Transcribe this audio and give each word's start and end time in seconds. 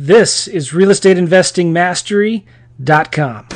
This 0.00 0.46
is 0.46 0.70
realestateinvestingmastery.com. 0.70 3.46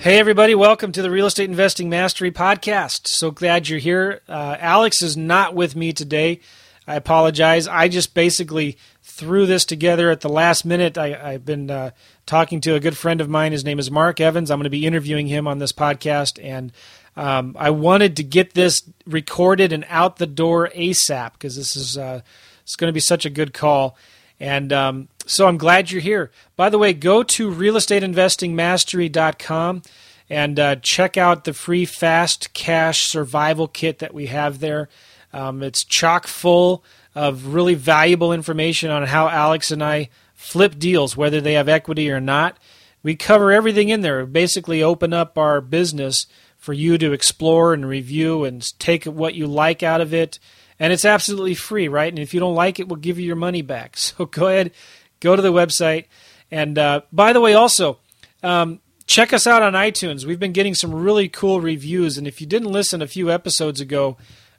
Hey, 0.00 0.18
everybody, 0.18 0.54
welcome 0.54 0.90
to 0.92 1.02
the 1.02 1.10
Real 1.10 1.26
Estate 1.26 1.50
Investing 1.50 1.90
Mastery 1.90 2.30
Podcast. 2.30 3.08
So 3.08 3.30
glad 3.30 3.68
you're 3.68 3.78
here. 3.78 4.22
Uh, 4.26 4.56
Alex 4.58 5.02
is 5.02 5.18
not 5.18 5.54
with 5.54 5.76
me 5.76 5.92
today. 5.92 6.40
I 6.86 6.96
apologize. 6.96 7.68
I 7.68 7.88
just 7.88 8.14
basically 8.14 8.78
threw 9.10 9.46
this 9.46 9.64
together 9.64 10.10
at 10.10 10.20
the 10.20 10.28
last 10.28 10.64
minute. 10.64 10.96
I, 10.96 11.32
have 11.32 11.44
been 11.44 11.70
uh, 11.70 11.90
talking 12.26 12.60
to 12.62 12.74
a 12.74 12.80
good 12.80 12.96
friend 12.96 13.20
of 13.20 13.28
mine. 13.28 13.52
His 13.52 13.64
name 13.64 13.78
is 13.78 13.90
Mark 13.90 14.20
Evans. 14.20 14.50
I'm 14.50 14.58
going 14.58 14.64
to 14.64 14.70
be 14.70 14.86
interviewing 14.86 15.26
him 15.26 15.46
on 15.46 15.58
this 15.58 15.72
podcast. 15.72 16.42
And 16.42 16.72
um, 17.16 17.54
I 17.58 17.70
wanted 17.70 18.16
to 18.16 18.22
get 18.22 18.54
this 18.54 18.82
recorded 19.06 19.72
and 19.72 19.84
out 19.88 20.16
the 20.16 20.26
door 20.26 20.70
ASAP 20.74 21.32
because 21.32 21.56
this 21.56 21.76
is 21.76 21.98
uh, 21.98 22.22
it's 22.62 22.76
going 22.76 22.88
to 22.88 22.94
be 22.94 23.00
such 23.00 23.26
a 23.26 23.30
good 23.30 23.52
call. 23.52 23.96
And 24.38 24.72
um, 24.72 25.08
so 25.26 25.46
I'm 25.46 25.58
glad 25.58 25.90
you're 25.90 26.00
here. 26.00 26.30
By 26.56 26.70
the 26.70 26.78
way, 26.78 26.94
go 26.94 27.22
to 27.22 27.50
realestateinvestingmastery.com 27.50 29.82
and 30.30 30.60
uh, 30.60 30.76
check 30.76 31.18
out 31.18 31.44
the 31.44 31.52
free 31.52 31.84
fast 31.84 32.54
cash 32.54 33.02
survival 33.02 33.68
kit 33.68 33.98
that 33.98 34.14
we 34.14 34.26
have 34.26 34.60
there. 34.60 34.88
Um, 35.32 35.62
it's 35.62 35.84
chock 35.84 36.26
full 36.26 36.84
of 37.14 37.54
really 37.54 37.74
valuable 37.74 38.32
information 38.32 38.90
on 38.90 39.06
how 39.06 39.28
Alex 39.28 39.70
and 39.70 39.82
I 39.82 40.10
flip 40.34 40.78
deals, 40.78 41.16
whether 41.16 41.40
they 41.40 41.54
have 41.54 41.68
equity 41.68 42.10
or 42.10 42.20
not. 42.20 42.56
We 43.02 43.16
cover 43.16 43.50
everything 43.50 43.88
in 43.88 44.02
there. 44.02 44.26
Basically, 44.26 44.82
open 44.82 45.12
up 45.12 45.38
our 45.38 45.60
business 45.60 46.26
for 46.56 46.72
you 46.72 46.98
to 46.98 47.12
explore 47.12 47.72
and 47.72 47.86
review 47.86 48.44
and 48.44 48.62
take 48.78 49.04
what 49.04 49.34
you 49.34 49.46
like 49.46 49.82
out 49.82 50.00
of 50.00 50.12
it 50.12 50.38
and 50.80 50.94
it's 50.94 51.04
absolutely 51.04 51.54
free, 51.54 51.88
right? 51.88 52.10
And 52.10 52.18
if 52.18 52.32
you 52.32 52.40
don't 52.40 52.54
like 52.54 52.80
it, 52.80 52.88
we'll 52.88 52.96
give 52.96 53.18
you 53.18 53.26
your 53.26 53.36
money 53.36 53.62
back. 53.62 53.96
So 54.00 54.24
go 54.24 54.48
ahead, 54.48 54.72
go 55.20 55.36
to 55.36 55.42
the 55.42 55.52
website. 55.52 56.06
And 56.50 56.78
uh, 56.78 57.02
by 57.12 57.32
the 57.34 57.40
way, 57.40 57.52
also, 57.52 57.98
um, 58.42 58.80
check 59.06 59.32
us 59.32 59.46
out 59.46 59.62
on 59.62 59.74
iTunes. 59.74 60.24
We've 60.24 60.40
been 60.40 60.52
getting 60.52 60.74
some 60.74 60.94
really 60.94 61.28
cool 61.28 61.60
reviews. 61.60 62.16
And 62.16 62.26
if 62.26 62.40
you 62.40 62.46
didn't 62.46 62.72
listen 62.72 63.02
a 63.02 63.06
few 63.06 63.30
episodes 63.30 63.80
ago, 63.80 64.16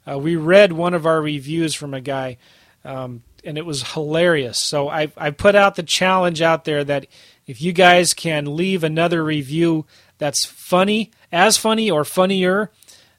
uh, 0.08 0.18
we 0.18 0.36
read 0.36 0.72
one 0.72 0.94
of 0.94 1.06
our 1.06 1.20
reviews 1.20 1.74
from 1.74 1.94
a 1.94 2.00
guy, 2.00 2.38
um, 2.84 3.22
and 3.44 3.58
it 3.58 3.66
was 3.66 3.92
hilarious. 3.92 4.58
So 4.62 4.88
I, 4.88 5.12
I 5.16 5.30
put 5.30 5.54
out 5.54 5.76
the 5.76 5.82
challenge 5.82 6.42
out 6.42 6.64
there 6.64 6.84
that 6.84 7.06
if 7.46 7.60
you 7.60 7.72
guys 7.72 8.12
can 8.12 8.56
leave 8.56 8.84
another 8.84 9.24
review 9.24 9.86
that's 10.18 10.44
funny, 10.44 11.10
as 11.30 11.56
funny 11.56 11.90
or 11.90 12.04
funnier 12.04 12.70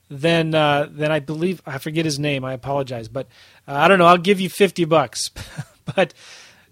then 0.09 0.53
uh, 0.53 0.87
then 0.89 1.11
I 1.11 1.19
believe 1.19 1.61
I 1.65 1.77
forget 1.77 2.05
his 2.05 2.19
name. 2.19 2.45
I 2.45 2.53
apologize, 2.53 3.07
but 3.07 3.27
uh, 3.67 3.73
I 3.73 3.87
don't 3.87 3.99
know. 3.99 4.05
I'll 4.05 4.17
give 4.17 4.39
you 4.39 4.49
fifty 4.49 4.85
bucks. 4.85 5.31
but 5.95 6.13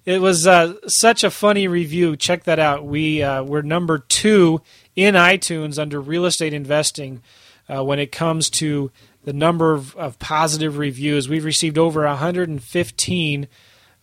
it 0.05 0.21
was 0.21 0.47
uh, 0.47 0.73
such 0.87 1.23
a 1.23 1.31
funny 1.31 1.67
review. 1.67 2.15
Check 2.15 2.43
that 2.43 2.59
out. 2.59 2.85
We 2.85 3.23
uh, 3.23 3.43
we're 3.43 3.61
number 3.61 3.99
two 3.99 4.61
in 4.95 5.15
iTunes 5.15 5.79
under 5.79 5.99
real 5.99 6.25
estate 6.25 6.53
investing 6.53 7.21
uh, 7.67 7.83
when 7.83 7.99
it 7.99 8.11
comes 8.11 8.49
to 8.49 8.91
the 9.23 9.33
number 9.33 9.73
of, 9.73 9.95
of 9.95 10.19
positive 10.19 10.77
reviews. 10.77 11.29
We've 11.29 11.45
received 11.45 11.77
over 11.77 12.05
115 12.05 13.47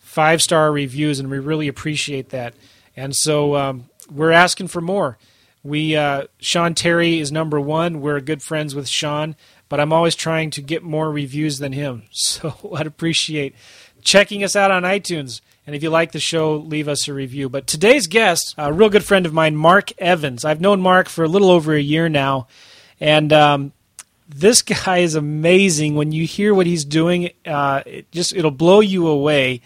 five 0.09 0.41
star 0.41 0.71
reviews, 0.71 1.19
and 1.19 1.29
we 1.29 1.37
really 1.37 1.67
appreciate 1.67 2.29
that. 2.29 2.55
And 2.97 3.15
so 3.15 3.55
um, 3.55 3.89
we're 4.11 4.31
asking 4.31 4.69
for 4.69 4.81
more. 4.81 5.19
We 5.63 5.95
uh, 5.95 6.25
Sean 6.39 6.73
Terry 6.73 7.19
is 7.19 7.31
number 7.31 7.61
one. 7.61 8.01
We're 8.01 8.19
good 8.19 8.41
friends 8.41 8.73
with 8.73 8.87
Sean, 8.87 9.35
but 9.67 9.79
I'm 9.79 9.93
always 9.93 10.15
trying 10.15 10.49
to 10.51 10.61
get 10.61 10.81
more 10.81 11.11
reviews 11.11 11.59
than 11.59 11.73
him. 11.73 12.03
So 12.11 12.55
I'd 12.75 12.87
appreciate 12.87 13.55
checking 14.01 14.43
us 14.43 14.55
out 14.55 14.71
on 14.71 14.83
iTunes. 14.83 15.41
And 15.67 15.75
if 15.75 15.83
you 15.83 15.91
like 15.91 16.11
the 16.11 16.19
show, 16.19 16.55
leave 16.55 16.87
us 16.87 17.07
a 17.07 17.13
review. 17.13 17.47
But 17.47 17.67
today's 17.67 18.07
guest, 18.07 18.55
a 18.57 18.73
real 18.73 18.89
good 18.89 19.03
friend 19.03 19.27
of 19.27 19.33
mine, 19.33 19.55
Mark 19.55 19.91
Evans. 19.99 20.43
I've 20.43 20.61
known 20.61 20.81
Mark 20.81 21.07
for 21.07 21.23
a 21.23 21.27
little 21.27 21.51
over 21.51 21.75
a 21.75 21.81
year 21.81 22.09
now, 22.09 22.47
and 22.99 23.31
um, 23.31 23.73
this 24.29 24.61
guy 24.61 24.99
is 24.99 25.15
amazing. 25.15 25.95
When 25.95 26.11
you 26.11 26.25
hear 26.25 26.53
what 26.53 26.67
he's 26.67 26.85
doing, 26.85 27.31
uh, 27.45 27.81
it 27.85 28.11
just 28.11 28.35
it'll 28.35 28.51
blow 28.51 28.79
you 28.79 29.07
away. 29.07 29.61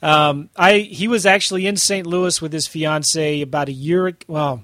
Um, 0.00 0.48
I 0.56 0.78
he 0.78 1.08
was 1.08 1.26
actually 1.26 1.66
in 1.66 1.76
St. 1.76 2.06
Louis 2.06 2.40
with 2.40 2.52
his 2.52 2.68
fiance 2.68 3.40
about 3.42 3.68
a 3.68 3.72
year. 3.72 4.16
Well, 4.28 4.62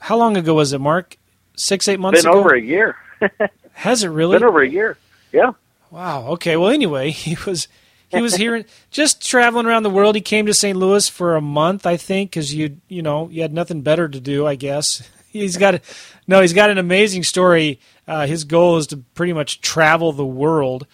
how 0.00 0.16
long 0.18 0.36
ago 0.36 0.54
was 0.54 0.72
it, 0.72 0.80
Mark? 0.80 1.16
Six, 1.56 1.88
eight 1.88 2.00
months 2.00 2.22
been 2.22 2.30
ago? 2.30 2.38
over 2.38 2.54
a 2.54 2.60
year. 2.60 2.96
Has 3.72 4.04
it 4.04 4.08
really? 4.08 4.36
Been 4.36 4.46
over 4.46 4.60
a 4.60 4.68
year. 4.68 4.98
Yeah. 5.32 5.52
Wow. 5.90 6.26
Okay. 6.32 6.56
Well, 6.56 6.70
anyway, 6.70 7.10
he 7.12 7.36
was 7.46 7.68
he 8.08 8.20
was 8.20 8.36
here 8.36 8.64
just 8.90 9.26
traveling 9.26 9.66
around 9.66 9.82
the 9.82 9.90
world. 9.90 10.14
He 10.14 10.20
came 10.20 10.46
to 10.46 10.54
St. 10.54 10.76
Louis 10.76 11.08
for 11.08 11.36
a 11.36 11.40
month, 11.40 11.86
I 11.86 11.96
think, 11.96 12.30
because 12.30 12.54
you 12.54 12.78
you 12.88 13.02
know 13.02 13.28
you 13.30 13.42
had 13.42 13.52
nothing 13.52 13.82
better 13.82 14.08
to 14.08 14.20
do, 14.20 14.46
I 14.46 14.56
guess. 14.56 15.08
He's 15.30 15.56
got 15.56 15.80
no, 16.28 16.40
he's 16.40 16.52
got 16.52 16.70
an 16.70 16.78
amazing 16.78 17.24
story. 17.24 17.80
Uh, 18.06 18.26
his 18.26 18.44
goal 18.44 18.76
is 18.76 18.86
to 18.88 18.98
pretty 19.14 19.32
much 19.32 19.60
travel 19.60 20.12
the 20.12 20.26
world, 20.26 20.86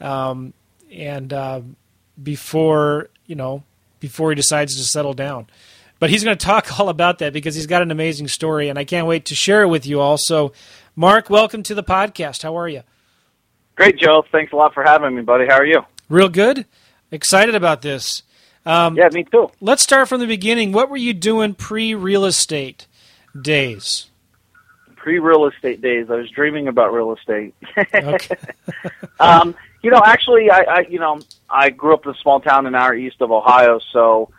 um, 0.00 0.52
and 0.90 1.32
uh, 1.32 1.60
before 2.20 3.10
you 3.26 3.34
know 3.34 3.62
before 4.00 4.30
he 4.30 4.34
decides 4.34 4.76
to 4.76 4.82
settle 4.84 5.14
down. 5.14 5.46
But 5.98 6.10
he's 6.10 6.24
going 6.24 6.36
to 6.36 6.44
talk 6.44 6.78
all 6.80 6.88
about 6.88 7.18
that 7.18 7.32
because 7.32 7.54
he's 7.54 7.66
got 7.66 7.82
an 7.82 7.90
amazing 7.90 8.28
story, 8.28 8.68
and 8.68 8.78
I 8.78 8.84
can't 8.84 9.06
wait 9.06 9.26
to 9.26 9.34
share 9.34 9.62
it 9.62 9.68
with 9.68 9.86
you 9.86 10.00
all. 10.00 10.18
So, 10.18 10.52
Mark, 10.94 11.30
welcome 11.30 11.62
to 11.64 11.74
the 11.74 11.84
podcast. 11.84 12.42
How 12.42 12.56
are 12.58 12.68
you? 12.68 12.82
Great, 13.76 13.98
Joe. 13.98 14.24
Thanks 14.32 14.52
a 14.52 14.56
lot 14.56 14.74
for 14.74 14.82
having 14.82 15.14
me, 15.14 15.22
buddy. 15.22 15.46
How 15.46 15.58
are 15.58 15.66
you? 15.66 15.82
Real 16.08 16.28
good. 16.28 16.66
Excited 17.10 17.54
about 17.54 17.82
this. 17.82 18.22
Um, 18.64 18.96
yeah, 18.96 19.08
me 19.12 19.24
too. 19.24 19.50
Let's 19.60 19.82
start 19.82 20.08
from 20.08 20.20
the 20.20 20.26
beginning. 20.26 20.72
What 20.72 20.90
were 20.90 20.96
you 20.96 21.14
doing 21.14 21.54
pre 21.54 21.94
real 21.94 22.24
estate 22.24 22.86
days? 23.40 24.10
Pre 25.06 25.20
real 25.20 25.46
estate 25.46 25.80
days, 25.80 26.08
I 26.10 26.16
was 26.16 26.28
dreaming 26.30 26.66
about 26.66 26.92
real 26.92 27.14
estate. 27.14 27.54
okay. 27.94 28.36
um, 29.20 29.54
you 29.80 29.88
know, 29.88 30.02
actually, 30.04 30.50
I, 30.50 30.62
I, 30.62 30.80
you 30.80 30.98
know, 30.98 31.20
I 31.48 31.70
grew 31.70 31.94
up 31.94 32.04
in 32.06 32.10
a 32.10 32.16
small 32.16 32.40
town 32.40 32.66
an 32.66 32.74
hour 32.74 32.92
east 32.92 33.20
of 33.20 33.30
Ohio, 33.30 33.78
so 33.92 34.30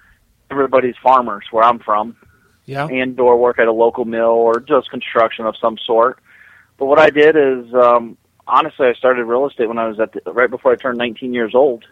everybody's 0.51 0.95
farmers 1.01 1.45
where 1.51 1.63
I'm 1.63 1.79
from. 1.79 2.17
Yeah. 2.65 2.85
And 2.85 3.17
or 3.17 3.37
work 3.37 3.59
at 3.59 3.69
a 3.69 3.71
local 3.71 4.03
mill 4.03 4.25
or 4.25 4.59
just 4.59 4.89
construction 4.89 5.45
of 5.45 5.55
some 5.55 5.77
sort. 5.77 6.19
But 6.77 6.87
what 6.87 6.99
I 6.99 7.11
did 7.11 7.37
is, 7.37 7.73
um, 7.73 8.17
honestly, 8.45 8.87
I 8.87 8.93
started 8.95 9.23
real 9.23 9.47
estate 9.47 9.69
when 9.69 9.77
I 9.77 9.87
was 9.87 10.01
at 10.01 10.11
the, 10.11 10.33
right 10.33 10.49
before 10.49 10.73
I 10.73 10.75
turned 10.75 10.97
19 10.97 11.33
years 11.33 11.55
old. 11.55 11.85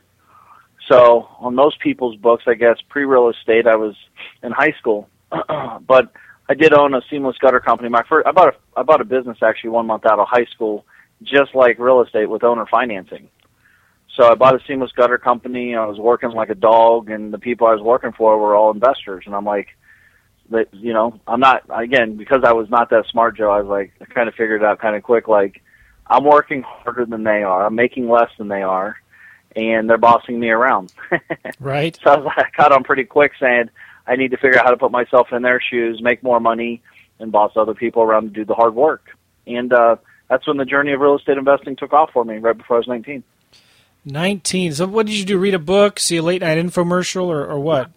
So 0.89 1.29
on 1.39 1.55
most 1.55 1.79
people's 1.79 2.17
books, 2.17 2.43
I 2.45 2.55
guess 2.55 2.79
pre-real 2.89 3.29
estate, 3.29 3.67
I 3.67 3.77
was 3.77 3.95
in 4.43 4.51
high 4.51 4.73
school, 4.77 5.07
but 5.87 6.11
I 6.47 6.53
did 6.53 6.73
own 6.73 6.93
a 6.93 7.01
seamless 7.09 7.37
gutter 7.39 7.59
company. 7.59 7.89
My 7.89 8.03
first, 8.07 8.27
I 8.27 8.31
bought 8.31 8.49
a, 8.49 8.79
I 8.79 8.83
bought 8.83 9.01
a 9.01 9.05
business 9.05 9.37
actually 9.41 9.71
one 9.71 9.87
month 9.87 10.05
out 10.05 10.19
of 10.19 10.27
high 10.27 10.45
school, 10.45 10.85
just 11.23 11.55
like 11.55 11.79
real 11.79 12.01
estate 12.01 12.29
with 12.29 12.43
owner 12.43 12.65
financing. 12.69 13.29
So 14.15 14.31
I 14.31 14.35
bought 14.35 14.55
a 14.55 14.59
seamless 14.65 14.91
gutter 14.93 15.17
company. 15.17 15.75
I 15.75 15.85
was 15.85 15.97
working 15.97 16.31
like 16.31 16.49
a 16.49 16.55
dog, 16.55 17.09
and 17.09 17.33
the 17.33 17.39
people 17.39 17.67
I 17.67 17.73
was 17.73 17.81
working 17.81 18.13
for 18.13 18.37
were 18.37 18.55
all 18.55 18.71
investors. 18.71 19.23
And 19.25 19.35
I'm 19.35 19.45
like, 19.45 19.69
that 20.51 20.73
you 20.73 20.93
know, 20.93 21.19
I'm 21.27 21.39
not 21.39 21.63
again 21.69 22.15
because 22.15 22.43
I 22.45 22.53
was 22.53 22.69
not 22.69 22.89
that 22.91 23.05
smart, 23.11 23.37
Joe. 23.37 23.49
I 23.49 23.61
was 23.61 23.67
like, 23.67 23.93
I 23.99 24.05
kind 24.05 24.29
of 24.29 24.35
figured 24.35 24.61
it 24.61 24.65
out 24.65 24.79
kind 24.79 24.95
of 24.95 25.03
quick. 25.03 25.27
Like, 25.27 25.61
I'm 26.07 26.23
working 26.23 26.61
harder 26.61 27.05
than 27.05 27.23
they 27.23 27.43
are. 27.43 27.65
I'm 27.65 27.75
making 27.75 28.07
less 28.07 28.29
than 28.37 28.47
they 28.47 28.61
are, 28.61 28.97
and 29.55 29.89
they're 29.89 29.97
bossing 29.97 30.39
me 30.39 30.49
around. 30.49 30.93
right. 31.59 31.97
So 32.03 32.11
I 32.11 32.17
was 32.17 32.25
like, 32.25 32.37
I 32.37 32.49
caught 32.55 32.71
on 32.71 32.83
pretty 32.83 33.05
quick, 33.05 33.31
saying 33.39 33.69
I 34.07 34.15
need 34.15 34.31
to 34.31 34.37
figure 34.37 34.59
out 34.59 34.65
how 34.65 34.71
to 34.71 34.77
put 34.77 34.91
myself 34.91 35.27
in 35.31 35.41
their 35.41 35.59
shoes, 35.61 36.01
make 36.01 36.21
more 36.23 36.39
money, 36.39 36.81
and 37.19 37.31
boss 37.31 37.53
other 37.55 37.73
people 37.73 38.03
around 38.03 38.23
to 38.23 38.29
do 38.29 38.45
the 38.45 38.53
hard 38.53 38.75
work. 38.75 39.09
And 39.47 39.71
uh, 39.73 39.97
that's 40.29 40.47
when 40.47 40.57
the 40.57 40.65
journey 40.65 40.93
of 40.93 40.99
real 40.99 41.17
estate 41.17 41.37
investing 41.37 41.75
took 41.75 41.93
off 41.93 42.11
for 42.11 42.23
me, 42.23 42.37
right 42.37 42.57
before 42.57 42.77
I 42.77 42.79
was 42.79 42.87
19. 42.87 43.23
19. 44.05 44.73
So 44.73 44.87
what 44.87 45.07
did 45.07 45.15
you 45.15 45.25
do? 45.25 45.37
Read 45.37 45.53
a 45.53 45.59
book, 45.59 45.99
see 45.99 46.17
a 46.17 46.23
late 46.23 46.41
night 46.41 46.57
infomercial, 46.57 47.25
or, 47.25 47.45
or 47.45 47.59
what? 47.59 47.91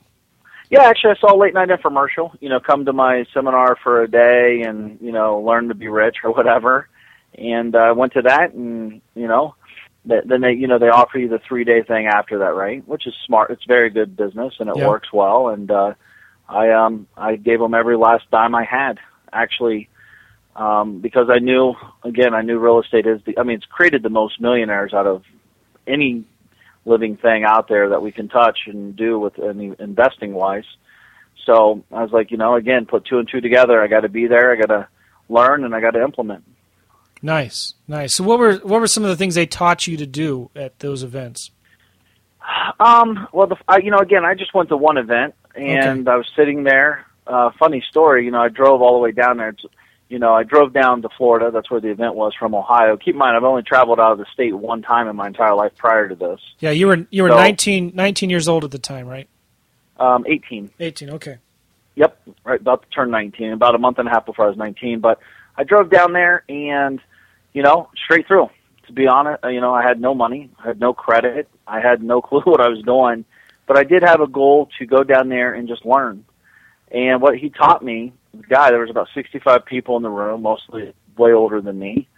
Yeah, 0.71 0.83
actually, 0.83 1.13
I 1.13 1.21
saw 1.21 1.35
a 1.35 1.39
late 1.39 1.55
night 1.55 1.69
infomercial. 1.69 2.37
You 2.41 2.49
know, 2.51 2.61
come 2.61 2.85
to 2.85 2.93
my 2.93 3.25
seminar 3.33 3.77
for 3.83 4.03
a 4.03 4.11
day 4.11 4.63
and 4.67 4.99
you 5.01 5.13
know 5.13 5.41
learn 5.41 5.69
to 5.69 5.75
be 5.75 5.89
rich 5.89 6.17
or 6.25 6.33
whatever. 6.33 6.89
And 7.35 7.75
I 7.77 7.91
uh, 7.91 7.95
went 7.95 8.15
to 8.15 8.23
that, 8.23 8.53
and 8.53 9.01
you 9.15 9.29
know, 9.29 9.55
then 10.05 10.41
they 10.41 10.53
you 10.53 10.67
know 10.67 10.79
they 10.79 10.89
offer 10.89 11.19
you 11.19 11.29
the 11.29 11.41
three 11.47 11.65
day 11.65 11.83
thing 11.83 12.07
after 12.07 12.39
that, 12.39 12.55
right? 12.55 12.87
Which 12.87 13.07
is 13.07 13.15
smart. 13.27 13.51
It's 13.51 13.65
very 13.65 13.91
good 13.91 14.17
business 14.17 14.55
and 14.59 14.69
it 14.69 14.77
yeah. 14.77 14.89
works 14.89 15.13
well. 15.13 15.49
And 15.49 15.71
uh, 15.71 15.95
I 16.49 16.71
um 16.71 17.07
I 17.17 17.37
gave 17.37 17.59
them 17.59 17.75
every 17.75 17.97
last 17.97 18.25
dime 18.31 18.55
I 18.55 18.65
had 18.65 18.99
actually. 19.33 19.89
Um, 20.57 20.99
because 20.99 21.29
I 21.31 21.39
knew, 21.39 21.75
again, 22.03 22.35
I 22.35 22.43
knew 22.43 22.59
real 22.59 22.81
estate 22.81 23.07
is 23.07 23.21
the, 23.25 23.39
I 23.39 23.45
mean, 23.45 23.59
it's 23.59 23.67
created 23.67 24.03
the 24.03 24.09
most 24.09 24.41
millionaires 24.41 24.93
out 24.93 25.07
of 25.07 25.23
any 25.87 26.25
living 26.85 27.17
thing 27.17 27.45
out 27.45 27.69
there 27.69 27.91
that 27.91 28.03
we 28.03 28.11
can 28.11 28.29
touch 28.29 28.59
and 28.67 28.97
do 28.97 29.21
with 29.21 29.39
any 29.39 29.73
investing 29.79 30.35
wise. 30.35 30.65
So 31.47 31.85
I 31.93 32.03
was 32.03 32.11
like, 32.13 32.31
you 32.31 32.37
know, 32.37 32.57
again, 32.57 32.87
put 32.87 33.05
two 33.05 33.19
and 33.19 33.29
two 33.29 33.41
together. 33.41 33.81
I 33.81 33.87
got 33.87 34.01
to 34.01 34.09
be 34.09 34.27
there. 34.27 34.53
I 34.53 34.57
got 34.57 34.67
to 34.67 34.89
learn, 35.29 35.65
and 35.65 35.75
I 35.75 35.81
got 35.81 35.93
to 35.93 36.03
implement. 36.03 36.45
Nice, 37.23 37.75
nice. 37.87 38.15
So 38.15 38.25
what 38.25 38.39
were 38.39 38.55
what 38.57 38.81
were 38.81 38.87
some 38.87 39.03
of 39.05 39.11
the 39.11 39.17
things 39.17 39.35
they 39.35 39.47
taught 39.47 39.87
you 39.87 39.97
to 39.97 40.07
do 40.07 40.51
at 40.55 40.79
those 40.79 41.03
events? 41.03 41.51
Um, 42.81 43.29
well, 43.33 43.49
the, 43.49 43.57
I, 43.67 43.79
you 43.79 43.91
know, 43.91 43.99
again, 43.99 44.25
I 44.25 44.35
just 44.35 44.55
went 44.55 44.69
to 44.71 44.77
one 44.77 44.97
event, 44.97 45.35
and 45.55 46.09
okay. 46.09 46.15
I 46.15 46.17
was 46.17 46.31
sitting 46.37 46.63
there. 46.63 47.07
Uh, 47.27 47.51
funny 47.59 47.83
story, 47.91 48.25
you 48.25 48.31
know, 48.31 48.41
I 48.41 48.49
drove 48.49 48.81
all 48.81 48.95
the 48.95 49.01
way 49.01 49.13
down 49.13 49.37
there. 49.37 49.51
It's, 49.51 49.63
you 50.09 50.19
know, 50.19 50.33
I 50.33 50.45
drove 50.45 50.73
down 50.73 51.03
to 51.03 51.11
Florida. 51.11 51.51
That's 51.51 51.71
where 51.71 51.81
the 51.81 51.91
event 51.91 52.15
was 52.15 52.35
from 52.35 52.55
Ohio. 52.55 52.97
Keep 52.97 53.17
in 53.17 53.19
mind, 53.19 53.37
I've 53.37 53.45
only 53.45 53.63
traveled 53.63 54.01
out 54.01 54.13
of 54.13 54.19
the 54.19 54.25
state 54.33 54.55
one 54.55 54.81
time 54.81 55.09
in 55.09 55.17
my 55.17 55.27
entire 55.27 55.55
life 55.55 55.73
prior 55.77 56.09
to 56.09 56.15
this. 56.15 56.41
Yeah, 56.61 56.71
you 56.71 56.87
were 56.87 57.07
you 57.11 57.25
were 57.25 57.29
so, 57.29 57.37
19, 57.37 57.93
19 57.95 58.31
years 58.31 58.49
old 58.49 58.65
at 58.65 58.71
the 58.71 58.79
time, 58.79 59.07
right? 59.07 59.29
Um, 59.99 60.25
eighteen. 60.27 60.71
Eighteen. 60.79 61.11
Okay. 61.11 61.39
Yep, 61.97 62.29
right 62.45 62.61
about 62.61 62.83
to 62.83 62.89
turn 62.89 63.11
nineteen. 63.11 63.53
About 63.53 63.75
a 63.75 63.79
month 63.79 63.99
and 63.99 64.09
a 64.09 64.11
half 64.11 64.25
before 64.25 64.47
I 64.47 64.49
was 64.49 64.57
nineteen, 64.57 65.01
but 65.01 65.19
I 65.57 65.65
drove 65.65 65.91
down 65.91 66.13
there 66.13 66.45
and, 66.49 67.01
you 67.59 67.65
know, 67.65 67.91
straight 68.05 68.25
through. 68.29 68.49
To 68.87 68.93
be 68.93 69.09
honest, 69.09 69.43
you 69.43 69.61
know, 69.61 69.75
I 69.75 69.83
had 69.83 70.01
no 70.01 70.15
money, 70.15 70.49
I 70.63 70.69
had 70.69 70.79
no 70.79 70.95
credit, 70.95 71.49
I 71.67 71.81
had 71.81 72.01
no 72.01 72.23
clue 72.29 72.43
what 72.45 72.61
I 72.61 72.69
was 72.69 72.85
doing, 72.85 73.25
but 73.67 73.77
I 73.77 73.83
did 73.83 74.05
have 74.05 74.21
a 74.21 74.29
goal 74.29 74.69
to 74.79 74.87
go 74.87 75.03
down 75.03 75.29
there 75.29 75.55
and 75.55 75.67
just 75.67 75.85
learn. 75.85 76.25
And 76.93 77.21
what 77.21 77.37
he 77.37 77.51
taught 77.51 77.85
me, 77.85 78.13
the 78.33 78.47
guy, 78.47 78.71
there 78.71 78.79
was 78.79 78.91
about 78.91 79.09
65 79.13 79.65
people 79.67 79.97
in 79.97 80.05
the 80.05 80.09
room, 80.09 80.43
mostly 80.43 80.95
way 81.17 81.33
older 81.33 81.61
than 81.61 81.81
me, 81.81 82.09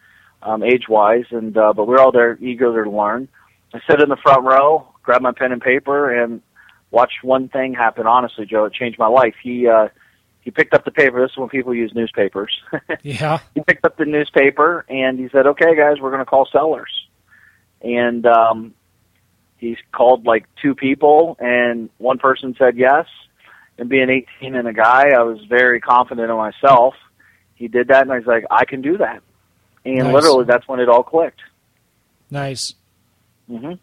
um, 0.43 0.63
age-wise, 0.63 1.25
and 1.31 1.57
uh, 1.57 1.73
but 1.73 1.87
we 1.87 1.95
we're 1.95 2.01
all 2.01 2.13
there 2.13 2.37
eager 2.39 2.85
to 2.85 2.91
learn. 2.91 3.27
I 3.73 3.81
sat 3.87 4.03
in 4.03 4.11
the 4.11 4.19
front 4.23 4.45
row, 4.45 4.93
grabbed 5.03 5.23
my 5.23 5.33
pen 5.33 5.53
and 5.53 5.63
paper, 5.63 6.23
and 6.23 6.43
watched 6.91 7.25
one 7.25 7.49
thing 7.49 7.73
happen. 7.73 8.07
Honestly, 8.07 8.45
Joe, 8.45 8.67
it 8.67 8.75
changed 8.75 8.99
my 8.99 9.07
life. 9.07 9.37
He 9.43 9.67
uh, 9.67 9.89
he 10.41 10.51
picked 10.51 10.75
up 10.75 10.85
the 10.85 10.91
paper. 10.91 11.21
This 11.21 11.33
is 11.33 11.37
when 11.37 11.49
people 11.49 11.75
use 11.75 11.93
newspapers. 11.95 12.59
yeah. 13.03 13.41
He 13.55 13.63
picked 13.63 13.85
up 13.85 13.97
the 13.97 14.07
newspaper 14.07 14.85
and 14.89 15.19
he 15.19 15.29
said, 15.29 15.47
"Okay, 15.47 15.77
guys, 15.77 16.01
we're 16.01 16.11
going 16.11 16.21
to 16.21 16.27
call 16.27 16.49
sellers." 16.51 16.91
And 17.83 18.27
um, 18.27 18.75
he's 19.59 19.79
called 19.93 20.27
like 20.27 20.47
two 20.61 20.75
people, 20.75 21.37
and 21.39 21.91
one 21.99 22.19
person 22.19 22.55
said 22.59 22.77
yes. 22.77 23.07
And 23.79 23.89
being 23.89 24.11
18 24.41 24.55
and 24.55 24.69
a 24.69 24.75
guy, 24.75 25.11
I 25.17 25.23
was 25.23 25.43
very 25.49 25.81
confident 25.81 26.31
in 26.31 26.37
myself. 26.37 26.95
He 27.55 27.69
did 27.69 27.89
that, 27.89 28.03
and 28.03 28.13
I 28.13 28.19
was 28.19 28.27
like, 28.27 28.45
"I 28.51 28.65
can 28.65 28.83
do 28.83 28.99
that." 28.99 29.23
And 29.85 29.99
nice. 29.99 30.13
literally, 30.13 30.45
that's 30.45 30.67
when 30.69 30.81
it 30.81 30.89
all 30.89 31.03
clicked. 31.03 31.41
Nice. 32.31 32.75
Mhm. 33.51 33.79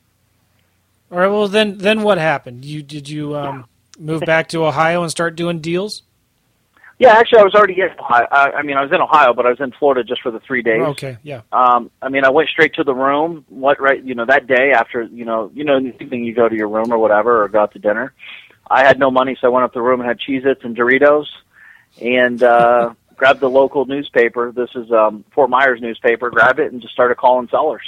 All 1.12 1.18
right. 1.18 1.27
Well, 1.27 1.48
then, 1.48 1.77
then 1.77 2.01
what 2.01 2.18
happened? 2.18 2.65
You 2.65 2.81
did 2.83 3.09
you 3.09 3.36
um, 3.36 3.65
move 4.00 4.21
back 4.21 4.50
to 4.50 4.65
Ohio 4.65 5.01
and 5.01 5.12
start 5.12 5.36
doing 5.36 5.59
deals? 5.59 6.04
Yeah, 6.99 7.13
actually, 7.13 7.39
I 7.39 7.44
was 7.44 7.53
already 7.53 7.79
in 7.79 7.89
Ohio. 7.99 8.27
I, 8.31 8.51
I 8.53 8.61
mean, 8.63 8.75
I 8.75 8.81
was 8.81 8.91
in 8.91 8.99
Ohio, 8.99 9.33
but 9.33 9.45
I 9.45 9.49
was 9.49 9.59
in 9.59 9.71
Florida 9.71 10.03
just 10.03 10.21
for 10.21 10.31
the 10.31 10.39
three 10.39 10.63
days. 10.63 10.81
Okay, 10.81 11.17
yeah. 11.21 11.41
Um, 11.51 11.91
I 12.01 12.09
mean, 12.09 12.25
I 12.25 12.29
went 12.29 12.49
straight 12.49 12.73
to 12.75 12.83
the 12.83 12.94
room. 12.94 13.45
What 13.49 13.79
right? 13.79 14.03
You 14.03 14.15
know, 14.15 14.25
that 14.25 14.47
day 14.47 14.71
after 14.71 15.03
you 15.03 15.23
know, 15.23 15.51
you 15.53 15.63
know, 15.63 15.77
in 15.77 15.83
the 15.85 16.03
evening 16.03 16.23
you 16.23 16.33
go 16.33 16.49
to 16.49 16.55
your 16.55 16.67
room 16.67 16.91
or 16.91 16.97
whatever, 16.97 17.44
or 17.44 17.49
go 17.49 17.61
out 17.61 17.73
to 17.73 17.79
dinner. 17.79 18.13
I 18.69 18.83
had 18.83 18.99
no 18.99 19.11
money, 19.11 19.38
so 19.39 19.47
I 19.47 19.49
went 19.51 19.63
up 19.63 19.73
the 19.73 19.81
room 19.81 20.01
and 20.01 20.09
had 20.09 20.19
Cheez-Its 20.19 20.63
and 20.63 20.75
Doritos, 20.75 21.27
and 22.01 22.41
uh, 22.41 22.94
grabbed 23.15 23.39
the 23.41 23.49
local 23.49 23.85
newspaper. 23.85 24.51
This 24.51 24.69
is 24.75 24.91
um, 24.91 25.23
Fort 25.31 25.49
Myers 25.49 25.79
newspaper. 25.81 26.31
Grabbed 26.31 26.59
it 26.59 26.71
and 26.71 26.81
just 26.81 26.94
started 26.94 27.15
calling 27.15 27.47
sellers 27.49 27.83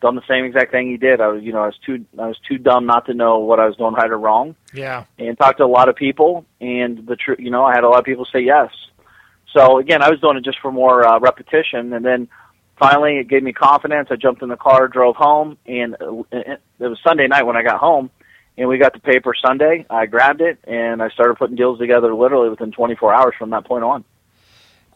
done 0.00 0.16
the 0.16 0.26
same 0.26 0.44
exact 0.44 0.72
thing 0.72 0.90
he 0.90 0.96
did. 0.96 1.20
I 1.20 1.28
was, 1.28 1.42
you 1.42 1.52
know, 1.52 1.62
I 1.62 1.66
was 1.66 1.78
too, 1.84 2.04
I 2.18 2.26
was 2.26 2.38
too 2.48 2.58
dumb 2.58 2.86
not 2.86 3.06
to 3.06 3.14
know 3.14 3.38
what 3.38 3.60
I 3.60 3.66
was 3.66 3.76
doing 3.76 3.94
right 3.94 4.10
or 4.10 4.18
wrong. 4.18 4.56
Yeah. 4.72 5.04
And 5.18 5.38
talked 5.38 5.58
to 5.58 5.64
a 5.64 5.66
lot 5.66 5.88
of 5.88 5.96
people, 5.96 6.44
and 6.60 7.06
the 7.06 7.16
truth, 7.16 7.38
you 7.38 7.50
know, 7.50 7.64
I 7.64 7.74
had 7.74 7.84
a 7.84 7.88
lot 7.88 7.98
of 7.98 8.04
people 8.04 8.26
say 8.32 8.40
yes. 8.40 8.70
So 9.54 9.78
again, 9.78 10.02
I 10.02 10.10
was 10.10 10.20
doing 10.20 10.36
it 10.36 10.44
just 10.44 10.58
for 10.60 10.72
more 10.72 11.06
uh, 11.06 11.18
repetition, 11.18 11.92
and 11.92 12.04
then 12.04 12.28
finally 12.78 13.18
it 13.18 13.28
gave 13.28 13.42
me 13.42 13.52
confidence. 13.52 14.08
I 14.10 14.16
jumped 14.16 14.42
in 14.42 14.48
the 14.48 14.56
car, 14.56 14.88
drove 14.88 15.16
home, 15.16 15.58
and 15.66 15.96
it 16.00 16.60
was 16.78 16.98
Sunday 17.06 17.26
night 17.26 17.44
when 17.44 17.56
I 17.56 17.62
got 17.62 17.78
home, 17.78 18.10
and 18.56 18.68
we 18.68 18.78
got 18.78 18.92
the 18.92 19.00
paper 19.00 19.34
Sunday. 19.44 19.86
I 19.90 20.06
grabbed 20.06 20.40
it, 20.40 20.58
and 20.64 21.02
I 21.02 21.10
started 21.10 21.36
putting 21.36 21.56
deals 21.56 21.78
together 21.78 22.14
literally 22.14 22.48
within 22.48 22.70
24 22.72 23.12
hours 23.12 23.34
from 23.38 23.50
that 23.50 23.64
point 23.64 23.84
on. 23.84 24.04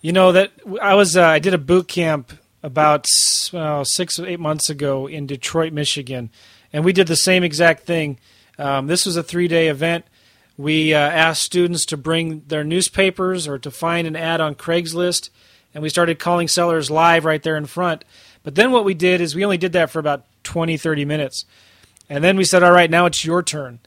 You 0.00 0.12
know 0.12 0.32
that 0.32 0.52
I 0.80 0.94
was, 0.94 1.16
uh, 1.16 1.24
I 1.24 1.38
did 1.38 1.54
a 1.54 1.58
boot 1.58 1.88
camp 1.88 2.32
about 2.64 3.06
well, 3.52 3.84
six 3.84 4.18
or 4.18 4.26
eight 4.26 4.40
months 4.40 4.70
ago 4.70 5.06
in 5.06 5.26
Detroit, 5.26 5.72
Michigan, 5.72 6.30
and 6.72 6.82
we 6.82 6.94
did 6.94 7.06
the 7.06 7.14
same 7.14 7.44
exact 7.44 7.84
thing. 7.84 8.18
Um, 8.58 8.86
this 8.86 9.04
was 9.04 9.16
a 9.16 9.22
three 9.22 9.46
day 9.46 9.68
event. 9.68 10.06
We 10.56 10.94
uh, 10.94 10.98
asked 10.98 11.42
students 11.42 11.84
to 11.86 11.96
bring 11.96 12.42
their 12.46 12.64
newspapers 12.64 13.46
or 13.46 13.58
to 13.58 13.70
find 13.70 14.06
an 14.06 14.16
ad 14.16 14.40
on 14.40 14.54
Craigslist, 14.54 15.28
and 15.74 15.82
we 15.82 15.90
started 15.90 16.18
calling 16.18 16.48
sellers 16.48 16.90
live 16.90 17.26
right 17.26 17.42
there 17.42 17.56
in 17.56 17.66
front. 17.66 18.04
But 18.42 18.54
then 18.54 18.72
what 18.72 18.84
we 18.84 18.94
did 18.94 19.20
is 19.20 19.34
we 19.34 19.44
only 19.44 19.58
did 19.58 19.72
that 19.72 19.90
for 19.90 19.98
about 19.98 20.24
20, 20.44 20.76
30 20.78 21.04
minutes. 21.04 21.44
And 22.08 22.24
then 22.24 22.36
we 22.36 22.44
said, 22.44 22.62
all 22.62 22.72
right, 22.72 22.90
now 22.90 23.06
it's 23.06 23.24
your 23.24 23.42
turn. 23.42 23.80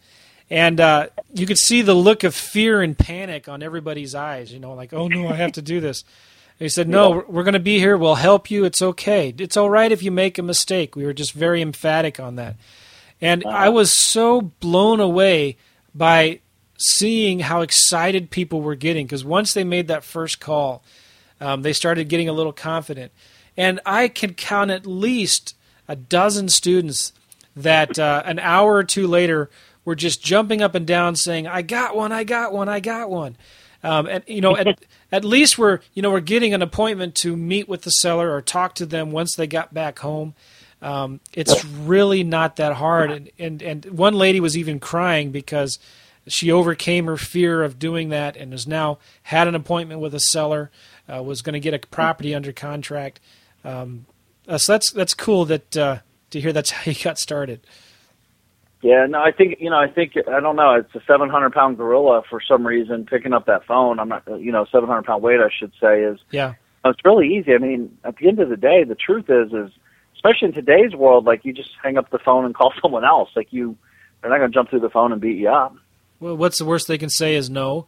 And 0.50 0.80
uh, 0.80 1.08
you 1.34 1.46
could 1.46 1.58
see 1.58 1.82
the 1.82 1.94
look 1.94 2.24
of 2.24 2.36
fear 2.36 2.82
and 2.82 2.98
panic 2.98 3.48
on 3.48 3.64
everybody's 3.64 4.14
eyes, 4.14 4.52
you 4.52 4.60
know, 4.60 4.74
like, 4.74 4.94
oh 4.94 5.08
no, 5.08 5.28
I 5.28 5.36
have 5.36 5.54
to 5.54 5.62
do 5.62 5.80
this. 5.80 6.04
He 6.60 6.70
said, 6.70 6.90
"No, 6.90 7.24
we're 7.28 7.44
going 7.44 7.54
to 7.54 7.60
be 7.60 7.78
here. 7.78 7.98
We'll 7.98 8.16
help 8.16 8.50
you. 8.50 8.66
It's 8.66 8.82
okay. 8.82 9.34
It's 9.38 9.58
all 9.58 9.70
right 9.70 9.92
if 9.92 10.02
you 10.02 10.12
make 10.12 10.38
a 10.38 10.44
mistake." 10.44 10.96
We 10.96 11.06
were 11.06 11.14
just 11.14 11.34
very 11.34 11.62
emphatic 11.62 12.20
on 12.20 12.36
that, 12.36 12.56
and 13.22 13.46
I 13.46 13.70
was 13.70 13.94
so 13.94 14.42
blown 14.42 15.00
away 15.00 15.58
by 15.94 16.40
seeing 16.78 17.40
how 17.40 17.62
excited 17.62 18.32
people 18.32 18.62
were 18.62 18.76
getting 18.76 19.06
because 19.06 19.24
once 19.24 19.54
they 19.54 19.64
made 19.64 19.88
that 19.88 20.04
first 20.04 20.40
call, 20.40 20.84
um, 21.40 21.62
they 21.62 21.74
started 21.74 22.10
getting 22.10 22.30
a 22.30 22.34
little 22.34 22.54
confident, 22.54 23.12
and 23.56 23.80
I 23.86 24.08
can 24.08 24.34
count 24.34 24.72
at 24.72 24.88
least 24.88 25.56
a 25.88 25.96
dozen 25.96 26.50
students 26.50 27.14
that 27.56 28.00
uh, 28.00 28.24
an 28.26 28.40
hour 28.40 28.74
or 28.74 28.84
two 28.84 29.08
later 29.08 29.50
were 29.86 29.96
just 29.96 30.24
jumping 30.24 30.62
up 30.64 30.74
and 30.74 30.88
down 30.88 31.16
saying, 31.16 31.46
"I 31.46 31.62
got 31.62 31.96
one! 31.96 32.12
I 32.12 32.24
got 32.24 32.52
one! 32.52 32.68
I 32.68 32.80
got 32.80 33.12
one!" 33.12 33.38
Um, 33.84 34.08
and 34.08 34.24
you 34.28 34.42
know, 34.42 34.56
at, 34.58 34.80
at 35.12 35.26
least 35.26 35.58
we're 35.58 35.80
you 35.94 36.02
know 36.02 36.12
we're 36.12 36.20
getting 36.20 36.54
an 36.54 36.62
appointment 36.62 37.16
to 37.16 37.36
meet 37.36 37.68
with 37.68 37.84
the 37.84 37.92
seller 37.92 38.34
or 38.34 38.42
talk 38.42 38.76
to 38.76 38.86
them 38.86 39.12
once 39.12 39.36
they 39.36 39.48
got 39.48 39.74
back 39.74 40.00
home. 40.00 40.34
Um, 40.82 41.22
it's 41.34 41.66
really 41.66 42.24
not 42.24 42.58
that 42.58 42.74
hard. 42.74 43.12
And, 43.12 43.32
and 43.40 43.62
and 43.62 43.86
one 43.86 44.14
lady 44.14 44.40
was 44.40 44.58
even 44.58 44.80
crying 44.80 45.32
because 45.32 45.80
she 46.28 46.52
overcame 46.52 47.06
her 47.06 47.18
fear 47.18 47.64
of 47.64 47.80
doing 47.80 48.10
that 48.10 48.36
and 48.36 48.52
has 48.52 48.68
now 48.68 49.00
had 49.24 49.48
an 49.48 49.56
appointment 49.56 50.02
with 50.02 50.14
a 50.14 50.20
seller. 50.20 50.72
Uh, 51.12 51.24
was 51.24 51.42
going 51.42 51.54
to 51.54 51.60
get 51.60 51.74
a 51.74 51.80
property 51.88 52.36
under 52.36 52.52
contract. 52.52 53.22
Um, 53.64 54.06
uh, 54.48 54.58
so 54.58 54.74
that's 54.74 54.92
that's 54.92 55.14
cool 55.14 55.46
that 55.46 55.78
uh, 55.78 56.00
to 56.32 56.42
hear 56.42 56.54
that's 56.54 56.72
how 56.72 56.92
you 56.92 57.02
got 57.02 57.18
started. 57.18 57.62
Yeah, 58.88 59.06
no, 59.06 59.20
I 59.20 59.34
think 59.34 59.58
you 59.60 59.70
know, 59.70 59.76
I 59.76 59.90
think 59.90 60.14
I 60.16 60.40
don't 60.40 60.56
know. 60.56 60.76
It's 60.76 60.96
a 60.96 61.02
700 61.06 61.52
pound 61.52 61.76
gorilla 61.76 62.22
for 62.30 62.40
some 62.40 62.66
reason 62.66 63.06
picking 63.06 63.34
up 63.34 63.46
that 63.48 63.66
phone. 63.66 64.00
I'm 64.00 64.08
not, 64.08 64.24
you 64.40 64.50
know, 64.50 64.66
700 64.72 65.04
pound 65.04 65.22
weight, 65.22 65.42
I 65.42 65.50
should 65.54 65.74
say, 65.82 66.04
is 66.04 66.20
yeah. 66.32 66.54
It's 66.86 67.02
really 67.04 67.36
easy. 67.36 67.54
I 67.54 67.58
mean, 67.58 67.98
at 68.06 68.16
the 68.16 68.30
end 68.30 68.40
of 68.40 68.48
the 68.48 68.56
day, 68.56 68.86
the 68.86 68.96
truth 68.96 69.26
is, 69.28 69.52
is 69.52 69.74
especially 70.16 70.48
in 70.48 70.54
today's 70.54 70.96
world, 70.96 71.26
like 71.26 71.44
you 71.44 71.52
just 71.52 71.72
hang 71.84 71.98
up 71.98 72.12
the 72.12 72.18
phone 72.18 72.46
and 72.46 72.56
call 72.56 72.72
someone 72.82 73.04
else. 73.04 73.30
Like 73.36 73.52
you, 73.52 73.76
they're 74.22 74.32
not 74.32 74.38
going 74.38 74.52
to 74.52 74.56
jump 74.56 74.70
through 74.70 74.80
the 74.80 74.90
phone 74.90 75.12
and 75.12 75.20
beat 75.20 75.36
you 75.36 75.50
up. 75.50 75.76
Well, 76.22 76.38
what's 76.38 76.58
the 76.58 76.64
worst 76.64 76.88
they 76.88 76.98
can 76.98 77.10
say 77.10 77.36
is 77.36 77.50
no. 77.50 77.88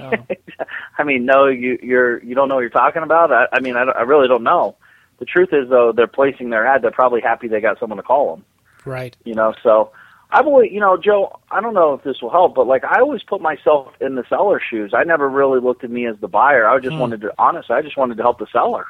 Uh, 0.00 0.16
I 0.98 1.04
mean, 1.04 1.26
no, 1.26 1.46
you 1.48 1.78
you're 1.82 2.24
you 2.24 2.34
don't 2.34 2.48
know 2.48 2.54
what 2.54 2.62
you're 2.62 2.70
talking 2.70 3.02
about. 3.02 3.32
I, 3.32 3.48
I 3.52 3.60
mean, 3.60 3.76
I, 3.76 3.82
I 3.82 4.02
really 4.02 4.28
don't 4.28 4.44
know. 4.44 4.76
The 5.18 5.26
truth 5.26 5.50
is, 5.52 5.68
though, 5.68 5.92
they're 5.94 6.06
placing 6.06 6.48
their 6.48 6.66
ad. 6.66 6.80
They're 6.80 6.90
probably 6.90 7.20
happy 7.20 7.48
they 7.48 7.60
got 7.60 7.78
someone 7.78 7.98
to 7.98 8.02
call 8.02 8.34
them. 8.34 8.44
Right. 8.86 9.14
You 9.24 9.34
know, 9.34 9.52
so 9.62 9.92
I've 10.30 10.46
always, 10.46 10.72
you 10.72 10.80
know, 10.80 10.96
Joe, 10.96 11.38
I 11.50 11.60
don't 11.60 11.74
know 11.74 11.94
if 11.94 12.02
this 12.02 12.20
will 12.20 12.30
help, 12.30 12.54
but 12.54 12.66
like 12.66 12.84
I 12.84 12.98
always 13.00 13.22
put 13.22 13.40
myself 13.40 13.92
in 14.00 14.16
the 14.16 14.24
seller's 14.28 14.62
shoes. 14.68 14.92
I 14.94 15.04
never 15.04 15.28
really 15.28 15.60
looked 15.60 15.84
at 15.84 15.90
me 15.90 16.06
as 16.06 16.16
the 16.20 16.28
buyer. 16.28 16.68
I 16.68 16.78
just 16.80 16.94
hmm. 16.94 17.00
wanted 17.00 17.20
to, 17.22 17.32
honestly, 17.38 17.76
I 17.76 17.82
just 17.82 17.96
wanted 17.96 18.16
to 18.16 18.22
help 18.22 18.38
the 18.38 18.46
seller. 18.52 18.86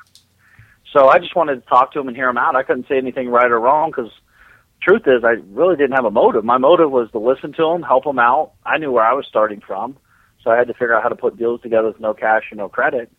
So 0.92 1.08
I 1.08 1.18
just 1.18 1.36
wanted 1.36 1.56
to 1.56 1.68
talk 1.68 1.92
to 1.92 2.00
him 2.00 2.08
and 2.08 2.16
hear 2.16 2.28
him 2.28 2.38
out. 2.38 2.56
I 2.56 2.62
couldn't 2.62 2.88
say 2.88 2.96
anything 2.96 3.28
right 3.28 3.50
or 3.50 3.60
wrong 3.60 3.90
because 3.90 4.10
truth 4.80 5.02
is 5.06 5.24
I 5.24 5.36
really 5.52 5.76
didn't 5.76 5.94
have 5.94 6.06
a 6.06 6.10
motive. 6.10 6.44
My 6.44 6.58
motive 6.58 6.90
was 6.90 7.10
to 7.10 7.18
listen 7.18 7.52
to 7.54 7.64
him, 7.64 7.82
help 7.82 8.06
him 8.06 8.18
out. 8.18 8.52
I 8.64 8.78
knew 8.78 8.90
where 8.92 9.04
I 9.04 9.12
was 9.12 9.26
starting 9.26 9.60
from. 9.60 9.98
So 10.42 10.50
I 10.50 10.56
had 10.56 10.68
to 10.68 10.74
figure 10.74 10.94
out 10.94 11.02
how 11.02 11.08
to 11.08 11.16
put 11.16 11.36
deals 11.36 11.60
together 11.60 11.88
with 11.88 12.00
no 12.00 12.14
cash 12.14 12.44
and 12.50 12.58
no 12.58 12.68
credit. 12.68 13.10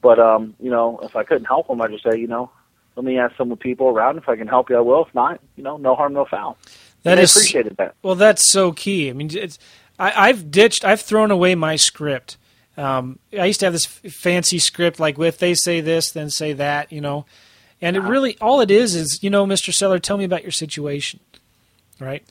But 0.00 0.18
um, 0.18 0.54
you 0.58 0.70
know, 0.70 1.00
if 1.02 1.16
I 1.16 1.24
couldn't 1.24 1.44
help 1.44 1.68
him, 1.68 1.82
I'd 1.82 1.90
just 1.90 2.04
say, 2.04 2.18
you 2.18 2.28
know, 2.28 2.50
let 2.96 3.04
me 3.04 3.18
ask 3.18 3.36
some 3.36 3.50
of 3.50 3.58
the 3.58 3.62
people 3.62 3.88
around. 3.88 4.18
If 4.18 4.28
I 4.28 4.36
can 4.36 4.48
help 4.48 4.70
you, 4.70 4.76
I 4.76 4.80
will. 4.80 5.04
If 5.04 5.14
not, 5.14 5.40
you 5.56 5.62
know, 5.62 5.76
no 5.76 5.94
harm, 5.94 6.12
no 6.12 6.24
foul. 6.24 6.56
That 7.02 7.18
is, 7.18 7.34
appreciated 7.34 7.76
that. 7.78 7.94
Well, 8.02 8.14
that's 8.14 8.50
so 8.50 8.72
key. 8.72 9.10
I 9.10 9.12
mean, 9.12 9.30
it's 9.32 9.58
I, 9.98 10.28
have 10.28 10.50
ditched, 10.50 10.84
I've 10.84 11.00
thrown 11.00 11.30
away 11.30 11.54
my 11.54 11.76
script. 11.76 12.36
Um, 12.76 13.18
I 13.38 13.44
used 13.44 13.60
to 13.60 13.66
have 13.66 13.72
this 13.72 13.86
fancy 13.86 14.58
script, 14.58 14.98
like 14.98 15.18
if 15.18 15.38
they 15.38 15.54
say 15.54 15.80
this, 15.80 16.10
then 16.10 16.30
say 16.30 16.52
that, 16.54 16.90
you 16.92 17.00
know. 17.00 17.26
And 17.80 17.96
it 17.96 18.00
uh-huh. 18.00 18.10
really, 18.10 18.38
all 18.40 18.60
it 18.60 18.70
is, 18.70 18.94
is 18.94 19.20
you 19.22 19.30
know, 19.30 19.46
Mr. 19.46 19.72
Seller, 19.72 19.98
tell 19.98 20.16
me 20.16 20.24
about 20.24 20.42
your 20.42 20.52
situation. 20.52 21.20
right? 22.00 22.24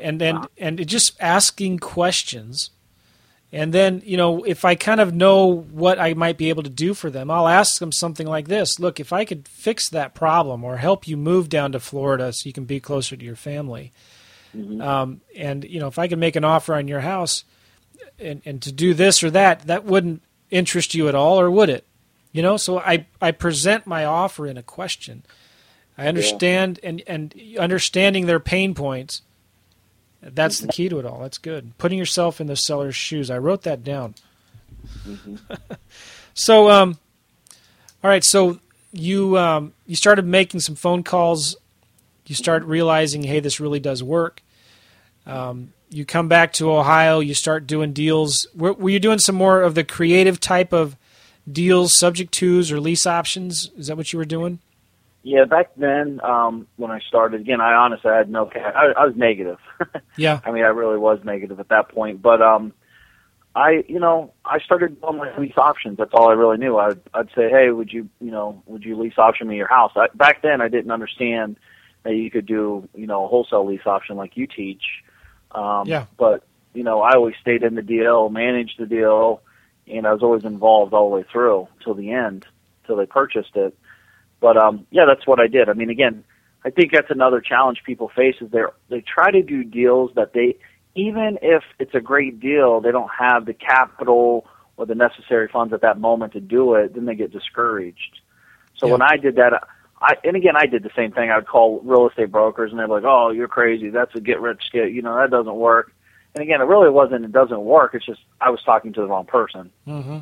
And 0.00 0.20
then 0.20 0.44
and 0.58 0.80
it 0.80 0.86
just 0.86 1.12
asking 1.20 1.78
questions. 1.78 2.70
And 3.52 3.72
then, 3.72 4.02
you 4.04 4.16
know, 4.16 4.42
if 4.42 4.64
I 4.64 4.74
kind 4.74 5.00
of 5.00 5.14
know 5.14 5.46
what 5.46 6.00
I 6.00 6.14
might 6.14 6.36
be 6.36 6.48
able 6.48 6.64
to 6.64 6.70
do 6.70 6.94
for 6.94 7.10
them, 7.10 7.30
I'll 7.30 7.48
ask 7.48 7.78
them 7.78 7.92
something 7.92 8.26
like 8.26 8.48
this 8.48 8.78
Look, 8.78 8.98
if 9.00 9.12
I 9.12 9.24
could 9.24 9.46
fix 9.48 9.88
that 9.90 10.14
problem 10.14 10.64
or 10.64 10.78
help 10.78 11.06
you 11.06 11.16
move 11.16 11.48
down 11.48 11.72
to 11.72 11.80
Florida 11.80 12.32
so 12.32 12.46
you 12.46 12.52
can 12.52 12.64
be 12.64 12.80
closer 12.80 13.16
to 13.16 13.24
your 13.24 13.36
family, 13.36 13.92
um, 14.80 15.20
and, 15.36 15.64
you 15.64 15.78
know, 15.78 15.86
if 15.86 15.98
I 15.98 16.08
could 16.08 16.18
make 16.18 16.34
an 16.36 16.44
offer 16.44 16.74
on 16.74 16.88
your 16.88 17.00
house 17.00 17.44
and, 18.18 18.40
and 18.44 18.62
to 18.62 18.72
do 18.72 18.94
this 18.94 19.22
or 19.22 19.30
that, 19.30 19.60
that 19.62 19.84
wouldn't 19.84 20.22
interest 20.50 20.94
you 20.94 21.08
at 21.08 21.14
all, 21.14 21.38
or 21.38 21.50
would 21.50 21.68
it? 21.68 21.86
You 22.32 22.42
know, 22.42 22.56
so 22.56 22.78
I, 22.78 23.06
I 23.20 23.32
present 23.32 23.86
my 23.86 24.04
offer 24.04 24.46
in 24.46 24.56
a 24.56 24.62
question. 24.62 25.24
I 25.98 26.08
understand 26.08 26.78
and, 26.82 27.02
and 27.06 27.34
understanding 27.58 28.26
their 28.26 28.40
pain 28.40 28.74
points. 28.74 29.22
That's 30.34 30.58
the 30.60 30.68
key 30.68 30.88
to 30.88 30.98
it 30.98 31.06
all. 31.06 31.20
That's 31.20 31.38
good. 31.38 31.76
Putting 31.78 31.98
yourself 31.98 32.40
in 32.40 32.46
the 32.46 32.56
seller's 32.56 32.96
shoes. 32.96 33.30
I 33.30 33.38
wrote 33.38 33.62
that 33.62 33.84
down. 33.84 34.14
so, 36.34 36.70
um, 36.70 36.98
all 38.02 38.10
right. 38.10 38.24
So 38.24 38.58
you 38.92 39.38
um, 39.38 39.72
you 39.86 39.96
started 39.96 40.26
making 40.26 40.60
some 40.60 40.74
phone 40.74 41.02
calls. 41.02 41.56
You 42.26 42.34
start 42.34 42.64
realizing, 42.64 43.22
hey, 43.22 43.40
this 43.40 43.60
really 43.60 43.80
does 43.80 44.02
work. 44.02 44.42
Um, 45.26 45.72
you 45.90 46.04
come 46.04 46.28
back 46.28 46.52
to 46.54 46.72
Ohio. 46.72 47.20
You 47.20 47.34
start 47.34 47.66
doing 47.66 47.92
deals. 47.92 48.46
Were, 48.54 48.72
were 48.72 48.90
you 48.90 48.98
doing 48.98 49.18
some 49.18 49.36
more 49.36 49.62
of 49.62 49.74
the 49.74 49.84
creative 49.84 50.40
type 50.40 50.72
of 50.72 50.96
deals, 51.50 51.96
subject 51.96 52.32
twos 52.32 52.72
or 52.72 52.80
lease 52.80 53.06
options? 53.06 53.70
Is 53.76 53.86
that 53.86 53.96
what 53.96 54.12
you 54.12 54.18
were 54.18 54.24
doing? 54.24 54.58
Yeah, 55.26 55.44
back 55.44 55.72
then 55.76 56.20
um, 56.22 56.68
when 56.76 56.92
I 56.92 57.00
started, 57.00 57.40
again, 57.40 57.60
I 57.60 57.74
honestly 57.74 58.12
had 58.12 58.30
no 58.30 58.46
cash. 58.46 58.72
I, 58.76 58.92
I 58.96 59.06
was 59.06 59.16
negative. 59.16 59.58
Yeah. 60.16 60.40
I 60.44 60.52
mean, 60.52 60.62
I 60.62 60.68
really 60.68 60.96
was 60.98 61.18
negative 61.24 61.58
at 61.58 61.68
that 61.70 61.88
point. 61.88 62.22
But 62.22 62.40
um, 62.40 62.72
I, 63.56 63.84
you 63.88 63.98
know, 63.98 64.32
I 64.44 64.60
started 64.60 65.00
doing 65.00 65.16
my 65.18 65.36
lease 65.36 65.58
options. 65.58 65.98
That's 65.98 66.12
all 66.14 66.30
I 66.30 66.34
really 66.34 66.58
knew. 66.58 66.78
I'd, 66.78 67.00
I'd 67.12 67.28
say, 67.34 67.50
hey, 67.50 67.70
would 67.70 67.92
you, 67.92 68.08
you 68.20 68.30
know, 68.30 68.62
would 68.66 68.84
you 68.84 68.96
lease 68.96 69.18
option 69.18 69.48
me 69.48 69.56
your 69.56 69.66
house? 69.66 69.90
I, 69.96 70.06
back 70.14 70.42
then, 70.42 70.60
I 70.60 70.68
didn't 70.68 70.92
understand 70.92 71.56
that 72.04 72.14
you 72.14 72.30
could 72.30 72.46
do, 72.46 72.88
you 72.94 73.08
know, 73.08 73.24
a 73.24 73.28
wholesale 73.28 73.66
lease 73.66 73.84
option 73.84 74.16
like 74.16 74.36
you 74.36 74.46
teach. 74.46 74.84
Um, 75.50 75.88
Yeah. 75.88 76.06
But 76.16 76.44
you 76.72 76.84
know, 76.84 77.00
I 77.02 77.14
always 77.14 77.34
stayed 77.40 77.64
in 77.64 77.74
the 77.74 77.82
deal, 77.82 78.28
managed 78.28 78.78
the 78.78 78.86
deal, 78.86 79.42
and 79.88 80.06
I 80.06 80.12
was 80.12 80.22
always 80.22 80.44
involved 80.44 80.94
all 80.94 81.10
the 81.10 81.16
way 81.16 81.24
through 81.30 81.66
till 81.82 81.94
the 81.94 82.12
end, 82.12 82.46
till 82.86 82.96
they 82.96 83.06
purchased 83.06 83.56
it. 83.56 83.76
But 84.40 84.56
um, 84.56 84.86
yeah, 84.90 85.04
that's 85.06 85.26
what 85.26 85.40
I 85.40 85.46
did. 85.46 85.68
I 85.68 85.72
mean, 85.72 85.90
again, 85.90 86.24
I 86.64 86.70
think 86.70 86.92
that's 86.92 87.10
another 87.10 87.40
challenge 87.40 87.82
people 87.84 88.10
face 88.14 88.36
is 88.40 88.50
they 88.50 88.62
they 88.88 89.00
try 89.00 89.30
to 89.30 89.42
do 89.42 89.64
deals 89.64 90.10
that 90.16 90.32
they 90.32 90.58
even 90.94 91.38
if 91.42 91.62
it's 91.78 91.94
a 91.94 92.00
great 92.00 92.40
deal, 92.40 92.80
they 92.80 92.90
don't 92.90 93.10
have 93.18 93.46
the 93.46 93.54
capital 93.54 94.46
or 94.76 94.86
the 94.86 94.94
necessary 94.94 95.48
funds 95.48 95.72
at 95.72 95.82
that 95.82 95.98
moment 96.00 96.32
to 96.32 96.40
do 96.40 96.74
it. 96.74 96.94
Then 96.94 97.04
they 97.06 97.14
get 97.14 97.32
discouraged. 97.32 98.20
So 98.76 98.86
Yeah. 98.86 98.92
when 98.92 99.02
I 99.02 99.16
did 99.16 99.36
that, 99.36 99.62
I 100.00 100.16
and 100.24 100.36
again 100.36 100.56
I 100.56 100.66
did 100.66 100.82
the 100.82 100.90
same 100.94 101.12
thing. 101.12 101.30
I 101.30 101.36
would 101.36 101.46
call 101.46 101.80
real 101.80 102.08
estate 102.08 102.30
brokers 102.30 102.70
and 102.70 102.78
they're 102.78 102.88
like, 102.88 103.04
"Oh, 103.04 103.30
you're 103.30 103.48
crazy. 103.48 103.88
That's 103.90 104.14
a 104.14 104.20
get 104.20 104.40
rich 104.40 104.62
skit. 104.66 104.92
You 104.92 105.02
know 105.02 105.16
that 105.16 105.30
doesn't 105.30 105.56
work." 105.56 105.92
And 106.34 106.42
again, 106.42 106.60
it 106.60 106.64
really 106.64 106.90
wasn't. 106.90 107.24
It 107.24 107.32
doesn't 107.32 107.62
work. 107.64 107.94
It's 107.94 108.04
just 108.04 108.20
I 108.40 108.50
was 108.50 108.62
talking 108.62 108.92
to 108.92 109.00
the 109.00 109.06
wrong 109.06 109.24
person. 109.24 109.70
Mm-hmm. 109.86 110.18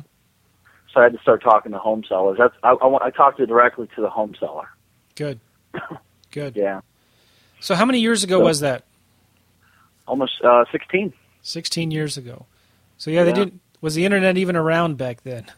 So 0.95 1.01
I 1.01 1.03
had 1.03 1.13
to 1.13 1.19
start 1.19 1.43
talking 1.43 1.73
to 1.73 1.77
home 1.77 2.05
sellers. 2.07 2.37
That's 2.39 2.53
I, 2.63 2.71
I, 2.71 3.07
I 3.07 3.09
talked 3.11 3.37
to 3.39 3.45
directly 3.45 3.89
to 3.95 4.01
the 4.01 4.09
home 4.09 4.33
seller. 4.39 4.69
Good. 5.15 5.41
Good. 6.31 6.55
Yeah, 6.55 6.79
So, 7.59 7.75
how 7.75 7.83
many 7.85 7.99
years 7.99 8.23
ago 8.23 8.39
So- 8.39 8.43
was 8.45 8.61
that? 8.61 8.83
almost 10.07 10.39
uh, 10.43 10.63
16. 10.71 11.11
16 11.41 11.91
years 11.91 12.15
ago. 12.17 12.45
So, 12.97 13.09
yeah, 13.11 13.23
they 13.23 13.33
didn't. 13.33 13.59
Was 13.81 13.95
the 13.95 14.05
internet 14.05 14.37
even 14.37 14.55
around 14.55 14.97
back 14.97 15.21
then? 15.23 15.45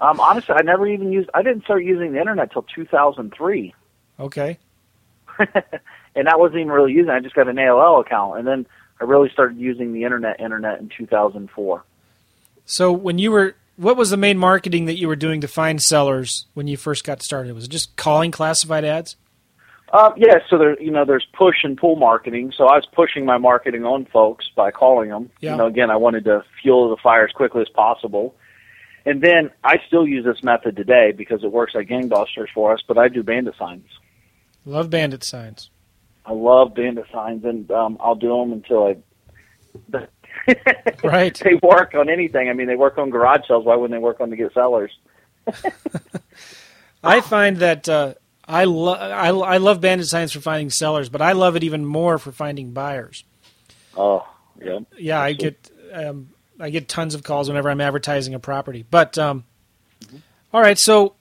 Um, 0.00 0.18
honestly, 0.18 0.54
I 0.58 0.62
never 0.62 0.88
even 0.88 1.12
used. 1.12 1.30
I 1.34 1.42
didn't 1.42 1.62
start 1.62 1.84
using 1.84 2.12
the 2.12 2.18
internet 2.18 2.50
till 2.52 2.62
2003, 2.74 3.72
Okay. 4.18 4.58
and 5.38 6.26
that 6.26 6.38
wasn't 6.40 6.60
even 6.60 6.72
really 6.72 6.92
using. 6.92 7.10
it. 7.10 7.14
I 7.14 7.20
just 7.20 7.34
got 7.36 7.46
an 7.48 7.56
AOL 7.56 8.00
account, 8.04 8.38
and 8.38 8.46
then 8.48 8.66
I 9.00 9.04
really 9.04 9.28
started 9.30 9.56
using 9.56 9.92
the 9.92 10.02
internet 10.02 10.40
internet 10.40 10.80
in 10.80 10.88
2004. 10.88 11.84
So, 12.66 12.90
when 12.90 13.18
you 13.18 13.30
were, 13.30 13.54
what 13.78 13.96
was 13.96 14.10
the 14.10 14.16
main 14.16 14.36
marketing 14.36 14.86
that 14.86 14.98
you 14.98 15.06
were 15.06 15.16
doing 15.16 15.40
to 15.40 15.48
find 15.48 15.80
sellers 15.80 16.46
when 16.54 16.66
you 16.66 16.76
first 16.76 17.04
got 17.04 17.22
started? 17.22 17.54
Was 17.54 17.64
it 17.64 17.70
just 17.70 17.96
calling 17.96 18.32
classified 18.32 18.84
ads? 18.84 19.16
Um, 19.92 20.14
yeah, 20.16 20.38
so 20.50 20.58
there, 20.58 20.80
you 20.82 20.90
know, 20.90 21.04
there's 21.04 21.26
push 21.32 21.56
and 21.62 21.78
pull 21.78 21.96
marketing. 21.96 22.52
So 22.54 22.64
I 22.64 22.74
was 22.74 22.86
pushing 22.92 23.24
my 23.24 23.38
marketing 23.38 23.84
on 23.84 24.04
folks 24.06 24.50
by 24.54 24.72
calling 24.72 25.10
them. 25.10 25.30
Yeah. 25.40 25.52
You 25.52 25.58
know, 25.58 25.66
again, 25.66 25.90
I 25.90 25.96
wanted 25.96 26.24
to 26.24 26.44
fuel 26.60 26.90
the 26.90 27.00
fire 27.00 27.24
as 27.24 27.32
quickly 27.32 27.62
as 27.62 27.68
possible. 27.68 28.34
And 29.06 29.22
then 29.22 29.50
I 29.64 29.76
still 29.86 30.06
use 30.06 30.24
this 30.24 30.42
method 30.42 30.76
today 30.76 31.12
because 31.16 31.44
it 31.44 31.52
works 31.52 31.74
like 31.74 31.88
gangbusters 31.88 32.48
for 32.52 32.74
us. 32.74 32.80
But 32.86 32.98
I 32.98 33.08
do 33.08 33.22
bandit 33.22 33.54
signs. 33.56 33.86
Love 34.66 34.90
bandit 34.90 35.24
signs. 35.24 35.70
I 36.26 36.32
love 36.32 36.74
bandit 36.74 37.06
signs, 37.10 37.42
and 37.44 37.70
um, 37.70 37.96
I'll 38.00 38.16
do 38.16 38.28
them 38.28 38.52
until 38.52 38.86
I. 38.88 40.06
Right. 41.04 41.38
they 41.44 41.58
work 41.62 41.94
on 41.94 42.08
anything. 42.08 42.48
I 42.48 42.52
mean, 42.52 42.66
they 42.66 42.76
work 42.76 42.98
on 42.98 43.10
garage 43.10 43.46
sales. 43.48 43.64
Why 43.64 43.76
wouldn't 43.76 43.98
they 43.98 44.02
work 44.02 44.20
on 44.20 44.30
to 44.30 44.36
get 44.36 44.52
sellers? 44.52 44.90
I 47.02 47.20
find 47.20 47.58
that 47.58 47.88
uh, 47.88 48.14
I, 48.46 48.64
lo- 48.64 48.94
I, 48.94 49.28
I 49.28 49.56
love 49.58 49.80
bandit 49.80 50.08
signs 50.08 50.32
for 50.32 50.40
finding 50.40 50.70
sellers, 50.70 51.08
but 51.08 51.22
I 51.22 51.32
love 51.32 51.56
it 51.56 51.64
even 51.64 51.84
more 51.84 52.18
for 52.18 52.32
finding 52.32 52.72
buyers. 52.72 53.24
Oh, 53.96 54.26
yeah. 54.60 54.80
Yeah, 54.96 55.20
I 55.20 55.32
get 55.32 55.70
um, 55.92 56.30
I 56.60 56.70
get 56.70 56.88
tons 56.88 57.14
of 57.14 57.22
calls 57.22 57.48
whenever 57.48 57.70
I'm 57.70 57.80
advertising 57.80 58.34
a 58.34 58.38
property. 58.38 58.84
But 58.88 59.16
um, 59.18 59.44
all 60.52 60.60
right, 60.60 60.78
so 60.78 61.14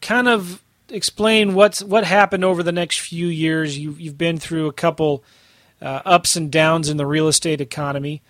kind 0.00 0.28
of 0.28 0.62
explain 0.88 1.54
what's 1.54 1.82
what 1.82 2.04
happened 2.04 2.44
over 2.44 2.62
the 2.62 2.72
next 2.72 3.00
few 3.00 3.26
years. 3.26 3.78
You 3.78 3.92
you've 3.98 4.18
been 4.18 4.38
through 4.38 4.66
a 4.66 4.72
couple 4.72 5.24
uh, 5.80 6.02
ups 6.04 6.36
and 6.36 6.50
downs 6.50 6.88
in 6.88 6.96
the 6.96 7.06
real 7.06 7.28
estate 7.28 7.60
economy. 7.60 8.22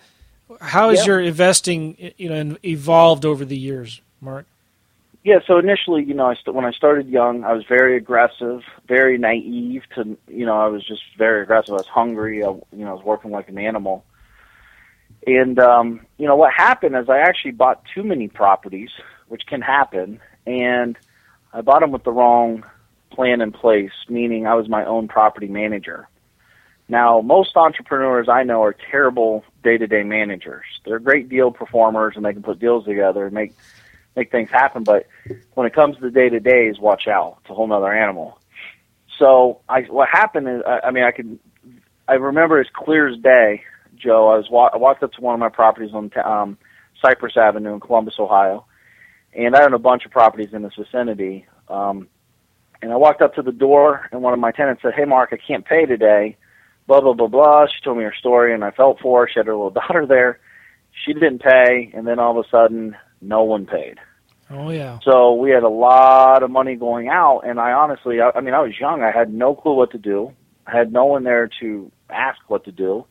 How 0.61 0.89
has 0.89 1.05
your 1.05 1.19
investing 1.19 2.13
you 2.17 2.29
know 2.29 2.57
evolved 2.63 3.25
over 3.25 3.45
the 3.45 3.57
years, 3.57 4.01
Mark? 4.21 4.45
Yeah, 5.23 5.39
so 5.45 5.57
initially, 5.57 6.05
you 6.05 6.13
know, 6.13 6.27
I 6.27 6.35
st- 6.35 6.55
when 6.55 6.63
I 6.63 6.71
started 6.71 7.09
young, 7.09 7.43
I 7.43 7.51
was 7.51 7.65
very 7.67 7.97
aggressive, 7.97 8.61
very 8.87 9.17
naive 9.17 9.83
to, 9.95 10.17
you 10.29 10.45
know, 10.45 10.57
I 10.57 10.67
was 10.67 10.87
just 10.87 11.01
very 11.17 11.41
aggressive. 11.43 11.71
I 11.73 11.77
was 11.77 11.87
hungry. 11.87 12.45
I, 12.45 12.47
you 12.47 12.85
know, 12.85 12.91
I 12.91 12.93
was 12.93 13.03
working 13.03 13.31
like 13.31 13.49
an 13.49 13.57
animal. 13.57 14.05
And 15.25 15.59
um, 15.59 16.05
you 16.17 16.27
know, 16.27 16.37
what 16.37 16.53
happened 16.53 16.95
is 16.95 17.09
I 17.09 17.19
actually 17.19 17.51
bought 17.51 17.83
too 17.93 18.03
many 18.03 18.29
properties, 18.29 18.89
which 19.27 19.45
can 19.47 19.61
happen, 19.61 20.21
and 20.45 20.97
I 21.51 21.59
bought 21.59 21.81
them 21.81 21.91
with 21.91 22.05
the 22.05 22.11
wrong 22.11 22.63
plan 23.11 23.41
in 23.41 23.51
place, 23.51 23.91
meaning 24.07 24.47
I 24.47 24.53
was 24.53 24.69
my 24.69 24.85
own 24.85 25.09
property 25.09 25.47
manager. 25.47 26.07
Now, 26.89 27.21
most 27.21 27.55
entrepreneurs 27.57 28.29
I 28.29 28.43
know 28.43 28.63
are 28.63 28.73
terrible 28.73 29.43
day-to-day 29.63 30.03
managers. 30.03 30.65
They're 30.85 30.99
great 30.99 31.27
deal 31.27 31.51
performers 31.51 32.13
and 32.15 32.23
they 32.23 32.33
can 32.33 32.43
put 32.43 32.59
deals 32.59 32.85
together 32.85 33.25
and 33.25 33.33
make 33.33 33.53
make 34.15 34.31
things 34.31 34.49
happen, 34.49 34.83
but 34.83 35.05
when 35.53 35.67
it 35.67 35.73
comes 35.73 35.95
to 35.95 36.01
the 36.01 36.09
day 36.09 36.27
to 36.27 36.39
days, 36.39 36.79
watch 36.79 37.07
out. 37.07 37.37
It's 37.41 37.51
a 37.51 37.53
whole 37.53 37.71
other 37.71 37.93
animal. 37.93 38.39
So 39.19 39.61
I, 39.69 39.81
what 39.81 40.09
happened 40.11 40.47
is, 40.49 40.63
I, 40.65 40.87
I 40.87 40.91
mean, 40.91 41.03
I 41.03 41.11
can, 41.11 41.39
I 42.07 42.13
remember 42.13 42.59
as 42.59 42.65
clear 42.73 43.07
as 43.07 43.19
day, 43.19 43.63
Joe. 43.95 44.29
I 44.29 44.37
was 44.37 44.49
wa- 44.49 44.71
I 44.73 44.77
walked 44.77 45.03
up 45.03 45.13
to 45.13 45.21
one 45.21 45.35
of 45.35 45.39
my 45.39 45.49
properties 45.49 45.93
on 45.93 46.11
um, 46.23 46.57
Cypress 46.99 47.37
Avenue 47.37 47.75
in 47.75 47.79
Columbus, 47.79 48.15
Ohio, 48.17 48.65
and 49.33 49.55
I 49.55 49.63
own 49.63 49.73
a 49.73 49.79
bunch 49.79 50.05
of 50.05 50.11
properties 50.11 50.51
in 50.51 50.63
this 50.63 50.73
vicinity. 50.75 51.45
Um, 51.67 52.07
and 52.81 52.91
I 52.91 52.95
walked 52.95 53.21
up 53.21 53.35
to 53.35 53.43
the 53.43 53.51
door, 53.51 54.07
and 54.11 54.21
one 54.23 54.33
of 54.33 54.39
my 54.39 54.51
tenants 54.51 54.81
said, 54.81 54.93
"Hey, 54.95 55.05
Mark, 55.05 55.29
I 55.31 55.37
can't 55.37 55.65
pay 55.65 55.85
today." 55.85 56.37
Blah 56.87 57.01
blah 57.01 57.13
blah 57.13 57.27
blah. 57.27 57.67
She 57.67 57.83
told 57.83 57.97
me 57.97 58.03
her 58.03 58.15
story, 58.17 58.53
and 58.53 58.63
I 58.63 58.71
felt 58.71 58.99
for 59.01 59.21
her. 59.21 59.29
She 59.31 59.39
had 59.39 59.47
her 59.47 59.55
little 59.55 59.69
daughter 59.87 60.05
there. 60.05 60.39
She 61.05 61.13
didn't 61.13 61.39
pay, 61.39 61.91
and 61.93 62.07
then 62.07 62.19
all 62.19 62.37
of 62.37 62.45
a 62.45 62.49
sudden, 62.49 62.95
no 63.21 63.43
one 63.43 63.65
paid. 63.65 63.99
Oh 64.49 64.69
yeah, 64.69 64.99
So 65.03 65.33
we 65.33 65.51
had 65.51 65.63
a 65.63 65.69
lot 65.69 66.41
of 66.41 66.49
money 66.49 66.75
going 66.75 67.09
out, 67.09 67.41
and 67.41 67.59
I 67.59 67.73
honestly, 67.73 68.21
I, 68.21 68.31
I 68.33 68.39
mean, 68.39 68.53
I 68.53 68.61
was 68.61 68.79
young. 68.79 69.03
I 69.03 69.11
had 69.11 69.33
no 69.33 69.53
clue 69.53 69.75
what 69.75 69.91
to 69.91 69.97
do. 69.97 70.31
I 70.65 70.77
had 70.77 70.93
no 70.93 71.05
one 71.05 71.23
there 71.25 71.49
to 71.59 71.91
ask 72.09 72.39
what 72.47 72.63
to 72.63 72.71
do, 72.71 73.05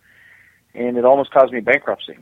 and 0.75 0.97
it 0.97 1.05
almost 1.05 1.31
caused 1.33 1.53
me 1.53 1.61
bankruptcy. 1.61 2.17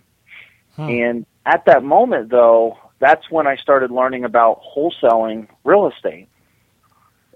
Hmm. 0.74 0.88
And 0.88 1.26
at 1.46 1.64
that 1.66 1.84
moment, 1.84 2.30
though, 2.30 2.76
that's 2.98 3.30
when 3.30 3.46
I 3.46 3.56
started 3.56 3.92
learning 3.92 4.24
about 4.24 4.60
wholesaling 4.62 5.46
real 5.62 5.88
estate. 5.88 6.28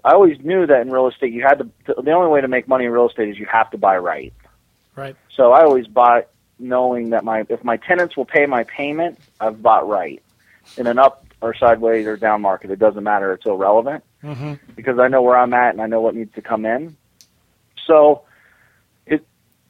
I 0.03 0.13
always 0.13 0.37
knew 0.43 0.65
that 0.67 0.81
in 0.81 0.91
real 0.91 1.07
estate, 1.07 1.33
you 1.33 1.43
had 1.43 1.59
to. 1.59 1.69
The 1.85 2.11
only 2.11 2.29
way 2.29 2.41
to 2.41 2.47
make 2.47 2.67
money 2.67 2.85
in 2.85 2.91
real 2.91 3.09
estate 3.09 3.29
is 3.29 3.37
you 3.37 3.47
have 3.51 3.69
to 3.71 3.77
buy 3.77 3.97
right. 3.97 4.33
right. 4.95 5.15
So 5.35 5.51
I 5.51 5.63
always 5.63 5.87
bought 5.87 6.27
knowing 6.57 7.11
that 7.11 7.23
my 7.23 7.45
if 7.49 7.63
my 7.63 7.77
tenants 7.77 8.15
will 8.17 8.25
pay 8.25 8.45
my 8.45 8.63
payment, 8.63 9.19
I've 9.39 9.61
bought 9.61 9.87
right. 9.87 10.21
In 10.77 10.87
an 10.87 10.97
up 10.97 11.25
or 11.41 11.55
sideways 11.59 12.05
or 12.05 12.17
down 12.17 12.41
market, 12.41 12.71
it 12.71 12.79
doesn't 12.79 13.03
matter. 13.03 13.33
It's 13.33 13.45
irrelevant 13.45 14.03
hmm 14.21 14.53
because 14.75 14.99
I 14.99 15.07
know 15.07 15.21
where 15.21 15.37
I'm 15.37 15.53
at 15.53 15.71
and 15.71 15.81
I 15.81 15.87
know 15.87 16.01
what 16.01 16.15
needs 16.15 16.33
to 16.35 16.41
come 16.41 16.65
in. 16.65 16.95
So 17.85 18.23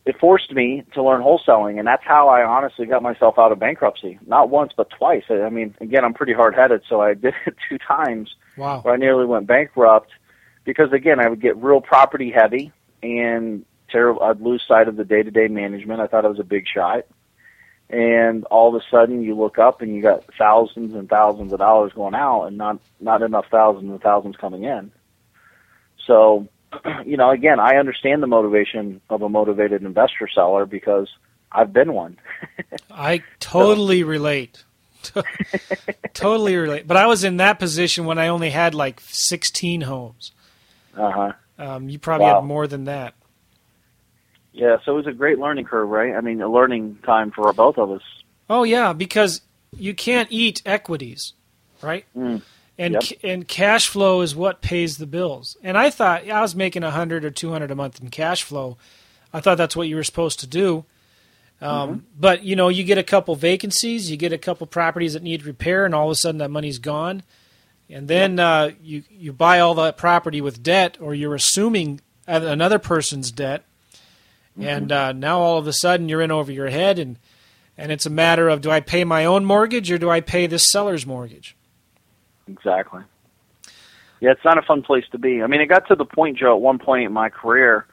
it 0.10 0.16
it 0.16 0.20
forced 0.20 0.52
me 0.52 0.84
to 0.94 1.04
learn 1.04 1.22
wholesaling, 1.22 1.78
and 1.78 1.88
that's 1.88 2.04
how 2.04 2.30
I 2.30 2.44
honestly 2.44 2.86
got 2.86 3.04
myself 3.04 3.38
out 3.38 3.52
of 3.52 3.60
bankruptcy. 3.60 4.20
Not 4.26 4.50
once, 4.50 4.74
but 4.76 4.90
twice. 4.90 5.24
I, 5.30 5.42
I 5.42 5.50
mean, 5.50 5.76
again, 5.80 6.04
I'm 6.04 6.14
pretty 6.14 6.34
hard 6.34 6.56
headed, 6.56 6.82
so 6.90 7.02
I 7.02 7.14
did 7.26 7.34
it 7.46 7.56
two 7.70 7.78
times 7.78 8.36
Wow. 8.58 8.82
where 8.82 8.94
I 8.94 8.98
nearly 8.98 9.26
went 9.26 9.48
bankrupt 9.48 10.12
because 10.66 10.92
again, 10.92 11.20
I 11.20 11.30
would 11.30 11.42
get 11.42 11.56
real 11.58 11.82
property 11.82 12.32
heavy 12.32 12.72
and 13.02 13.66
terrible. 13.90 14.22
I'd 14.24 14.42
lose 14.42 14.64
sight 14.68 14.88
of 14.88 14.96
the 14.98 15.06
day 15.06 15.24
to 15.24 15.32
day 15.32 15.48
management. 15.48 16.02
I 16.02 16.08
thought 16.08 16.26
I 16.26 16.30
was 16.30 16.40
a 16.40 16.44
big 16.44 16.66
shot, 16.68 17.06
and 17.90 18.44
all 18.46 18.76
of 18.76 18.82
a 18.82 18.86
sudden, 18.92 19.22
you 19.22 19.36
look 19.36 19.58
up 19.60 19.82
and 19.82 19.96
you 19.96 20.02
got 20.02 20.24
thousands 20.38 20.94
and 20.94 21.08
thousands 21.10 21.54
of 21.54 21.60
dollars 21.60 21.94
going 21.94 22.16
out, 22.16 22.46
and 22.46 22.58
not 22.58 22.80
not 23.00 23.22
enough 23.22 23.46
thousands 23.52 23.90
and 23.90 24.02
thousands 24.02 24.36
coming 24.38 24.64
in. 24.64 24.92
So, 26.06 26.48
you 27.06 27.18
know, 27.18 27.30
again, 27.32 27.60
I 27.60 27.76
understand 27.78 28.22
the 28.24 28.28
motivation 28.28 29.02
of 29.10 29.22
a 29.22 29.30
motivated 29.30 29.84
investor 29.84 30.28
seller 30.34 30.66
because 30.66 31.10
I've 31.52 31.74
been 31.74 31.94
one. 31.94 32.18
I 32.92 33.24
totally 33.40 34.04
relate. 34.04 34.64
totally 36.14 36.56
relate. 36.56 36.88
But 36.88 36.98
I 36.98 37.08
was 37.08 37.24
in 37.24 37.38
that 37.38 37.60
position 37.60 38.06
when 38.06 38.18
I 38.18 38.28
only 38.28 38.50
had 38.50 38.76
like 38.76 39.00
16 39.04 39.82
homes. 39.82 40.32
Uh 40.98 41.12
huh. 41.12 41.32
Um, 41.58 41.90
you 41.90 42.00
probably 42.00 42.26
Wow. 42.28 42.42
had 42.42 42.48
more 42.48 42.68
than 42.68 42.86
that. 42.86 43.14
Yeah, 44.52 44.78
so 44.84 44.94
it 44.94 44.96
was 44.96 45.08
a 45.08 45.12
great 45.14 45.40
learning 45.40 45.66
curve, 45.66 45.88
right? 45.90 46.16
I 46.16 46.22
mean, 46.22 46.42
a 46.42 46.50
learning 46.52 47.00
time 47.06 47.32
for 47.32 47.52
both 47.54 47.78
of 47.78 47.92
us. 47.92 48.02
Oh 48.50 48.64
yeah, 48.64 48.94
because 48.94 49.42
you 49.78 49.94
can't 49.94 50.28
eat 50.32 50.62
equities, 50.66 51.34
right? 51.82 52.06
Mm. 52.18 52.42
And 52.80 52.94
Yep. 52.94 53.04
and 53.24 53.48
cash 53.48 53.90
flow 53.90 54.22
is 54.22 54.34
what 54.34 54.62
pays 54.62 54.98
the 54.98 55.06
bills. 55.06 55.58
And 55.62 55.78
I 55.78 55.90
thought 55.90 56.30
I 56.30 56.42
was 56.42 56.56
making 56.56 56.84
a 56.84 56.92
hundred 56.92 57.26
or 57.26 57.30
two 57.30 57.52
hundred 57.52 57.72
a 57.72 57.76
month 57.76 58.02
in 58.02 58.10
cash 58.10 58.42
flow. 58.42 58.78
I 59.34 59.42
thought 59.42 59.58
that's 59.58 59.76
what 59.76 59.90
you 59.90 59.98
were 59.98 60.04
supposed 60.04 60.40
to 60.40 60.48
do. 60.48 60.86
Um, 61.62 62.06
But 62.18 62.44
you 62.46 62.56
know, 62.56 62.70
you 62.70 62.86
get 62.86 62.98
a 62.98 63.04
couple 63.04 63.36
vacancies, 63.36 64.10
you 64.10 64.16
get 64.16 64.32
a 64.32 64.38
couple 64.38 64.66
properties 64.66 65.12
that 65.14 65.24
need 65.24 65.46
repair, 65.46 65.86
and 65.86 65.94
all 65.94 66.06
of 66.06 66.12
a 66.12 66.16
sudden 66.16 66.40
that 66.40 66.50
money's 66.52 66.80
gone. 66.80 67.22
And 67.90 68.08
then 68.08 68.40
uh, 68.40 68.72
you 68.82 69.04
you 69.10 69.34
buy 69.34 69.60
all 69.60 69.74
that 69.76 69.98
property 69.98 70.40
with 70.40 70.64
debt, 70.64 70.98
or 71.02 71.14
you're 71.14 71.36
assuming 71.36 72.00
another 72.28 72.80
person's 72.80 73.30
debt, 73.32 73.66
and 74.58 74.90
uh, 74.92 75.12
now 75.12 75.40
all 75.42 75.58
of 75.58 75.68
a 75.68 75.74
sudden 75.74 76.08
you're 76.08 76.22
in 76.22 76.32
over 76.32 76.52
your 76.52 76.70
head, 76.70 76.98
and 76.98 77.18
and 77.78 77.92
it's 77.92 78.06
a 78.06 78.10
matter 78.10 78.48
of 78.48 78.62
do 78.62 78.72
I 78.72 78.80
pay 78.80 79.04
my 79.04 79.26
own 79.26 79.44
mortgage 79.44 79.92
or 79.92 79.98
do 79.98 80.10
I 80.10 80.22
pay 80.22 80.48
this 80.48 80.72
seller's 80.72 81.06
mortgage? 81.06 81.58
Exactly. 82.50 83.02
Yeah, 84.20 84.32
it's 84.32 84.44
not 84.44 84.58
a 84.58 84.62
fun 84.62 84.82
place 84.82 85.06
to 85.12 85.18
be. 85.18 85.42
I 85.42 85.48
mean, 85.48 85.62
it 85.62 85.68
got 85.68 85.88
to 85.88 85.96
the 85.96 86.06
point, 86.06 86.38
Joe, 86.38 86.56
at 86.56 86.62
one 86.62 86.80
point 86.80 87.06
in 87.06 87.14
my 87.14 87.30
career 87.30 87.86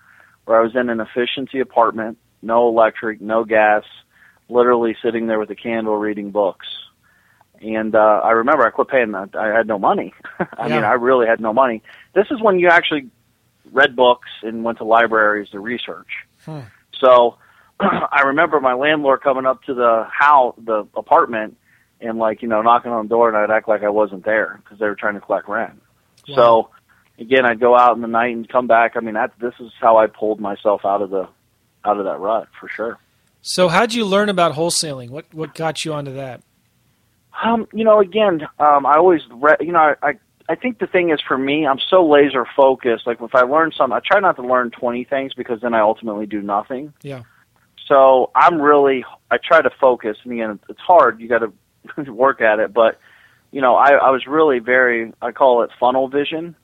where 0.44 0.58
I 0.58 0.62
was 0.62 0.74
in 0.74 0.88
an 0.90 1.00
efficiency 1.00 1.60
apartment, 1.60 2.18
no 2.42 2.68
electric, 2.68 3.20
no 3.20 3.44
gas, 3.44 3.84
literally 4.48 4.96
sitting 5.02 5.26
there 5.26 5.38
with 5.38 5.50
a 5.50 5.54
candle 5.54 5.96
reading 5.96 6.30
books. 6.30 6.66
And 7.60 7.94
uh, 7.94 8.20
I 8.22 8.32
remember 8.32 8.66
I 8.66 8.70
quit 8.70 8.88
paying 8.88 9.12
that. 9.12 9.34
I 9.34 9.48
had 9.48 9.66
no 9.66 9.78
money. 9.78 10.14
I 10.58 10.68
mean, 10.68 10.84
I 10.84 10.92
really 10.92 11.26
had 11.26 11.40
no 11.40 11.52
money. 11.52 11.82
This 12.14 12.26
is 12.30 12.40
when 12.40 12.58
you 12.58 12.68
actually 12.68 13.08
read 13.72 13.96
books 13.96 14.28
and 14.42 14.62
went 14.62 14.78
to 14.78 14.84
libraries 14.84 15.48
to 15.50 15.60
research. 15.60 16.08
Hmm. 16.44 16.60
So 17.00 17.38
I 17.80 18.22
remember 18.26 18.60
my 18.60 18.74
landlord 18.74 19.22
coming 19.22 19.46
up 19.46 19.62
to 19.64 19.74
the 19.74 20.06
house, 20.10 20.54
the 20.62 20.86
apartment, 20.94 21.56
and 22.00 22.18
like 22.18 22.42
you 22.42 22.48
know 22.48 22.62
knocking 22.62 22.92
on 22.92 23.06
the 23.06 23.08
door, 23.08 23.28
and 23.28 23.36
I'd 23.36 23.54
act 23.54 23.68
like 23.68 23.82
I 23.82 23.88
wasn't 23.88 24.24
there 24.24 24.60
because 24.62 24.78
they 24.78 24.86
were 24.86 24.96
trying 24.96 25.14
to 25.14 25.20
collect 25.20 25.48
rent. 25.48 25.82
So 26.34 26.70
again, 27.18 27.46
I'd 27.46 27.60
go 27.60 27.76
out 27.76 27.94
in 27.94 28.02
the 28.02 28.08
night 28.08 28.34
and 28.34 28.48
come 28.48 28.66
back. 28.66 28.92
I 28.96 29.00
mean, 29.00 29.14
that 29.14 29.32
this 29.40 29.54
is 29.60 29.70
how 29.80 29.96
I 29.96 30.06
pulled 30.06 30.40
myself 30.40 30.84
out 30.84 31.02
of 31.02 31.10
the 31.10 31.28
out 31.84 31.98
of 31.98 32.04
that 32.04 32.18
rut 32.18 32.48
for 32.58 32.68
sure. 32.68 32.98
So 33.42 33.68
how'd 33.68 33.94
you 33.94 34.04
learn 34.04 34.28
about 34.28 34.54
wholesaling? 34.54 35.10
What 35.10 35.32
what 35.32 35.54
got 35.54 35.84
you 35.84 35.92
onto 35.92 36.14
that? 36.14 36.42
Um, 37.44 37.66
you 37.72 37.84
know, 37.84 38.00
again, 38.00 38.42
um, 38.58 38.86
I 38.86 38.96
always, 38.96 39.20
re- 39.30 39.56
you 39.60 39.72
know, 39.72 39.78
I, 39.78 39.94
I, 40.02 40.12
I 40.48 40.54
think 40.54 40.78
the 40.78 40.86
thing 40.86 41.10
is 41.10 41.20
for 41.20 41.36
me, 41.36 41.66
I'm 41.66 41.78
so 41.90 42.06
laser 42.06 42.46
focused. 42.56 43.06
Like 43.06 43.20
if 43.20 43.34
I 43.34 43.42
learn 43.42 43.72
something, 43.76 43.96
I 43.96 44.00
try 44.04 44.20
not 44.20 44.36
to 44.36 44.42
learn 44.42 44.70
20 44.70 45.04
things 45.04 45.34
because 45.34 45.60
then 45.60 45.74
I 45.74 45.80
ultimately 45.80 46.26
do 46.26 46.40
nothing. 46.40 46.94
Yeah. 47.02 47.22
So 47.86 48.30
I'm 48.34 48.60
really, 48.60 49.04
I 49.30 49.36
try 49.36 49.60
to 49.60 49.70
focus. 49.80 50.16
And 50.24 50.32
again, 50.32 50.58
it's 50.68 50.80
hard. 50.80 51.20
You 51.20 51.28
got 51.28 51.40
to 51.40 51.52
work 52.08 52.40
at 52.40 52.58
it. 52.58 52.72
But 52.72 52.98
you 53.50 53.60
know, 53.60 53.76
I, 53.76 53.92
I 53.92 54.10
was 54.10 54.26
really 54.26 54.58
very, 54.58 55.12
I 55.22 55.32
call 55.32 55.62
it 55.62 55.70
funnel 55.78 56.08
vision. 56.08 56.56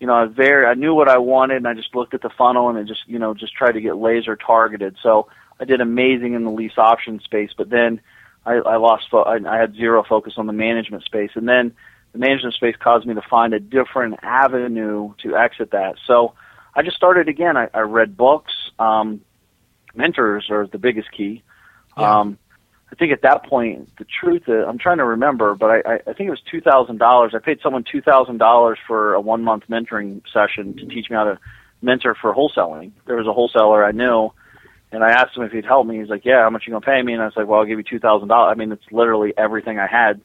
You 0.00 0.06
know, 0.06 0.14
I 0.14 0.26
very, 0.26 0.66
I 0.66 0.74
knew 0.74 0.94
what 0.94 1.08
I 1.08 1.18
wanted, 1.18 1.58
and 1.58 1.68
I 1.68 1.74
just 1.74 1.94
looked 1.94 2.14
at 2.14 2.22
the 2.22 2.30
funnel 2.36 2.68
and 2.68 2.76
I 2.76 2.82
just, 2.82 3.00
you 3.06 3.18
know, 3.18 3.32
just 3.32 3.54
tried 3.54 3.72
to 3.72 3.80
get 3.80 3.96
laser 3.96 4.36
targeted. 4.36 4.96
So 5.02 5.28
I 5.58 5.64
did 5.64 5.80
amazing 5.80 6.34
in 6.34 6.44
the 6.44 6.50
lease 6.50 6.76
option 6.76 7.20
space, 7.20 7.50
but 7.56 7.70
then 7.70 8.00
I, 8.44 8.54
I 8.54 8.76
lost, 8.76 9.04
fo- 9.10 9.22
I, 9.22 9.38
I 9.48 9.58
had 9.58 9.74
zero 9.74 10.04
focus 10.06 10.34
on 10.36 10.46
the 10.46 10.52
management 10.52 11.04
space, 11.04 11.30
and 11.34 11.48
then 11.48 11.72
the 12.12 12.18
management 12.18 12.54
space 12.54 12.74
caused 12.78 13.06
me 13.06 13.14
to 13.14 13.22
find 13.22 13.54
a 13.54 13.60
different 13.60 14.18
avenue 14.22 15.14
to 15.22 15.36
exit 15.36 15.70
that. 15.70 15.94
So 16.06 16.34
I 16.74 16.82
just 16.82 16.96
started 16.96 17.28
again. 17.28 17.56
I, 17.56 17.68
I 17.72 17.80
read 17.80 18.16
books. 18.16 18.52
Um, 18.78 19.22
mentors 19.94 20.50
are 20.50 20.66
the 20.66 20.78
biggest 20.78 21.10
key. 21.12 21.42
Yeah. 21.96 22.20
Um, 22.20 22.38
I 22.94 22.96
think 22.96 23.12
at 23.12 23.22
that 23.22 23.42
point, 23.46 23.90
the 23.98 24.04
truth 24.04 24.44
is, 24.46 24.64
I'm 24.68 24.78
trying 24.78 24.98
to 24.98 25.04
remember, 25.04 25.56
but 25.56 25.66
I, 25.66 25.94
I, 25.94 26.12
think 26.12 26.28
it 26.28 26.30
was 26.30 26.42
two 26.48 26.60
thousand 26.60 26.98
dollars. 26.98 27.32
I 27.34 27.40
paid 27.40 27.58
someone 27.60 27.82
two 27.82 28.00
thousand 28.00 28.38
dollars 28.38 28.78
for 28.86 29.14
a 29.14 29.20
one 29.20 29.42
month 29.42 29.64
mentoring 29.68 30.22
session 30.32 30.76
to 30.76 30.86
teach 30.86 31.10
me 31.10 31.16
how 31.16 31.24
to 31.24 31.40
mentor 31.82 32.14
for 32.14 32.32
wholesaling. 32.32 32.92
There 33.04 33.16
was 33.16 33.26
a 33.26 33.32
wholesaler 33.32 33.84
I 33.84 33.90
knew, 33.90 34.30
and 34.92 35.02
I 35.02 35.10
asked 35.10 35.36
him 35.36 35.42
if 35.42 35.50
he'd 35.50 35.64
help 35.64 35.88
me. 35.88 35.98
He's 35.98 36.08
like, 36.08 36.24
"Yeah, 36.24 36.42
how 36.42 36.50
much 36.50 36.68
you 36.68 36.72
gonna 36.72 36.86
pay 36.86 37.02
me?" 37.02 37.14
And 37.14 37.22
I 37.22 37.24
was 37.24 37.34
like, 37.36 37.48
"Well, 37.48 37.58
I'll 37.58 37.66
give 37.66 37.78
you 37.78 37.84
two 37.84 37.98
thousand 37.98 38.28
dollars." 38.28 38.54
I 38.54 38.56
mean, 38.56 38.70
it's 38.70 38.92
literally 38.92 39.34
everything 39.36 39.80
I 39.80 39.88
had. 39.88 40.20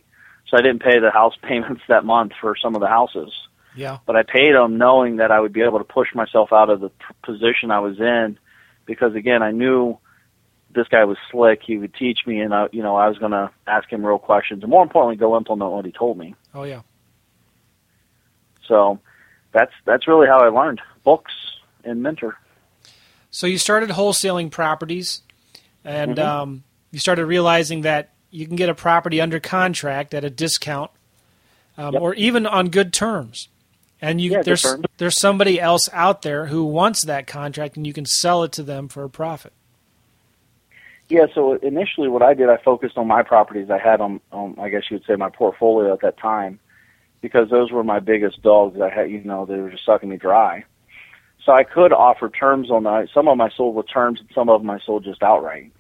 So 0.48 0.56
I 0.56 0.62
didn't 0.62 0.84
pay 0.84 1.00
the 1.00 1.10
house 1.10 1.34
payments 1.42 1.82
that 1.88 2.06
month 2.06 2.34
for 2.40 2.56
some 2.56 2.76
of 2.76 2.82
the 2.82 2.88
houses 2.88 3.34
Yeah. 3.76 3.98
but 4.06 4.16
I 4.16 4.22
paid 4.22 4.54
him 4.54 4.78
knowing 4.78 5.18
that 5.18 5.32
I 5.32 5.40
would 5.40 5.54
be 5.54 5.62
able 5.62 5.80
to 5.80 5.86
push 5.86 6.14
myself 6.14 6.54
out 6.54 6.70
of 6.70 6.82
the 6.82 6.90
p- 6.90 7.16
position 7.24 7.72
I 7.72 7.80
was 7.80 8.00
in 8.00 8.38
because 8.86 9.16
again 9.16 9.42
I 9.42 9.52
knew 9.52 9.98
this 10.72 10.88
guy 10.88 11.04
was 11.06 11.18
slick 11.32 11.62
he 11.66 11.78
would 11.78 11.94
teach 11.94 12.20
me 12.28 12.40
and 12.40 12.54
I 12.54 12.68
you 12.72 12.84
know 12.84 12.96
I 12.96 13.08
was 13.08 13.18
going 13.18 13.32
to 13.32 13.50
ask 13.68 13.90
him 13.92 14.06
real 14.06 14.20
questions 14.20 14.62
and 14.64 14.70
more 14.70 14.84
importantly 14.84 15.16
go 15.16 15.36
implement 15.38 15.72
what 15.72 15.86
he 15.86 15.92
told 15.92 16.18
me 16.18 16.36
Oh 16.54 16.64
yeah. 16.64 16.82
so 18.68 19.00
that's 19.52 19.72
that's 19.86 20.08
really 20.08 20.28
how 20.28 20.40
I 20.40 20.50
learned 20.50 20.82
books 21.04 21.34
and 21.84 22.02
mentor 22.04 22.38
So 23.32 23.46
you 23.48 23.58
started 23.60 23.90
wholesaling 23.92 24.50
properties, 24.52 25.22
and 25.86 26.18
Mhm. 26.18 26.24
um, 26.26 26.64
you 26.92 26.98
started 27.00 27.26
realizing 27.28 27.82
that 27.82 28.10
you 28.32 28.48
can 28.48 28.56
get 28.56 28.70
a 28.70 28.74
property 28.76 29.22
under 29.22 29.40
contract 29.40 30.14
at 30.16 30.24
a 30.24 30.32
discount, 30.32 30.90
um, 31.78 31.94
Yep. 31.94 32.02
or 32.02 32.14
even 32.16 32.48
on 32.48 32.70
good 32.70 32.92
terms. 32.92 33.48
And 34.02 34.20
you 34.20 34.32
Yeah, 34.32 34.42
there's 34.44 34.66
there's 34.98 35.20
somebody 35.20 35.60
else 35.62 35.88
out 35.94 36.24
there 36.24 36.48
who 36.48 36.64
wants 36.64 37.06
that 37.06 37.28
contract, 37.28 37.78
and 37.78 37.86
you 37.86 37.94
can 37.94 38.06
sell 38.08 38.44
it 38.44 38.52
to 38.54 38.64
them 38.64 38.88
for 38.88 39.04
a 39.04 39.10
profit. 39.10 39.54
Yeah, 41.10 41.26
so 41.34 41.54
initially 41.56 42.08
what 42.08 42.22
I 42.22 42.36
did, 42.36 42.50
I 42.50 42.58
focused 42.58 42.98
on 42.98 43.08
my 43.08 43.24
properties 43.24 43.70
I 43.72 43.80
had 43.80 44.00
on, 44.00 44.22
on 44.32 44.56
I 44.60 44.70
guess 44.70 44.84
you 44.90 44.98
would 44.98 45.06
say 45.06 45.16
my 45.16 45.30
portfolio 45.30 45.92
at 45.92 46.02
that 46.02 46.18
time, 46.18 46.60
because 47.22 47.50
those 47.50 47.72
were 47.72 47.84
my 47.84 48.00
biggest 48.00 48.44
dogs. 48.44 48.80
I 48.80 48.90
had, 48.90 49.10
you 49.10 49.24
know, 49.24 49.46
they 49.46 49.58
were 49.58 49.72
just 49.72 49.86
sucking 49.86 50.10
me 50.10 50.18
dry. 50.18 50.66
So 51.44 51.52
I 51.52 51.64
could 51.64 51.94
offer 51.94 52.30
terms 52.30 52.70
on 52.70 52.84
that. 52.84 53.10
Some 53.12 53.28
of 53.28 53.32
them 53.32 53.42
I 53.42 53.50
sold 53.50 53.76
with 53.76 53.90
terms, 53.90 54.20
and 54.20 54.30
some 54.36 54.50
of 54.50 54.68
I 54.70 54.80
sold 54.80 55.04
just 55.04 55.24
outright. 55.24 55.72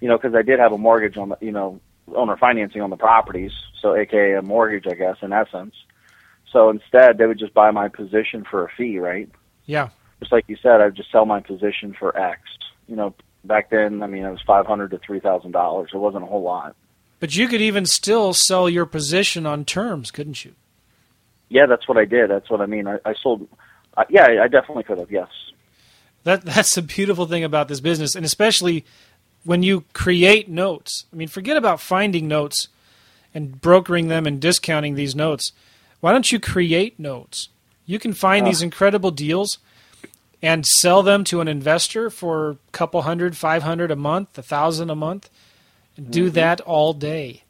You 0.00 0.08
know, 0.08 0.16
because 0.16 0.34
I 0.34 0.42
did 0.42 0.58
have 0.58 0.72
a 0.72 0.78
mortgage 0.78 1.18
on 1.18 1.30
the, 1.30 1.36
you 1.40 1.52
know, 1.52 1.80
owner 2.14 2.36
financing 2.36 2.80
on 2.80 2.90
the 2.90 2.96
properties, 2.96 3.52
so 3.80 3.94
AKA 3.94 4.34
a 4.34 4.42
mortgage, 4.42 4.86
I 4.86 4.94
guess, 4.94 5.16
in 5.22 5.32
essence. 5.32 5.74
So 6.52 6.70
instead, 6.70 7.18
they 7.18 7.26
would 7.26 7.38
just 7.38 7.52
buy 7.52 7.70
my 7.70 7.88
position 7.88 8.44
for 8.48 8.64
a 8.64 8.70
fee, 8.76 8.98
right? 8.98 9.28
Yeah. 9.66 9.88
just 10.20 10.32
like 10.32 10.44
you 10.48 10.56
said, 10.62 10.80
I'd 10.80 10.94
just 10.94 11.10
sell 11.10 11.26
my 11.26 11.40
position 11.40 11.94
for 11.98 12.16
X. 12.16 12.40
You 12.86 12.96
know, 12.96 13.14
back 13.44 13.70
then, 13.70 14.02
I 14.02 14.06
mean, 14.06 14.24
it 14.24 14.30
was 14.30 14.40
five 14.46 14.66
hundred 14.66 14.90
to 14.92 14.98
three 14.98 15.20
thousand 15.20 15.52
dollars. 15.52 15.90
It 15.94 15.98
wasn't 15.98 16.24
a 16.24 16.26
whole 16.26 16.42
lot. 16.42 16.74
But 17.20 17.36
you 17.36 17.48
could 17.48 17.60
even 17.62 17.86
still 17.86 18.34
sell 18.34 18.68
your 18.68 18.86
position 18.86 19.46
on 19.46 19.64
terms, 19.64 20.10
couldn't 20.10 20.44
you? 20.44 20.52
Yeah, 21.48 21.66
that's 21.66 21.86
what 21.88 21.96
I 21.96 22.04
did. 22.04 22.30
That's 22.30 22.50
what 22.50 22.60
I 22.60 22.66
mean. 22.66 22.86
I, 22.86 22.98
I 23.04 23.14
sold. 23.22 23.48
Uh, 23.96 24.04
yeah, 24.10 24.26
I 24.42 24.48
definitely 24.48 24.82
could 24.84 24.98
have. 24.98 25.10
Yes. 25.10 25.28
That 26.24 26.42
that's 26.44 26.74
the 26.74 26.82
beautiful 26.82 27.26
thing 27.26 27.44
about 27.44 27.68
this 27.68 27.80
business, 27.80 28.14
and 28.14 28.24
especially 28.24 28.84
when 29.44 29.62
you 29.62 29.84
create 29.92 30.48
notes. 30.48 31.04
I 31.12 31.16
mean, 31.16 31.28
forget 31.28 31.56
about 31.56 31.80
finding 31.80 32.26
notes 32.28 32.68
and 33.34 33.60
brokering 33.60 34.08
them 34.08 34.26
and 34.26 34.40
discounting 34.40 34.94
these 34.94 35.14
notes. 35.14 35.52
Why 36.00 36.12
don't 36.12 36.30
you 36.30 36.38
create 36.40 36.98
notes? 36.98 37.48
You 37.86 37.98
can 37.98 38.12
find 38.12 38.46
Uh. 38.46 38.50
these 38.50 38.62
incredible 38.62 39.10
deals 39.10 39.58
and 40.44 40.66
sell 40.66 41.02
them 41.02 41.24
to 41.24 41.40
an 41.40 41.48
investor 41.48 42.10
for 42.10 42.50
a 42.50 42.56
couple 42.72 43.00
hundred, 43.02 43.36
five 43.36 43.62
hundred 43.62 43.90
a 43.90 43.96
month, 43.96 44.36
a 44.38 44.42
thousand 44.42 44.90
a 44.90 44.94
month, 44.94 45.30
and 45.96 46.10
do 46.10 46.30
Mhm. 46.30 46.34
that 46.34 46.60
all 46.60 46.92
day. 46.92 47.42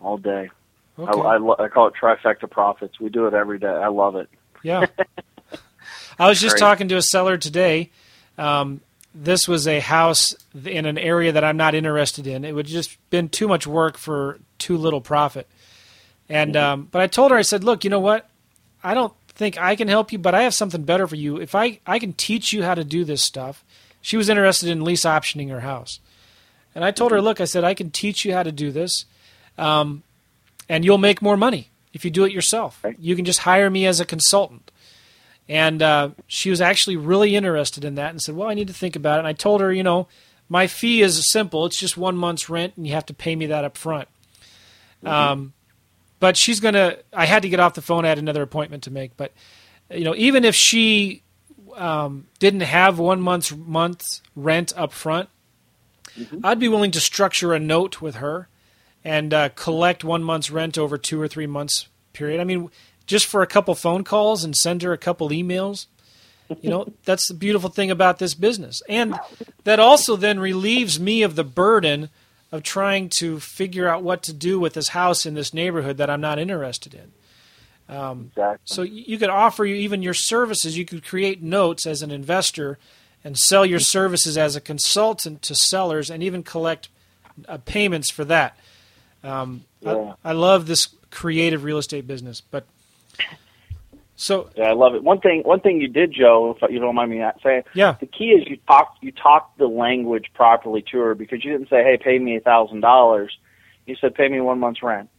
All 0.00 0.16
day. 0.16 0.50
Okay. 0.98 1.20
I, 1.20 1.36
I, 1.36 1.64
I 1.64 1.68
call 1.68 1.88
it 1.88 1.94
trifecta 2.00 2.50
profits. 2.50 2.98
We 2.98 3.10
do 3.10 3.26
it 3.26 3.34
every 3.34 3.58
day. 3.58 3.66
I 3.68 3.88
love 3.88 4.16
it. 4.16 4.28
Yeah. 4.62 4.86
I 6.18 6.28
was 6.28 6.40
just 6.40 6.54
Great. 6.54 6.60
talking 6.60 6.88
to 6.88 6.96
a 6.96 7.02
seller 7.02 7.36
today. 7.36 7.90
Um, 8.38 8.80
this 9.14 9.46
was 9.46 9.66
a 9.68 9.80
house 9.80 10.34
in 10.64 10.86
an 10.86 10.96
area 10.96 11.32
that 11.32 11.44
I'm 11.44 11.56
not 11.58 11.74
interested 11.74 12.26
in. 12.26 12.44
It 12.44 12.54
would 12.54 12.66
just 12.66 12.96
been 13.10 13.28
too 13.28 13.48
much 13.48 13.66
work 13.66 13.98
for 13.98 14.38
too 14.58 14.76
little 14.78 15.00
profit. 15.02 15.46
And 16.28 16.56
um, 16.56 16.88
but 16.90 17.02
I 17.02 17.06
told 17.06 17.30
her, 17.30 17.36
I 17.36 17.42
said, 17.42 17.62
look, 17.64 17.84
you 17.84 17.90
know 17.90 18.00
what? 18.00 18.28
I 18.82 18.94
don't 18.94 19.12
think 19.36 19.58
I 19.58 19.76
can 19.76 19.88
help 19.88 20.12
you, 20.12 20.18
but 20.18 20.34
I 20.34 20.42
have 20.42 20.54
something 20.54 20.82
better 20.82 21.06
for 21.06 21.16
you. 21.16 21.36
If 21.36 21.54
I 21.54 21.80
I 21.86 21.98
can 21.98 22.12
teach 22.12 22.52
you 22.52 22.62
how 22.62 22.74
to 22.74 22.84
do 22.84 23.04
this 23.04 23.22
stuff. 23.22 23.64
She 24.00 24.16
was 24.16 24.28
interested 24.28 24.68
in 24.68 24.84
lease 24.84 25.04
optioning 25.04 25.50
her 25.50 25.60
house, 25.60 25.98
and 26.74 26.84
I 26.84 26.92
told 26.92 27.10
her, 27.10 27.20
look, 27.20 27.40
I 27.40 27.44
said 27.44 27.64
I 27.64 27.74
can 27.74 27.90
teach 27.90 28.24
you 28.24 28.32
how 28.32 28.44
to 28.44 28.52
do 28.52 28.70
this, 28.70 29.04
um, 29.58 30.04
and 30.68 30.84
you'll 30.84 30.98
make 30.98 31.20
more 31.20 31.36
money 31.36 31.70
if 31.92 32.04
you 32.04 32.10
do 32.10 32.24
it 32.24 32.30
yourself. 32.30 32.84
You 32.98 33.16
can 33.16 33.24
just 33.24 33.40
hire 33.40 33.68
me 33.68 33.86
as 33.86 33.98
a 33.98 34.04
consultant. 34.04 34.70
And 35.48 35.80
uh, 35.80 36.10
she 36.26 36.50
was 36.50 36.60
actually 36.60 36.96
really 36.96 37.36
interested 37.36 37.84
in 37.84 37.94
that 37.96 38.10
and 38.10 38.20
said, 38.20 38.36
Well, 38.36 38.48
I 38.48 38.54
need 38.54 38.68
to 38.68 38.74
think 38.74 38.96
about 38.96 39.16
it. 39.16 39.20
And 39.20 39.28
I 39.28 39.32
told 39.32 39.60
her, 39.60 39.72
you 39.72 39.82
know, 39.82 40.08
my 40.48 40.66
fee 40.66 41.02
is 41.02 41.30
simple. 41.30 41.66
It's 41.66 41.78
just 41.78 41.96
one 41.96 42.16
month's 42.16 42.48
rent, 42.48 42.74
and 42.76 42.86
you 42.86 42.94
have 42.94 43.06
to 43.06 43.14
pay 43.14 43.34
me 43.34 43.46
that 43.46 43.64
up 43.64 43.76
front. 43.76 44.08
Mm-hmm. 45.04 45.08
Um, 45.08 45.52
but 46.18 46.36
she's 46.36 46.60
going 46.60 46.74
to, 46.74 46.98
I 47.12 47.26
had 47.26 47.42
to 47.42 47.48
get 47.48 47.60
off 47.60 47.74
the 47.74 47.82
phone. 47.82 48.04
I 48.04 48.08
had 48.08 48.18
another 48.18 48.42
appointment 48.42 48.84
to 48.84 48.90
make. 48.90 49.16
But, 49.16 49.32
you 49.90 50.04
know, 50.04 50.14
even 50.16 50.44
if 50.44 50.54
she 50.54 51.22
um, 51.74 52.26
didn't 52.38 52.60
have 52.60 52.98
one 52.98 53.20
month's 53.20 53.54
month's 53.54 54.22
rent 54.34 54.72
up 54.76 54.92
front, 54.92 55.28
mm-hmm. 56.18 56.44
I'd 56.44 56.58
be 56.58 56.68
willing 56.68 56.90
to 56.92 57.00
structure 57.00 57.52
a 57.52 57.60
note 57.60 58.00
with 58.00 58.16
her 58.16 58.48
and 59.04 59.32
uh, 59.32 59.50
collect 59.50 60.04
one 60.04 60.22
month's 60.24 60.50
rent 60.50 60.78
over 60.78 60.98
two 60.98 61.20
or 61.20 61.28
three 61.28 61.46
months 61.46 61.88
period. 62.12 62.40
I 62.40 62.44
mean, 62.44 62.70
just 63.06 63.26
for 63.26 63.42
a 63.42 63.46
couple 63.46 63.74
phone 63.74 64.02
calls 64.02 64.42
and 64.42 64.56
send 64.56 64.82
her 64.82 64.92
a 64.92 64.98
couple 64.98 65.28
emails. 65.28 65.86
You 66.60 66.70
know, 66.70 66.92
that's 67.04 67.28
the 67.28 67.34
beautiful 67.34 67.70
thing 67.70 67.90
about 67.90 68.18
this 68.18 68.34
business. 68.34 68.82
And 68.88 69.18
that 69.64 69.78
also 69.78 70.16
then 70.16 70.40
relieves 70.40 70.98
me 70.98 71.22
of 71.22 71.36
the 71.36 71.44
burden 71.44 72.10
of 72.52 72.62
trying 72.62 73.10
to 73.18 73.40
figure 73.40 73.88
out 73.88 74.02
what 74.02 74.22
to 74.24 74.32
do 74.32 74.58
with 74.58 74.74
this 74.74 74.88
house 74.88 75.26
in 75.26 75.34
this 75.34 75.52
neighborhood 75.52 75.96
that 75.96 76.08
I'm 76.08 76.20
not 76.20 76.38
interested 76.38 76.94
in. 76.94 77.12
Um, 77.94 78.30
exactly. 78.32 78.62
So 78.64 78.82
you 78.82 79.18
could 79.18 79.30
offer 79.30 79.64
you 79.64 79.74
even 79.76 80.02
your 80.02 80.14
services. 80.14 80.76
You 80.76 80.84
could 80.84 81.04
create 81.04 81.42
notes 81.42 81.86
as 81.86 82.02
an 82.02 82.10
investor 82.10 82.78
and 83.24 83.36
sell 83.36 83.66
your 83.66 83.80
services 83.80 84.38
as 84.38 84.54
a 84.56 84.60
consultant 84.60 85.42
to 85.42 85.54
sellers 85.54 86.10
and 86.10 86.22
even 86.22 86.42
collect 86.42 86.88
uh, 87.48 87.58
payments 87.58 88.10
for 88.10 88.24
that. 88.24 88.56
Um, 89.22 89.64
yeah. 89.80 90.14
I, 90.24 90.30
I, 90.30 90.32
love 90.32 90.66
this 90.66 90.88
creative 91.10 91.64
real 91.64 91.78
estate 91.78 92.06
business, 92.06 92.40
but 92.40 92.66
so 94.16 94.50
yeah, 94.56 94.64
I 94.64 94.72
love 94.72 94.94
it. 94.94 95.04
One 95.04 95.20
thing, 95.20 95.42
one 95.42 95.60
thing 95.60 95.80
you 95.80 95.88
did, 95.88 96.12
Joe, 96.12 96.56
if 96.60 96.70
you 96.70 96.78
don't 96.78 96.94
mind 96.94 97.10
me 97.10 97.22
saying, 97.42 97.62
yeah, 97.74 97.96
the 98.00 98.06
key 98.06 98.30
is 98.30 98.48
you 98.48 98.56
talked 98.66 99.02
you 99.02 99.12
talked 99.12 99.58
the 99.58 99.66
language 99.66 100.30
properly 100.34 100.82
to 100.90 100.98
her 100.98 101.14
because 101.14 101.44
you 101.44 101.52
didn't 101.52 101.68
say, 101.68 101.82
"Hey, 101.84 101.98
pay 102.02 102.18
me 102.18 102.36
a 102.36 102.40
thousand 102.40 102.80
dollars." 102.80 103.36
You 103.86 103.94
said, 104.00 104.14
"Pay 104.14 104.28
me 104.28 104.40
one 104.40 104.58
month's 104.58 104.82
rent." 104.82 105.10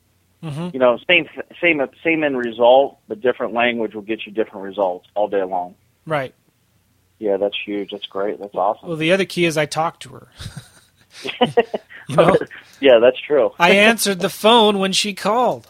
Mm-hmm. 0.44 0.70
You 0.74 0.80
know, 0.80 0.98
same 1.10 1.30
same 1.62 1.82
same 2.04 2.24
end 2.24 2.38
result, 2.38 3.00
but 3.08 3.22
different 3.22 3.54
language 3.54 3.94
will 3.94 4.02
get 4.02 4.26
you 4.26 4.32
different 4.32 4.66
results 4.66 5.08
all 5.16 5.28
day 5.28 5.44
long. 5.44 5.76
Right. 6.06 6.34
Yeah, 7.20 7.38
that's 7.38 7.56
huge. 7.66 7.92
That's 7.92 8.06
great. 8.06 8.40
That's 8.40 8.54
awesome. 8.56 8.90
Well, 8.90 8.98
the 8.98 9.12
other 9.12 9.26
key 9.26 9.46
is 9.46 9.58
I 9.58 9.66
talked 9.66 10.04
to 10.04 10.10
her. 10.10 10.28
you 12.08 12.16
know? 12.16 12.38
yeah, 12.80 13.00
that's 13.00 13.20
true. 13.20 13.52
I 13.58 13.72
answered 13.72 14.20
the 14.20 14.30
phone 14.30 14.78
when 14.78 14.92
she 14.92 15.14
called 15.14 15.68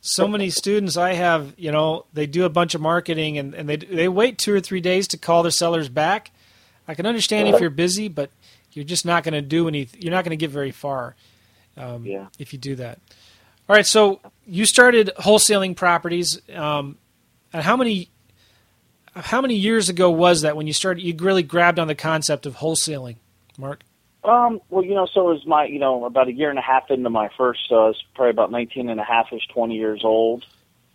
so 0.00 0.28
many 0.28 0.50
students 0.50 0.96
I 0.96 1.14
have, 1.14 1.54
you 1.56 1.72
know, 1.72 2.06
they 2.12 2.26
do 2.26 2.44
a 2.44 2.48
bunch 2.48 2.74
of 2.74 2.80
marketing 2.80 3.38
and, 3.38 3.54
and 3.54 3.68
they 3.68 3.76
they 3.76 4.08
wait 4.08 4.38
two 4.38 4.54
or 4.54 4.60
three 4.60 4.80
days 4.80 5.08
to 5.08 5.18
call 5.18 5.42
their 5.42 5.50
sellers 5.50 5.88
back. 5.88 6.30
I 6.86 6.94
can 6.94 7.04
understand 7.04 7.48
if 7.48 7.60
you're 7.60 7.70
busy, 7.70 8.08
but 8.08 8.30
you're 8.72 8.84
just 8.84 9.04
not 9.04 9.24
going 9.24 9.34
to 9.34 9.42
do 9.42 9.68
any. 9.68 9.88
You're 9.98 10.12
not 10.12 10.24
going 10.24 10.30
to 10.30 10.36
get 10.36 10.50
very 10.50 10.70
far 10.70 11.16
um, 11.76 12.04
yeah. 12.06 12.26
if 12.38 12.52
you 12.52 12.58
do 12.58 12.76
that. 12.76 12.98
All 13.68 13.76
right, 13.76 13.86
so 13.86 14.20
you 14.46 14.64
started 14.64 15.10
wholesaling 15.18 15.76
properties. 15.76 16.40
Um, 16.54 16.96
and 17.52 17.62
how 17.62 17.76
many 17.76 18.08
how 19.14 19.40
many 19.40 19.54
years 19.54 19.88
ago 19.88 20.10
was 20.10 20.42
that 20.42 20.56
when 20.56 20.66
you 20.66 20.72
started? 20.72 21.02
You 21.02 21.14
really 21.18 21.42
grabbed 21.42 21.78
on 21.78 21.88
the 21.88 21.94
concept 21.94 22.46
of 22.46 22.56
wholesaling, 22.56 23.16
Mark. 23.58 23.82
Um, 24.28 24.60
well, 24.68 24.84
you 24.84 24.94
know, 24.94 25.06
so 25.06 25.30
it 25.30 25.34
was 25.34 25.46
my, 25.46 25.64
you 25.64 25.78
know, 25.78 26.04
about 26.04 26.28
a 26.28 26.32
year 26.32 26.50
and 26.50 26.58
a 26.58 26.62
half 26.62 26.90
into 26.90 27.08
my 27.08 27.30
first, 27.38 27.60
uh, 27.70 27.76
I 27.76 27.86
was 27.88 28.04
probably 28.14 28.30
about 28.30 28.50
19 28.52 28.90
and 28.90 29.00
a 29.00 29.04
half 29.04 29.32
ish, 29.32 29.46
20 29.54 29.74
years 29.74 30.02
old. 30.04 30.44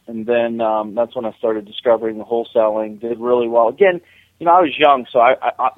And 0.05 0.27
then, 0.27 0.61
um, 0.61 0.93
that's 0.93 1.15
when 1.15 1.25
I 1.25 1.31
started 1.39 1.65
discovering 1.65 2.19
the 2.19 2.25
wholesaling, 2.25 2.99
did 2.99 3.19
really 3.19 3.47
well. 3.47 3.69
Again, 3.69 4.01
you 4.39 4.45
know, 4.45 4.51
I 4.51 4.61
was 4.61 4.77
young, 4.77 5.07
so 5.11 5.19
I, 5.19 5.33
I, 5.41 5.51
I 5.57 5.69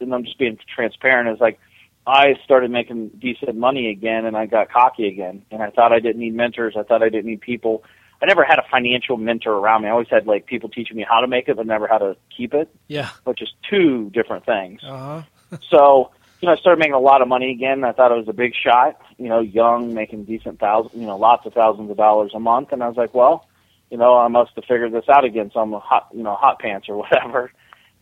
and 0.00 0.14
I'm 0.14 0.24
just 0.24 0.38
being 0.38 0.58
transparent, 0.74 1.28
is 1.28 1.40
like, 1.40 1.58
I 2.06 2.36
started 2.44 2.70
making 2.70 3.08
decent 3.18 3.56
money 3.56 3.90
again 3.90 4.24
and 4.24 4.36
I 4.36 4.46
got 4.46 4.70
cocky 4.70 5.06
again. 5.06 5.42
And 5.50 5.62
I 5.62 5.70
thought 5.70 5.92
I 5.92 6.00
didn't 6.00 6.20
need 6.20 6.34
mentors. 6.34 6.74
I 6.78 6.82
thought 6.84 7.02
I 7.02 7.08
didn't 7.08 7.26
need 7.26 7.40
people. 7.40 7.84
I 8.22 8.26
never 8.26 8.44
had 8.44 8.58
a 8.58 8.64
financial 8.70 9.16
mentor 9.16 9.52
around 9.52 9.82
me. 9.82 9.88
I 9.88 9.90
always 9.92 10.08
had 10.08 10.26
like 10.26 10.46
people 10.46 10.68
teaching 10.68 10.96
me 10.96 11.06
how 11.06 11.20
to 11.20 11.26
make 11.26 11.48
it, 11.48 11.56
but 11.56 11.66
never 11.66 11.86
how 11.86 11.98
to 11.98 12.16
keep 12.34 12.54
it. 12.54 12.74
Yeah. 12.88 13.10
Which 13.24 13.42
is 13.42 13.52
two 13.68 14.10
different 14.10 14.44
things. 14.46 14.82
Uh-huh. 14.84 15.22
so, 15.70 16.10
you 16.44 16.50
know, 16.50 16.56
I 16.56 16.60
started 16.60 16.78
making 16.78 16.92
a 16.92 16.98
lot 16.98 17.22
of 17.22 17.28
money 17.28 17.50
again. 17.52 17.84
I 17.84 17.92
thought 17.92 18.12
it 18.12 18.18
was 18.18 18.28
a 18.28 18.34
big 18.34 18.52
shot, 18.54 19.00
you 19.16 19.30
know, 19.30 19.40
young, 19.40 19.94
making 19.94 20.24
decent 20.24 20.60
thousand, 20.60 21.00
you 21.00 21.06
know, 21.06 21.16
lots 21.16 21.46
of 21.46 21.54
thousands 21.54 21.90
of 21.90 21.96
dollars 21.96 22.32
a 22.34 22.38
month. 22.38 22.68
And 22.70 22.82
I 22.82 22.88
was 22.88 22.98
like, 22.98 23.14
well, 23.14 23.48
you 23.90 23.96
know, 23.96 24.18
I 24.18 24.28
must 24.28 24.50
have 24.56 24.66
figured 24.66 24.92
this 24.92 25.08
out 25.08 25.24
again. 25.24 25.50
So 25.54 25.60
I'm 25.60 25.72
a 25.72 25.80
hot, 25.80 26.08
you 26.12 26.22
know, 26.22 26.34
hot 26.34 26.58
pants 26.58 26.86
or 26.90 26.96
whatever. 26.98 27.50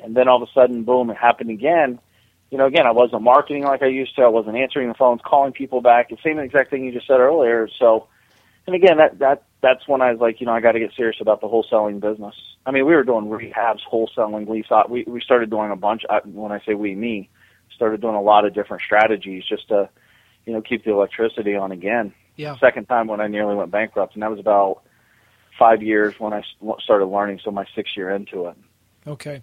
And 0.01 0.17
then 0.17 0.27
all 0.27 0.43
of 0.43 0.49
a 0.49 0.53
sudden, 0.53 0.83
boom, 0.83 1.09
it 1.11 1.17
happened 1.17 1.51
again. 1.51 2.01
You 2.51 2.59
know, 2.59 2.67
again, 2.67 2.85
I 2.85 2.91
wasn't 2.91 3.23
marketing 3.23 3.63
like 3.63 3.81
I 3.81 3.87
used 3.87 4.17
to. 4.17 4.23
I 4.23 4.29
wasn't 4.29 4.57
answering 4.57 4.89
the 4.89 4.95
phones, 4.95 5.21
calling 5.25 5.53
people 5.53 5.81
back. 5.81 6.09
The 6.09 6.17
same 6.25 6.41
exact 6.41 6.71
thing 6.71 6.85
you 6.85 6.91
just 6.91 7.07
said 7.07 7.21
earlier. 7.21 7.69
So, 7.79 8.09
and 8.67 8.75
again, 8.75 8.97
that 8.97 9.21
that 9.21 9.45
that's 9.63 9.87
when 9.87 10.03
I 10.03 10.11
was 10.11 10.21
like, 10.21 10.41
you 10.41 10.47
know, 10.47 10.53
I 10.53 10.61
got 10.61 10.73
to 10.73 10.81
get 10.81 10.91
serious 10.97 11.19
about 11.21 11.41
the 11.41 11.47
wholesaling 11.47 12.01
business. 12.01 12.35
I 12.67 12.73
mean, 12.73 12.87
we 12.87 12.95
were 12.97 13.05
doing 13.05 13.27
rehabs, 13.27 13.83
wholesaling, 13.89 14.49
lease. 14.49 14.67
We 14.89 15.05
we 15.07 15.21
started 15.21 15.49
doing 15.49 15.71
a 15.71 15.77
bunch. 15.77 16.03
Uh, 16.11 16.23
when 16.25 16.51
I 16.51 16.61
say 16.67 16.75
we, 16.75 16.97
me, 16.97 17.31
started 17.75 18.01
doing 18.01 18.15
a 18.15 18.23
lot 18.23 18.45
of 18.45 18.55
different 18.55 18.83
strategies 18.83 19.45
just 19.49 19.69
to, 19.69 19.89
you 20.47 20.53
know, 20.53 20.63
keep 20.63 20.85
the 20.85 20.91
electricity 20.91 21.55
on 21.55 21.73
again. 21.73 22.15
Yeah. 22.37 22.57
Second 22.59 22.87
time 22.87 23.07
when 23.07 23.21
I 23.21 23.27
nearly 23.29 23.55
went 23.55 23.71
bankrupt, 23.71 24.15
and 24.15 24.23
that 24.23 24.31
was 24.31 24.41
about 24.41 24.83
five 25.59 25.83
years 25.83 26.19
when 26.19 26.33
I 26.33 26.43
started 26.81 27.07
learning. 27.07 27.41
So 27.45 27.51
my 27.51 27.67
sixth 27.75 27.97
year 27.97 28.11
into 28.11 28.47
it. 28.47 28.57
Okay. 29.07 29.43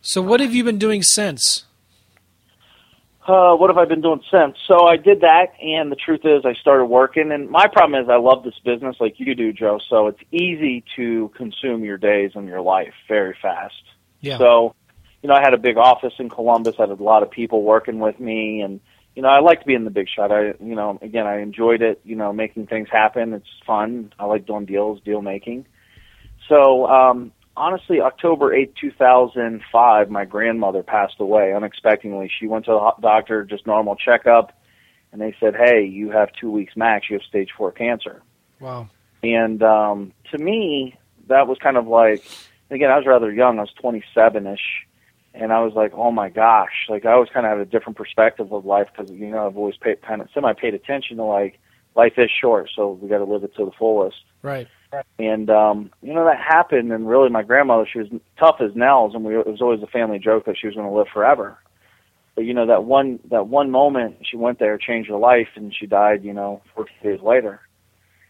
So 0.00 0.20
what 0.20 0.40
have 0.40 0.54
you 0.54 0.64
been 0.64 0.78
doing 0.78 1.02
since? 1.02 1.64
Uh, 3.26 3.54
what 3.54 3.70
have 3.70 3.78
I 3.78 3.84
been 3.84 4.00
doing 4.00 4.20
since? 4.32 4.56
So 4.66 4.86
I 4.86 4.96
did 4.96 5.20
that, 5.20 5.52
and 5.62 5.92
the 5.92 5.96
truth 5.96 6.22
is, 6.24 6.44
I 6.44 6.54
started 6.54 6.86
working. 6.86 7.30
And 7.30 7.48
my 7.48 7.68
problem 7.68 8.02
is, 8.02 8.08
I 8.08 8.16
love 8.16 8.42
this 8.42 8.58
business 8.64 8.96
like 8.98 9.14
you 9.18 9.36
do, 9.36 9.52
Joe. 9.52 9.78
So 9.88 10.08
it's 10.08 10.18
easy 10.32 10.82
to 10.96 11.30
consume 11.36 11.84
your 11.84 11.98
days 11.98 12.32
and 12.34 12.48
your 12.48 12.60
life 12.60 12.94
very 13.06 13.36
fast. 13.40 13.80
Yeah. 14.20 14.38
So 14.38 14.74
you 15.22 15.28
know, 15.28 15.34
I 15.34 15.40
had 15.40 15.54
a 15.54 15.58
big 15.58 15.76
office 15.76 16.14
in 16.18 16.28
Columbus. 16.28 16.74
I 16.78 16.82
had 16.82 16.90
a 16.90 17.02
lot 17.02 17.22
of 17.22 17.30
people 17.30 17.62
working 17.62 18.00
with 18.00 18.18
me, 18.18 18.60
and 18.60 18.80
you 19.14 19.22
know, 19.22 19.28
I 19.28 19.40
like 19.40 19.60
to 19.60 19.66
be 19.66 19.74
in 19.74 19.84
the 19.84 19.90
big 19.90 20.08
shot. 20.08 20.32
I, 20.32 20.54
you 20.60 20.74
know, 20.74 20.98
again, 21.00 21.26
I 21.26 21.40
enjoyed 21.40 21.80
it. 21.82 22.00
You 22.04 22.16
know, 22.16 22.32
making 22.32 22.66
things 22.66 22.88
happen. 22.90 23.32
It's 23.32 23.46
fun. 23.64 24.12
I 24.18 24.24
like 24.24 24.46
doing 24.46 24.66
deals, 24.66 25.00
deal 25.02 25.22
making. 25.22 25.66
So, 26.48 26.86
um, 26.86 27.32
honestly, 27.56 28.00
October 28.00 28.52
eighth, 28.52 28.74
two 28.80 28.90
thousand 28.90 29.62
five, 29.70 30.10
my 30.10 30.24
grandmother 30.24 30.82
passed 30.82 31.20
away 31.20 31.54
unexpectedly. 31.54 32.30
She 32.40 32.48
went 32.48 32.64
to 32.64 32.72
the 32.72 32.92
doctor, 33.00 33.44
just 33.44 33.64
normal 33.66 33.94
checkup, 33.94 34.52
and 35.12 35.20
they 35.20 35.36
said, 35.38 35.54
"Hey, 35.54 35.84
you 35.84 36.10
have 36.10 36.30
two 36.32 36.50
weeks 36.50 36.76
max. 36.76 37.08
You 37.08 37.18
have 37.18 37.26
stage 37.28 37.50
four 37.56 37.70
cancer." 37.70 38.22
Wow. 38.58 38.88
And 39.22 39.62
um, 39.62 40.12
to 40.32 40.38
me, 40.38 40.96
that 41.28 41.46
was 41.46 41.58
kind 41.58 41.76
of 41.76 41.86
like, 41.86 42.24
again, 42.70 42.90
I 42.90 42.96
was 42.96 43.06
rather 43.06 43.32
young. 43.32 43.58
I 43.58 43.62
was 43.62 43.72
twenty 43.80 44.02
seven 44.14 44.48
ish 44.48 44.86
and 45.34 45.52
I 45.52 45.60
was 45.60 45.72
like, 45.74 45.92
oh 45.94 46.10
my 46.10 46.28
gosh, 46.28 46.86
like 46.88 47.06
I 47.06 47.12
always 47.12 47.30
kind 47.30 47.46
of 47.46 47.52
had 47.52 47.66
a 47.66 47.70
different 47.70 47.96
perspective 47.96 48.52
of 48.52 48.64
life 48.64 48.88
because 48.94 49.10
you 49.10 49.30
know 49.30 49.46
I've 49.46 49.56
always 49.56 49.76
paid 49.76 50.02
kind 50.02 50.20
of 50.20 50.28
semi 50.34 50.52
paid 50.52 50.74
attention 50.74 51.16
to 51.16 51.24
like 51.24 51.58
life 51.94 52.14
is 52.16 52.30
short, 52.30 52.70
so 52.74 52.92
we 53.00 53.08
got 53.08 53.18
to 53.18 53.24
live 53.24 53.44
it 53.44 53.54
to 53.56 53.64
the 53.64 53.70
fullest. 53.78 54.16
Right. 54.42 54.68
And 55.18 55.48
um, 55.48 55.90
you 56.02 56.12
know 56.12 56.24
that 56.26 56.38
happened, 56.38 56.92
and 56.92 57.08
really 57.08 57.30
my 57.30 57.42
grandmother, 57.42 57.88
she 57.90 57.98
was 57.98 58.08
tough 58.38 58.56
as 58.60 58.74
nails, 58.74 59.14
and 59.14 59.24
we, 59.24 59.38
it 59.38 59.46
was 59.46 59.62
always 59.62 59.82
a 59.82 59.86
family 59.86 60.18
joke 60.18 60.44
that 60.44 60.56
she 60.58 60.66
was 60.66 60.76
going 60.76 60.88
to 60.88 60.94
live 60.94 61.08
forever. 61.12 61.56
But 62.34 62.44
you 62.44 62.52
know 62.52 62.66
that 62.66 62.84
one 62.84 63.18
that 63.30 63.46
one 63.46 63.70
moment 63.70 64.16
she 64.28 64.36
went 64.36 64.58
there 64.58 64.76
changed 64.76 65.08
her 65.08 65.16
life, 65.16 65.48
and 65.54 65.74
she 65.74 65.86
died. 65.86 66.24
You 66.24 66.34
know, 66.34 66.62
14 66.74 66.94
days 67.02 67.20
later. 67.22 67.60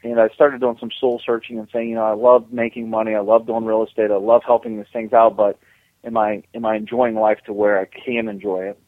And 0.04 0.20
I 0.20 0.28
started 0.30 0.60
doing 0.60 0.76
some 0.80 0.90
soul 1.00 1.20
searching 1.24 1.60
and 1.60 1.68
saying, 1.72 1.88
you 1.88 1.94
know, 1.94 2.02
I 2.02 2.14
love 2.14 2.52
making 2.52 2.90
money, 2.90 3.14
I 3.14 3.20
love 3.20 3.46
doing 3.46 3.64
real 3.64 3.84
estate, 3.84 4.10
I 4.10 4.16
love 4.16 4.42
helping 4.44 4.76
these 4.76 4.86
things 4.92 5.12
out, 5.12 5.36
but 5.36 5.60
am 6.04 6.16
I 6.16 6.42
am 6.54 6.64
I 6.64 6.76
enjoying 6.76 7.14
life 7.14 7.38
to 7.46 7.52
where 7.52 7.78
I 7.78 7.86
can 7.86 8.28
enjoy 8.28 8.64
it? 8.64 8.78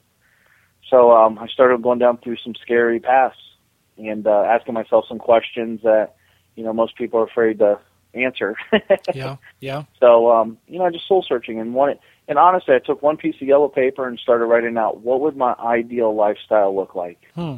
So 0.90 1.12
um, 1.12 1.38
I 1.38 1.46
started 1.48 1.82
going 1.82 1.98
down 1.98 2.18
through 2.18 2.36
some 2.44 2.54
scary 2.54 3.00
paths 3.00 3.36
and 3.96 4.26
uh, 4.26 4.42
asking 4.42 4.74
myself 4.74 5.06
some 5.08 5.18
questions 5.18 5.80
that 5.82 6.16
you 6.56 6.64
know 6.64 6.72
most 6.72 6.96
people 6.96 7.20
are 7.20 7.26
afraid 7.26 7.58
to 7.60 7.78
answer. 8.14 8.56
yeah, 9.14 9.36
yeah. 9.60 9.84
So, 10.00 10.30
um, 10.30 10.58
you 10.68 10.78
know, 10.78 10.90
just 10.90 11.08
soul 11.08 11.24
searching 11.26 11.60
and 11.60 11.74
one. 11.74 11.94
And 12.26 12.38
honestly, 12.38 12.74
I 12.74 12.78
took 12.78 13.02
one 13.02 13.16
piece 13.16 13.34
of 13.40 13.46
yellow 13.46 13.68
paper 13.68 14.08
and 14.08 14.18
started 14.18 14.46
writing 14.46 14.78
out 14.78 15.00
what 15.00 15.20
would 15.20 15.36
my 15.36 15.54
ideal 15.54 16.14
lifestyle 16.14 16.74
look 16.74 16.94
like. 16.94 17.18
Hmm. 17.34 17.56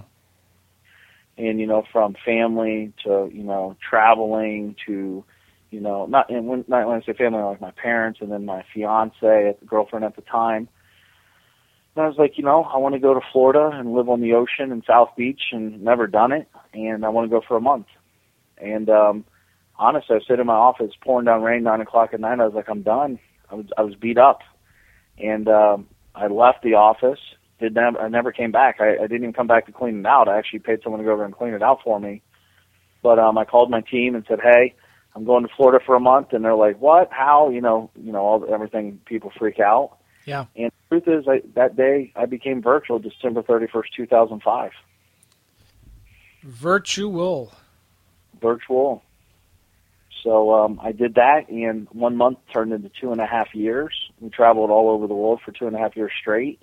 And 1.38 1.60
you 1.60 1.66
know, 1.66 1.84
from 1.92 2.16
family 2.24 2.92
to 3.04 3.30
you 3.32 3.42
know 3.42 3.76
traveling 3.88 4.76
to 4.86 5.24
you 5.70 5.80
know 5.80 6.06
not 6.06 6.30
and 6.30 6.46
when 6.46 6.64
not 6.68 6.86
when 6.86 7.00
I 7.00 7.04
say 7.04 7.12
family, 7.12 7.42
like 7.42 7.60
my 7.60 7.72
parents 7.72 8.20
and 8.20 8.30
then 8.30 8.44
my 8.44 8.64
fiance, 8.72 9.56
girlfriend 9.66 10.04
at 10.04 10.16
the 10.16 10.22
time. 10.22 10.68
And 11.94 12.04
I 12.04 12.08
was 12.08 12.18
like, 12.18 12.36
you 12.36 12.44
know, 12.44 12.62
I 12.62 12.76
want 12.76 12.94
to 12.94 12.98
go 12.98 13.14
to 13.14 13.20
Florida 13.32 13.70
and 13.72 13.94
live 13.94 14.10
on 14.10 14.20
the 14.20 14.34
ocean 14.34 14.70
in 14.70 14.82
South 14.86 15.10
Beach 15.16 15.40
and 15.52 15.82
never 15.82 16.06
done 16.06 16.30
it, 16.30 16.46
and 16.74 17.06
I 17.06 17.08
want 17.08 17.30
to 17.30 17.34
go 17.34 17.42
for 17.46 17.56
a 17.56 17.60
month. 17.60 17.86
And 18.58 18.90
um, 18.90 19.24
honestly, 19.78 20.16
I 20.16 20.18
sit 20.28 20.38
in 20.38 20.46
my 20.46 20.54
office, 20.54 20.92
pouring 21.02 21.24
down 21.24 21.42
rain, 21.42 21.62
nine 21.62 21.80
o'clock 21.80 22.10
at 22.12 22.20
night. 22.20 22.38
I 22.38 22.44
was 22.44 22.54
like, 22.54 22.68
I'm 22.68 22.82
done. 22.82 23.18
I 23.50 23.54
was 23.54 23.66
I 23.78 23.82
was 23.82 23.94
beat 23.94 24.18
up, 24.18 24.40
and 25.18 25.48
um, 25.48 25.88
I 26.14 26.26
left 26.26 26.62
the 26.62 26.74
office. 26.74 27.20
Did 27.60 27.74
never 27.74 27.98
I 27.98 28.08
never 28.08 28.30
came 28.30 28.52
back. 28.52 28.76
I, 28.78 28.96
I 28.96 29.06
didn't 29.06 29.22
even 29.22 29.32
come 29.32 29.46
back 29.46 29.64
to 29.66 29.72
clean 29.72 30.00
it 30.00 30.06
out. 30.06 30.28
I 30.28 30.36
actually 30.36 30.58
paid 30.58 30.80
someone 30.82 31.00
to 31.00 31.06
go 31.06 31.12
over 31.12 31.24
and 31.24 31.34
clean 31.34 31.54
it 31.54 31.62
out 31.62 31.78
for 31.82 31.98
me. 31.98 32.22
But 33.02 33.18
um, 33.18 33.38
I 33.38 33.46
called 33.46 33.70
my 33.70 33.80
team 33.80 34.14
and 34.14 34.24
said, 34.28 34.40
hey. 34.42 34.74
I'm 35.16 35.24
going 35.24 35.44
to 35.44 35.50
Florida 35.56 35.82
for 35.84 35.94
a 35.94 36.00
month, 36.00 36.34
and 36.34 36.44
they're 36.44 36.54
like, 36.54 36.78
"What? 36.78 37.10
How? 37.10 37.48
You 37.48 37.62
know, 37.62 37.90
you 37.96 38.12
know, 38.12 38.18
all 38.18 38.46
everything. 38.52 39.00
People 39.06 39.32
freak 39.38 39.58
out." 39.58 39.96
Yeah. 40.26 40.44
And 40.54 40.70
the 40.90 41.00
truth 41.00 41.20
is, 41.20 41.26
I, 41.26 41.40
that 41.54 41.74
day 41.74 42.12
I 42.14 42.26
became 42.26 42.60
virtual, 42.60 42.98
December 42.98 43.42
31st, 43.42 43.84
2005. 43.96 44.72
Virtual. 46.44 47.50
Virtual. 48.42 49.02
So 50.22 50.52
um, 50.52 50.80
I 50.82 50.92
did 50.92 51.14
that, 51.14 51.48
and 51.48 51.88
one 51.92 52.16
month 52.16 52.38
turned 52.52 52.74
into 52.74 52.90
two 53.00 53.12
and 53.12 53.20
a 53.20 53.26
half 53.26 53.54
years. 53.54 53.94
We 54.20 54.28
traveled 54.28 54.70
all 54.70 54.90
over 54.90 55.06
the 55.06 55.14
world 55.14 55.40
for 55.42 55.52
two 55.52 55.66
and 55.66 55.74
a 55.74 55.78
half 55.78 55.96
years 55.96 56.12
straight, 56.20 56.60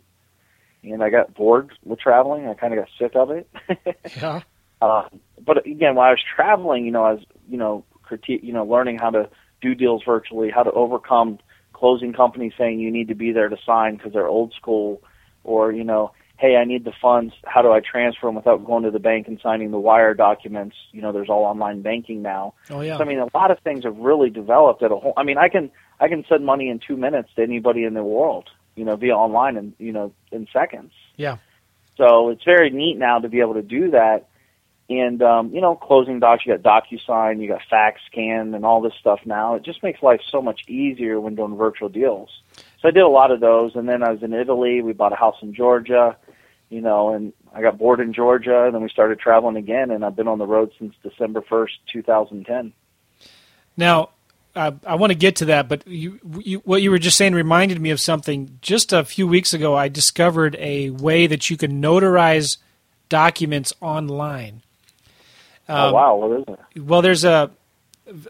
and 0.83 1.01
I 1.01 1.09
got 1.09 1.33
bored 1.33 1.71
with 1.83 1.99
traveling. 1.99 2.47
I 2.47 2.53
kind 2.53 2.73
of 2.73 2.85
got 2.85 2.89
sick 2.99 3.15
of 3.15 3.31
it. 3.31 3.49
yeah. 4.17 4.41
Uh, 4.79 5.07
but 5.43 5.65
again, 5.65 5.95
while 5.95 6.09
I 6.09 6.11
was 6.11 6.23
traveling, 6.35 6.85
you 6.85 6.91
know, 6.91 7.05
I 7.05 7.13
was, 7.13 7.23
you 7.49 7.57
know, 7.57 7.85
critique, 8.17 8.41
you 8.43 8.53
know, 8.53 8.63
learning 8.63 8.97
how 8.97 9.09
to 9.09 9.29
do 9.61 9.75
deals 9.75 10.03
virtually, 10.05 10.49
how 10.49 10.63
to 10.63 10.71
overcome 10.71 11.39
closing 11.73 12.13
companies 12.13 12.53
saying 12.57 12.79
you 12.79 12.91
need 12.91 13.07
to 13.07 13.15
be 13.15 13.31
there 13.31 13.49
to 13.49 13.57
sign 13.65 13.97
because 13.97 14.13
they're 14.13 14.27
old 14.27 14.53
school, 14.53 15.01
or 15.43 15.71
you 15.71 15.83
know, 15.83 16.11
hey, 16.37 16.55
I 16.55 16.65
need 16.65 16.85
the 16.85 16.93
funds. 17.01 17.33
How 17.45 17.61
do 17.61 17.71
I 17.71 17.79
transfer 17.79 18.27
them 18.27 18.35
without 18.35 18.65
going 18.65 18.83
to 18.83 18.91
the 18.91 18.99
bank 18.99 19.27
and 19.27 19.39
signing 19.41 19.71
the 19.71 19.79
wire 19.79 20.13
documents? 20.13 20.75
You 20.91 21.01
know, 21.01 21.11
there's 21.11 21.29
all 21.29 21.43
online 21.43 21.81
banking 21.81 22.21
now. 22.21 22.53
Oh 22.69 22.81
yeah. 22.81 22.97
So 22.97 23.03
I 23.03 23.07
mean, 23.07 23.19
a 23.19 23.29
lot 23.35 23.51
of 23.51 23.59
things 23.59 23.83
have 23.83 23.97
really 23.97 24.29
developed 24.29 24.83
at 24.83 24.91
a 24.91 24.95
whole. 24.95 25.13
I 25.17 25.23
mean, 25.23 25.37
I 25.37 25.49
can 25.49 25.71
I 25.99 26.07
can 26.07 26.23
send 26.29 26.45
money 26.45 26.69
in 26.69 26.79
two 26.85 26.97
minutes 26.97 27.29
to 27.35 27.43
anybody 27.43 27.83
in 27.83 27.93
the 27.93 28.03
world, 28.03 28.49
you 28.75 28.85
know, 28.85 28.95
via 28.95 29.15
online 29.15 29.57
and 29.57 29.73
you 29.79 29.91
know 29.91 30.13
in 30.31 30.47
seconds. 30.53 30.91
Yeah. 31.15 31.37
So 31.97 32.29
it's 32.29 32.43
very 32.43 32.69
neat 32.69 32.97
now 32.97 33.19
to 33.19 33.29
be 33.29 33.39
able 33.39 33.53
to 33.55 33.61
do 33.61 33.91
that. 33.91 34.27
And 34.89 35.21
um, 35.23 35.53
you 35.53 35.61
know, 35.61 35.75
closing 35.75 36.19
docs, 36.19 36.45
you 36.45 36.57
got 36.57 36.83
DocuSign, 36.83 37.41
you 37.41 37.47
got 37.47 37.61
fax 37.69 38.01
scan, 38.11 38.53
and 38.53 38.65
all 38.65 38.81
this 38.81 38.93
stuff 38.99 39.21
now. 39.25 39.55
It 39.55 39.63
just 39.63 39.81
makes 39.81 40.03
life 40.03 40.21
so 40.29 40.41
much 40.41 40.67
easier 40.67 41.19
when 41.21 41.35
doing 41.35 41.55
virtual 41.55 41.89
deals. 41.89 42.29
So 42.81 42.89
I 42.89 42.91
did 42.91 43.03
a 43.03 43.07
lot 43.07 43.31
of 43.31 43.39
those, 43.39 43.75
and 43.75 43.87
then 43.87 44.03
I 44.03 44.11
was 44.11 44.21
in 44.21 44.33
Italy. 44.33 44.81
We 44.81 44.91
bought 44.91 45.13
a 45.13 45.15
house 45.15 45.37
in 45.41 45.53
Georgia, 45.53 46.17
you 46.69 46.81
know, 46.81 47.13
and 47.13 47.31
I 47.53 47.61
got 47.61 47.77
bored 47.77 48.01
in 48.01 48.13
Georgia. 48.13 48.65
And 48.65 48.75
then 48.75 48.81
we 48.83 48.89
started 48.89 49.19
traveling 49.19 49.55
again, 49.55 49.89
and 49.89 50.03
I've 50.03 50.17
been 50.17 50.27
on 50.27 50.37
the 50.37 50.45
road 50.45 50.71
since 50.77 50.93
December 51.01 51.41
first, 51.41 51.75
two 51.91 52.03
thousand 52.03 52.45
ten. 52.45 52.73
Now, 53.77 54.09
I 54.55 54.95
want 54.95 55.11
to 55.11 55.17
get 55.17 55.37
to 55.37 55.45
that, 55.45 55.67
but 55.67 55.87
you, 55.87 56.19
you, 56.43 56.59
what 56.59 56.83
you 56.83 56.91
were 56.91 56.99
just 56.99 57.17
saying 57.17 57.33
reminded 57.33 57.81
me 57.81 57.89
of 57.89 57.99
something. 57.99 58.59
Just 58.61 58.93
a 58.93 59.03
few 59.03 59.25
weeks 59.25 59.53
ago, 59.53 59.75
I 59.75 59.87
discovered 59.87 60.55
a 60.59 60.91
way 60.91 61.25
that 61.25 61.49
you 61.49 61.57
can 61.57 61.81
notarize 61.81 62.57
documents 63.09 63.73
online. 63.81 64.61
Um, 65.67 65.77
oh 65.77 65.93
wow, 65.93 66.15
what 66.15 66.39
is 66.39 66.45
it? 66.47 66.81
Well, 66.81 67.01
there's 67.01 67.23
a 67.23 67.51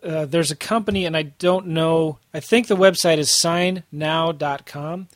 uh, 0.04 0.26
there's 0.26 0.52
a 0.52 0.56
company, 0.56 1.06
and 1.06 1.17
I 1.17 1.24
don't 1.24 1.67
know. 1.67 2.19
I 2.34 2.39
think 2.39 2.67
the 2.67 2.76
website 2.76 3.17
is 3.17 3.39
signnow.com. 3.39 5.08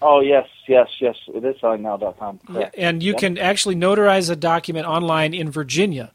Oh 0.00 0.20
yes, 0.20 0.46
yes, 0.66 0.88
yes. 1.00 1.16
It 1.28 1.44
is 1.44 1.56
signnow.com. 1.60 2.40
Yeah, 2.52 2.70
and 2.76 3.02
you 3.02 3.14
can 3.14 3.36
actually 3.36 3.74
notarize 3.74 4.30
a 4.30 4.36
document 4.36 4.86
online 4.86 5.34
in 5.34 5.50
Virginia, 5.50 6.12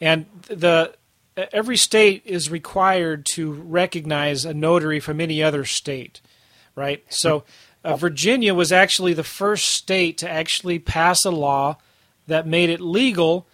and 0.00 0.26
the 0.46 0.94
every 1.52 1.76
state 1.76 2.22
is 2.24 2.50
required 2.50 3.26
to 3.34 3.52
recognize 3.52 4.44
a 4.44 4.54
notary 4.54 5.00
from 5.00 5.20
any 5.20 5.42
other 5.42 5.64
state, 5.64 6.20
right? 6.74 7.04
So, 7.08 7.44
uh, 7.84 7.96
Virginia 7.96 8.54
was 8.54 8.72
actually 8.72 9.14
the 9.14 9.24
first 9.24 9.66
state 9.66 10.18
to 10.18 10.28
actually 10.28 10.78
pass 10.78 11.24
a 11.24 11.30
law 11.30 11.78
that 12.26 12.46
made 12.46 12.70
it 12.70 12.80
legal 12.80 13.46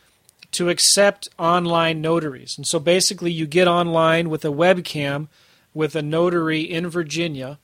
to 0.54 0.68
accept 0.68 1.28
online 1.38 2.00
notaries. 2.00 2.54
And 2.56 2.66
so 2.66 2.78
basically, 2.78 3.32
you 3.32 3.46
get 3.46 3.68
online 3.68 4.30
with 4.30 4.44
a 4.44 4.48
webcam 4.48 5.28
with 5.74 5.96
a 5.96 6.02
notary 6.02 6.60
in 6.60 6.88
Virginia, 6.88 7.58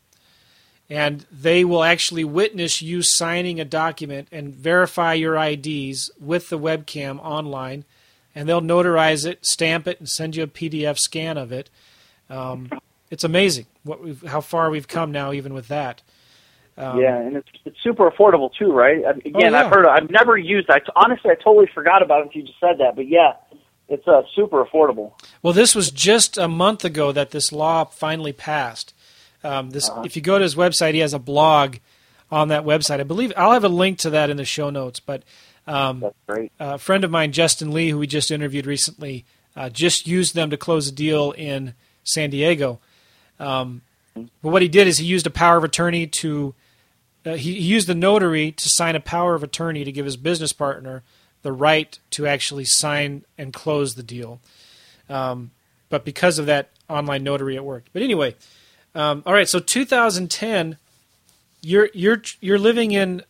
and 0.91 1.25
they 1.31 1.65
will 1.65 1.85
actually 1.85 2.25
witness 2.25 2.83
you 2.83 3.01
signing 3.03 3.61
a 3.61 3.65
document 3.65 4.27
and 4.33 4.55
verify 4.55 5.15
your 5.15 5.37
IDs 5.37 6.11
with 6.21 6.49
the 6.49 6.59
webcam 6.59 7.21
online, 7.21 7.85
and 8.35 8.49
they'll 8.49 8.61
notarize 8.61 9.25
it, 9.25 9.47
stamp 9.47 9.87
it, 9.87 10.01
and 10.01 10.09
send 10.09 10.35
you 10.35 10.43
a 10.43 10.49
PDF 10.49 10.99
scan 10.99 11.39
of 11.39 11.53
it. 11.53 11.71
Um, 12.29 12.71
it's 13.11 13.25
amazing 13.25 13.67
what 13.85 14.01
how 14.27 14.41
far 14.41 14.71
we've 14.71 14.89
come 14.89 15.13
now, 15.13 15.33
even 15.33 15.55
with 15.55 15.69
that. 15.69 16.03
Um, 16.77 17.01
yeah, 17.01 17.17
and 17.19 17.37
it's 17.37 17.49
it's 17.65 17.77
super 17.83 18.11
affordable 18.11 18.51
too, 18.53 18.73
right? 18.73 18.99
Again, 18.99 19.33
oh, 19.35 19.39
yeah. 19.39 19.61
I've 19.61 19.71
heard. 19.71 19.87
I've 19.87 20.11
never 20.11 20.37
used. 20.37 20.71
I 20.71 20.81
honestly, 20.97 21.31
I 21.31 21.35
totally 21.35 21.69
forgot 21.75 22.03
about 22.03 22.21
it 22.21 22.27
until 22.27 22.43
you 22.43 22.47
just 22.47 22.61
said 22.61 22.79
that. 22.79 22.97
But 22.97 23.09
yeah, 23.09 23.33
it's 23.89 24.07
uh, 24.09 24.23
super 24.35 24.65
affordable. 24.65 25.13
Well, 25.43 25.53
this 25.53 25.75
was 25.75 25.91
just 25.91 26.39
a 26.39 26.49
month 26.49 26.85
ago 26.85 27.13
that 27.13 27.33
this 27.33 27.53
law 27.53 27.85
finally 27.85 28.33
passed. 28.33 28.95
Um, 29.43 29.71
this, 29.71 29.89
uh-huh. 29.91 30.03
if 30.05 30.17
you 30.17 30.23
go 30.23 30.39
to 30.39 30.43
his 30.43 30.55
website, 30.55 30.95
he 30.95 31.01
has 31.01 31.13
a 31.13 31.19
blog 31.19 31.77
on 32.31 32.49
that 32.49 32.65
website. 32.65 33.01
I 33.01 33.05
believe 33.05 33.33
I'll 33.37 33.53
have 33.53 33.65
a 33.65 33.69
link 33.69 33.99
to 34.01 34.11
that 34.11 34.31
in 34.31 34.37
the 34.37 34.45
show 34.45 34.71
notes. 34.71 35.01
But 35.01 35.23
um, 35.67 36.01
that's 36.01 36.17
great. 36.27 36.53
A 36.59 36.79
friend 36.79 37.05
of 37.05 37.11
mine, 37.11 37.33
Justin 37.33 37.73
Lee, 37.73 37.91
who 37.91 37.99
we 37.99 38.07
just 38.07 38.31
interviewed 38.31 38.67
recently, 38.67 39.25
uh, 39.55 39.69
just 39.69 40.07
used 40.07 40.35
them 40.35 40.51
to 40.51 40.57
close 40.57 40.89
a 40.89 40.93
deal 40.93 41.33
in 41.33 41.75
San 42.05 42.31
Diego. 42.31 42.81
Um. 43.39 43.83
But 44.15 44.29
what 44.51 44.63
he 44.63 44.69
did 44.69 44.87
is 44.87 44.99
he 44.99 45.07
used 45.07 45.27
a 45.27 45.31
power 45.31 45.57
of 45.57 45.65
attorney 45.65 46.07
to 46.07 46.55
uh, 47.25 47.35
he, 47.35 47.55
he, 47.55 47.67
used 47.67 47.87
the 47.87 47.95
notary 47.95 48.53
to 48.53 48.69
sign 48.69 48.97
a 48.97 49.01
power 49.01 49.35
of 49.35 49.43
attorney 49.43 49.85
to 49.85 49.93
give 49.93 50.07
his 50.07 50.17
business 50.17 50.53
partner 50.53 51.03
the 51.43 51.53
right 51.53 51.99
to 52.11 52.27
actually 52.27 52.65
sign 52.65 53.25
and 53.37 53.53
close 53.53 53.95
the 53.95 54.03
deal. 54.03 54.41
Um, 55.09 55.51
but 55.91 56.05
because 56.05 56.39
of 56.39 56.47
that 56.47 56.71
online 56.89 57.23
notary, 57.23 57.57
it 57.57 57.65
worked. 57.65 57.91
But 57.93 58.03
anyway, 58.03 58.37
um, 58.95 59.23
all 59.27 59.35
right. 59.35 59.49
So 59.49 59.59
2010, 59.59 60.79
you're 61.63 61.91
you're 61.93 62.23
you're 62.41 62.59
living 62.59 62.93
in 62.93 63.23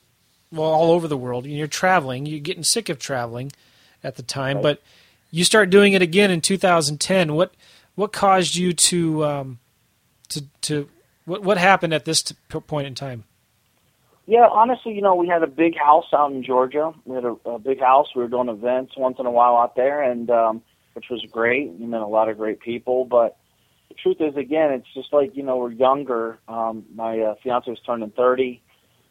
well 0.53 0.69
all 0.69 0.93
over 0.93 1.09
the 1.09 1.17
world. 1.17 1.45
And 1.45 1.55
you're 1.55 1.67
traveling. 1.67 2.27
You're 2.27 2.41
getting 2.41 2.65
sick 2.65 2.89
of 2.89 2.99
traveling 2.99 3.53
at 4.05 4.17
the 4.17 4.23
time, 4.23 4.57
right. 4.57 4.63
but 4.63 4.83
you 5.31 5.45
start 5.45 5.71
doing 5.71 5.93
it 5.93 6.03
again 6.03 6.31
in 6.31 6.41
2010. 6.41 7.35
What 7.35 7.55
what 7.95 8.13
caused 8.13 8.55
you 8.55 8.73
to 8.73 9.25
um, 9.25 9.59
to 10.31 10.45
to 10.63 10.89
what 11.25 11.43
what 11.43 11.59
happened 11.59 11.95
at 11.95 12.05
this 12.05 12.23
t- 12.23 12.35
point 12.49 12.87
in 12.87 12.95
time? 12.95 13.25
Yeah, 14.27 14.47
honestly, 14.51 14.93
you 14.93 15.03
know, 15.03 15.15
we 15.15 15.27
had 15.27 15.43
a 15.43 15.49
big 15.49 15.77
house 15.77 16.07
out 16.13 16.31
in 16.31 16.45
Georgia. 16.45 16.93
We 17.05 17.17
had 17.17 17.25
a, 17.25 17.37
a 17.47 17.59
big 17.59 17.81
house. 17.81 18.09
We 18.15 18.23
were 18.23 18.29
doing 18.29 18.49
events 18.49 18.93
once 18.97 19.17
in 19.19 19.27
a 19.27 19.31
while 19.31 19.57
out 19.57 19.75
there, 19.75 20.03
and 20.03 20.31
um, 20.31 20.63
which 20.93 21.07
was 21.11 21.25
great. 21.31 21.73
We 21.73 21.87
met 21.87 22.01
a 22.01 22.07
lot 22.07 22.29
of 22.29 22.39
great 22.39 22.61
people. 22.61 23.05
But 23.05 23.37
the 23.89 23.95
truth 23.95 24.19
is, 24.21 24.37
again, 24.37 24.73
it's 24.73 24.87
just 24.95 25.13
like 25.13 25.37
you 25.37 25.43
know, 25.43 25.57
we're 25.57 25.73
younger. 25.73 26.39
Um, 26.49 26.85
my 26.95 27.19
uh, 27.19 27.35
fiance 27.43 27.69
was 27.69 27.81
turning 27.85 28.11
thirty, 28.11 28.63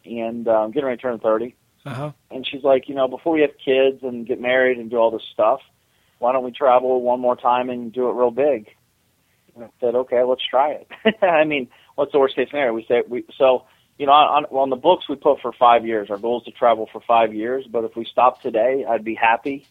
and 0.04 0.48
um, 0.48 0.70
getting 0.70 0.86
ready 0.86 0.96
to 0.96 1.02
turn 1.02 1.18
thirty. 1.18 1.54
Uh-huh. 1.84 2.12
And 2.30 2.46
she's 2.46 2.62
like, 2.62 2.88
you 2.88 2.94
know, 2.94 3.08
before 3.08 3.32
we 3.32 3.40
have 3.40 3.52
kids 3.62 4.02
and 4.02 4.26
get 4.26 4.40
married 4.40 4.78
and 4.78 4.90
do 4.90 4.96
all 4.96 5.10
this 5.10 5.26
stuff, 5.32 5.60
why 6.18 6.32
don't 6.32 6.44
we 6.44 6.50
travel 6.50 7.00
one 7.00 7.20
more 7.20 7.36
time 7.36 7.70
and 7.70 7.92
do 7.92 8.08
it 8.08 8.12
real 8.12 8.30
big? 8.30 8.68
And 9.60 9.70
I 9.70 9.86
said, 9.86 9.94
okay, 9.94 10.22
let's 10.22 10.42
try 10.48 10.72
it. 10.72 10.88
I 11.22 11.44
mean, 11.44 11.68
what's 11.94 12.12
the 12.12 12.18
worst 12.18 12.36
case 12.36 12.48
scenario? 12.50 12.72
We 12.72 12.84
say 12.86 13.02
we 13.06 13.24
so 13.36 13.64
you 14.00 14.06
know, 14.06 14.12
on, 14.12 14.46
on 14.46 14.70
the 14.70 14.76
books 14.76 15.10
we 15.10 15.16
put 15.16 15.42
for 15.42 15.52
five 15.52 15.84
years. 15.84 16.08
Our 16.08 16.16
goal 16.16 16.38
is 16.38 16.44
to 16.46 16.52
travel 16.52 16.88
for 16.90 17.02
five 17.06 17.34
years. 17.34 17.66
But 17.70 17.84
if 17.84 17.94
we 17.94 18.06
stop 18.06 18.40
today, 18.40 18.82
I'd 18.88 19.04
be 19.04 19.14
happy. 19.14 19.66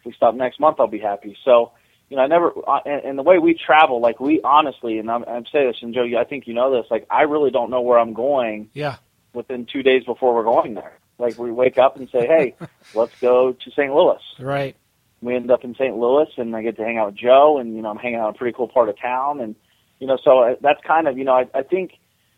If 0.00 0.06
we 0.06 0.12
stop 0.14 0.34
next 0.34 0.58
month, 0.58 0.80
I'll 0.80 0.86
be 0.86 1.00
happy. 1.00 1.36
So, 1.44 1.72
you 2.08 2.16
know, 2.16 2.22
I 2.22 2.26
never, 2.26 2.50
and, 2.86 3.04
and 3.04 3.18
the 3.18 3.22
way 3.22 3.38
we 3.38 3.52
travel, 3.52 4.00
like 4.00 4.20
we 4.20 4.40
honestly, 4.42 4.98
and 4.98 5.10
I'm, 5.10 5.22
I'm 5.24 5.44
saying 5.52 5.66
this, 5.66 5.76
and 5.82 5.92
Joe, 5.92 6.06
I 6.18 6.24
think 6.24 6.46
you 6.46 6.54
know 6.54 6.74
this, 6.74 6.90
like 6.90 7.06
I 7.10 7.22
really 7.22 7.50
don't 7.50 7.68
know 7.68 7.82
where 7.82 7.98
I'm 7.98 8.14
going. 8.14 8.70
Yeah. 8.72 8.96
Within 9.34 9.66
two 9.66 9.82
days 9.82 10.04
before 10.04 10.34
we're 10.34 10.44
going 10.44 10.72
there, 10.72 10.96
like 11.18 11.36
we 11.36 11.50
wake 11.50 11.76
up 11.76 11.96
and 11.96 12.08
say, 12.08 12.26
"Hey, 12.26 12.54
let's 12.94 13.18
go 13.20 13.52
to 13.52 13.70
St. 13.72 13.92
Louis." 13.92 14.20
Right. 14.38 14.76
We 15.24 15.34
end 15.34 15.50
up 15.50 15.64
in 15.64 15.74
St. 15.74 15.96
Louis, 15.96 16.28
and 16.36 16.54
I 16.54 16.62
get 16.62 16.76
to 16.76 16.84
hang 16.84 16.98
out 16.98 17.06
with 17.06 17.16
Joe, 17.16 17.58
and 17.58 17.74
you 17.74 17.82
know 17.82 17.90
I'm 17.90 17.96
hanging 17.96 18.18
out 18.18 18.28
in 18.28 18.34
a 18.34 18.38
pretty 18.38 18.54
cool 18.56 18.68
part 18.68 18.88
of 18.88 18.98
town, 19.00 19.40
and 19.40 19.54
you 19.98 20.06
know 20.06 20.18
so 20.22 20.40
uh, 20.40 20.54
that's 20.60 20.80
kind 20.86 21.08
of 21.08 21.18
you 21.18 21.24
know 21.24 21.32
I, 21.32 21.46
I 21.54 21.62
think 21.62 21.92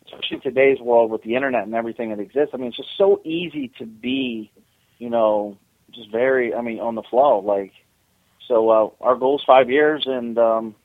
especially 0.05 0.37
in 0.37 0.41
today's 0.41 0.79
world 0.79 1.11
with 1.11 1.23
the 1.23 1.35
internet 1.35 1.63
and 1.63 1.75
everything 1.75 2.09
that 2.09 2.19
exists. 2.19 2.51
I 2.53 2.57
mean, 2.57 2.67
it's 2.67 2.77
just 2.77 2.97
so 2.97 3.21
easy 3.23 3.71
to 3.77 3.85
be, 3.85 4.51
you 4.99 5.09
know, 5.09 5.57
just 5.91 6.11
very. 6.11 6.53
I 6.53 6.61
mean, 6.61 6.79
on 6.79 6.95
the 6.95 7.03
flow. 7.03 7.39
Like, 7.39 7.73
so 8.47 8.69
uh, 8.69 8.89
our 9.01 9.15
goal 9.15 9.37
is 9.37 9.43
five 9.45 9.69
years, 9.69 10.03
and 10.05 10.37
um, 10.37 10.75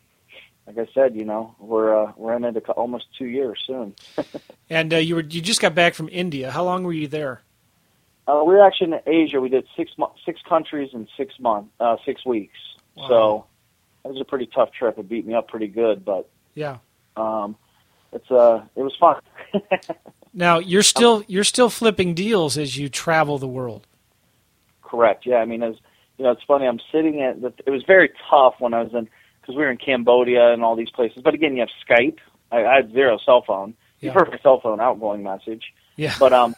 like 0.66 0.78
I 0.78 0.92
said, 0.92 1.14
you 1.14 1.24
know, 1.24 1.54
we're 1.58 2.06
uh, 2.06 2.12
we're 2.16 2.34
in 2.34 2.44
it 2.44 2.68
almost 2.70 3.06
two 3.16 3.26
years 3.26 3.62
soon. 3.66 3.94
and 4.70 4.92
uh, 4.92 4.98
you 4.98 5.16
were 5.16 5.22
you 5.22 5.40
just 5.40 5.60
got 5.60 5.74
back 5.74 5.94
from 5.94 6.08
India. 6.10 6.50
How 6.50 6.64
long 6.64 6.84
were 6.84 6.92
you 6.92 7.08
there? 7.08 7.42
Uh, 8.26 8.42
we 8.46 8.54
were 8.54 8.64
actually 8.64 8.92
in 8.92 9.00
Asia. 9.06 9.40
We 9.40 9.48
did 9.48 9.66
six 9.76 9.90
mo- 9.98 10.14
six 10.24 10.40
countries 10.48 10.90
in 10.92 11.08
six 11.16 11.34
months, 11.40 11.70
uh, 11.80 11.96
six 12.04 12.24
weeks. 12.24 12.56
Wow. 12.96 13.08
So 13.08 13.46
it 14.04 14.12
was 14.12 14.20
a 14.20 14.24
pretty 14.24 14.46
tough 14.46 14.72
trip. 14.72 14.98
It 14.98 15.08
beat 15.08 15.26
me 15.26 15.34
up 15.34 15.48
pretty 15.48 15.66
good, 15.66 16.04
but 16.04 16.28
yeah, 16.54 16.78
um, 17.16 17.56
it's 18.12 18.30
uh, 18.30 18.64
it 18.76 18.82
was 18.82 18.94
fun. 18.98 19.20
now 20.34 20.58
you're 20.58 20.82
still 20.82 21.24
you're 21.26 21.44
still 21.44 21.70
flipping 21.70 22.14
deals 22.14 22.56
as 22.56 22.76
you 22.76 22.88
travel 22.88 23.38
the 23.38 23.48
world. 23.48 23.86
Correct. 24.82 25.26
Yeah. 25.26 25.36
I 25.36 25.44
mean, 25.44 25.62
as 25.62 25.74
you 26.18 26.24
know, 26.24 26.30
it's 26.30 26.44
funny. 26.46 26.66
I'm 26.66 26.80
sitting 26.92 27.22
at. 27.22 27.40
The, 27.40 27.52
it 27.66 27.70
was 27.70 27.82
very 27.84 28.10
tough 28.30 28.54
when 28.58 28.74
I 28.74 28.82
was 28.82 28.92
in 28.94 29.08
because 29.40 29.56
we 29.56 29.62
were 29.62 29.70
in 29.70 29.78
Cambodia 29.78 30.52
and 30.52 30.62
all 30.62 30.76
these 30.76 30.90
places. 30.90 31.22
But 31.24 31.34
again, 31.34 31.54
you 31.54 31.60
have 31.60 31.70
Skype. 31.88 32.18
I, 32.52 32.64
I 32.64 32.74
had 32.76 32.92
zero 32.92 33.18
cell 33.24 33.42
phone. 33.44 33.74
Yeah. 33.98 34.06
You've 34.06 34.14
heard 34.14 34.30
my 34.30 34.38
cell 34.38 34.60
phone 34.60 34.80
outgoing 34.80 35.22
message. 35.22 35.72
Yeah. 35.96 36.14
But 36.18 36.32
um, 36.32 36.54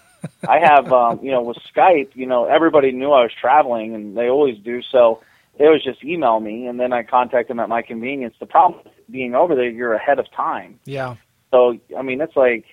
I 0.49 0.59
have 0.59 0.93
um, 0.93 1.21
you 1.23 1.31
know, 1.31 1.43
with 1.43 1.59
Skype, 1.75 2.11
you 2.15 2.27
know, 2.27 2.45
everybody 2.45 2.93
knew 2.93 3.13
I 3.13 3.23
was 3.23 3.33
traveling, 3.39 3.95
and 3.95 4.17
they 4.17 4.29
always 4.29 4.59
do. 4.59 4.83
So 4.83 5.23
they 5.59 5.67
always 5.67 5.83
just 5.83 6.05
email 6.05 6.41
me, 6.41 6.67
and 6.67 6.79
then 6.79 6.93
I 6.93 7.03
contact 7.03 7.49
them 7.49 7.61
at 7.61 7.69
my 7.69 7.83
convenience. 7.83 8.35
The 8.41 8.47
problem 8.47 8.81
being 9.11 9.35
over 9.35 9.55
there, 9.55 9.69
you're 9.69 9.95
ahead 9.95 10.19
of 10.19 10.31
time. 10.33 10.79
Yeah. 10.85 11.17
So 11.51 11.79
I 11.97 12.03
mean, 12.03 12.21
it's 12.21 12.37
like 12.37 12.65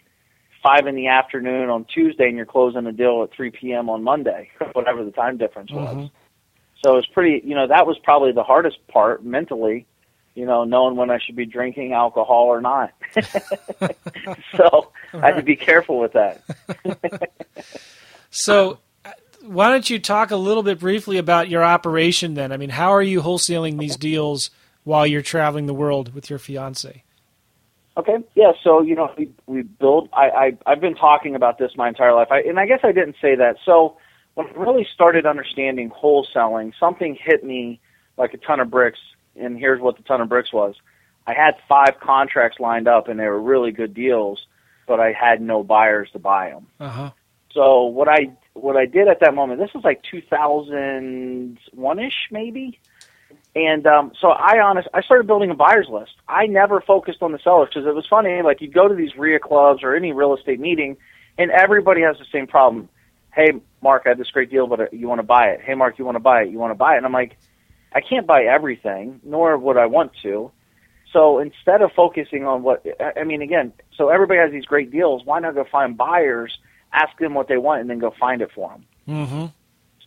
five 0.63 0.87
in 0.87 0.95
the 0.95 1.07
afternoon 1.07 1.69
on 1.69 1.85
Tuesday, 1.85 2.27
and 2.27 2.37
you're 2.37 2.45
closing 2.45 2.85
a 2.85 2.91
deal 2.91 3.23
at 3.23 3.35
three 3.35 3.51
p.m. 3.51 3.89
on 3.89 4.03
Monday, 4.03 4.49
whatever 4.73 5.03
the 5.03 5.11
time 5.11 5.37
difference 5.37 5.71
was. 5.71 5.95
Mm-hmm. 5.95 6.05
So 6.83 6.97
it's 6.97 7.07
pretty, 7.07 7.47
you 7.47 7.53
know, 7.53 7.67
that 7.67 7.85
was 7.85 7.97
probably 7.99 8.31
the 8.31 8.43
hardest 8.43 8.85
part 8.87 9.23
mentally 9.23 9.85
you 10.35 10.45
know, 10.45 10.63
knowing 10.63 10.95
when 10.95 11.09
I 11.09 11.19
should 11.19 11.35
be 11.35 11.45
drinking 11.45 11.93
alcohol 11.93 12.45
or 12.45 12.61
not. 12.61 12.93
so 14.55 14.91
right. 15.13 15.23
I 15.23 15.27
had 15.27 15.35
to 15.35 15.43
be 15.43 15.55
careful 15.55 15.99
with 15.99 16.13
that. 16.13 16.41
so, 18.29 18.79
why 19.41 19.69
don't 19.69 19.89
you 19.89 19.99
talk 19.99 20.31
a 20.31 20.35
little 20.35 20.63
bit 20.63 20.79
briefly 20.79 21.17
about 21.17 21.49
your 21.49 21.63
operation 21.63 22.35
then? 22.35 22.51
I 22.51 22.57
mean, 22.57 22.69
how 22.69 22.91
are 22.91 23.01
you 23.01 23.21
wholesaling 23.21 23.79
these 23.79 23.97
deals 23.97 24.51
while 24.83 25.05
you're 25.05 25.21
traveling 25.21 25.65
the 25.65 25.73
world 25.73 26.13
with 26.13 26.29
your 26.29 26.39
fiance? 26.39 27.03
Okay, 27.97 28.17
yeah. 28.35 28.53
So 28.63 28.81
you 28.81 28.95
know, 28.95 29.11
we 29.17 29.29
we 29.47 29.63
build. 29.63 30.09
I, 30.13 30.29
I 30.29 30.57
I've 30.65 30.79
been 30.79 30.95
talking 30.95 31.35
about 31.35 31.57
this 31.57 31.71
my 31.75 31.89
entire 31.89 32.13
life, 32.13 32.29
I, 32.31 32.39
and 32.41 32.57
I 32.57 32.65
guess 32.65 32.79
I 32.83 32.93
didn't 32.93 33.17
say 33.21 33.35
that. 33.35 33.57
So 33.65 33.97
when 34.35 34.47
I 34.47 34.51
really 34.53 34.87
started 34.93 35.25
understanding 35.25 35.91
wholesaling, 35.91 36.71
something 36.79 37.17
hit 37.21 37.43
me 37.43 37.81
like 38.17 38.33
a 38.33 38.37
ton 38.37 38.61
of 38.61 38.69
bricks 38.69 38.99
and 39.35 39.57
here's 39.57 39.81
what 39.81 39.97
the 39.97 40.03
ton 40.03 40.21
of 40.21 40.29
bricks 40.29 40.53
was. 40.53 40.75
I 41.25 41.33
had 41.33 41.55
five 41.67 41.99
contracts 41.99 42.59
lined 42.59 42.87
up, 42.87 43.07
and 43.07 43.19
they 43.19 43.27
were 43.27 43.39
really 43.39 43.71
good 43.71 43.93
deals, 43.93 44.45
but 44.87 44.99
I 44.99 45.11
had 45.13 45.41
no 45.41 45.63
buyers 45.63 46.09
to 46.13 46.19
buy 46.19 46.49
them. 46.49 46.67
Uh-huh. 46.79 47.11
So 47.53 47.83
what 47.83 48.07
I 48.07 48.31
what 48.53 48.75
I 48.77 48.85
did 48.85 49.07
at 49.07 49.19
that 49.21 49.33
moment, 49.33 49.59
this 49.59 49.73
was 49.73 49.83
like 49.83 50.03
2001 50.03 51.99
ish, 51.99 52.27
maybe. 52.31 52.79
And 53.55 53.85
um, 53.85 54.13
so 54.19 54.29
I 54.29 54.61
honest, 54.61 54.87
I 54.93 55.01
started 55.01 55.27
building 55.27 55.51
a 55.51 55.55
buyers 55.55 55.87
list. 55.89 56.13
I 56.27 56.47
never 56.47 56.81
focused 56.81 57.21
on 57.21 57.31
the 57.31 57.39
sellers 57.39 57.69
because 57.69 57.85
it 57.85 57.93
was 57.93 58.05
funny. 58.09 58.41
Like 58.41 58.61
you'd 58.61 58.73
go 58.73 58.87
to 58.87 58.95
these 58.95 59.15
REIA 59.17 59.39
clubs 59.39 59.83
or 59.83 59.95
any 59.95 60.13
real 60.13 60.35
estate 60.35 60.59
meeting, 60.59 60.97
and 61.37 61.51
everybody 61.51 62.01
has 62.01 62.17
the 62.17 62.25
same 62.31 62.47
problem. 62.47 62.89
Hey, 63.33 63.51
Mark, 63.81 64.03
I 64.05 64.09
have 64.09 64.17
this 64.17 64.31
great 64.31 64.49
deal, 64.49 64.67
but 64.67 64.79
uh, 64.79 64.85
you 64.91 65.07
want 65.07 65.19
to 65.19 65.23
buy 65.23 65.49
it? 65.49 65.61
Hey, 65.61 65.73
Mark, 65.73 65.99
you 65.99 66.05
want 66.05 66.15
to 66.15 66.21
buy 66.21 66.43
it? 66.43 66.49
You 66.49 66.59
want 66.59 66.71
to 66.71 66.75
buy 66.75 66.95
it? 66.95 66.97
And 66.97 67.05
I'm 67.05 67.13
like, 67.13 67.37
I 67.93 68.01
can't 68.01 68.25
buy 68.25 68.43
everything, 68.43 69.19
nor 69.23 69.57
would 69.57 69.77
I 69.77 69.85
want 69.87 70.11
to. 70.23 70.51
So 71.13 71.39
instead 71.39 71.81
of 71.81 71.91
focusing 71.95 72.45
on 72.45 72.63
what 72.63 72.85
I 73.17 73.23
mean, 73.23 73.41
again, 73.41 73.73
so 73.97 74.09
everybody 74.09 74.39
has 74.39 74.51
these 74.51 74.65
great 74.65 74.91
deals. 74.91 75.23
Why 75.25 75.39
not 75.39 75.55
go 75.55 75.65
find 75.69 75.97
buyers, 75.97 76.57
ask 76.93 77.17
them 77.19 77.33
what 77.33 77.47
they 77.47 77.57
want, 77.57 77.81
and 77.81 77.89
then 77.89 77.99
go 77.99 78.13
find 78.17 78.41
it 78.41 78.51
for 78.55 78.69
them? 78.69 78.85
Mm-hmm. 79.07 79.45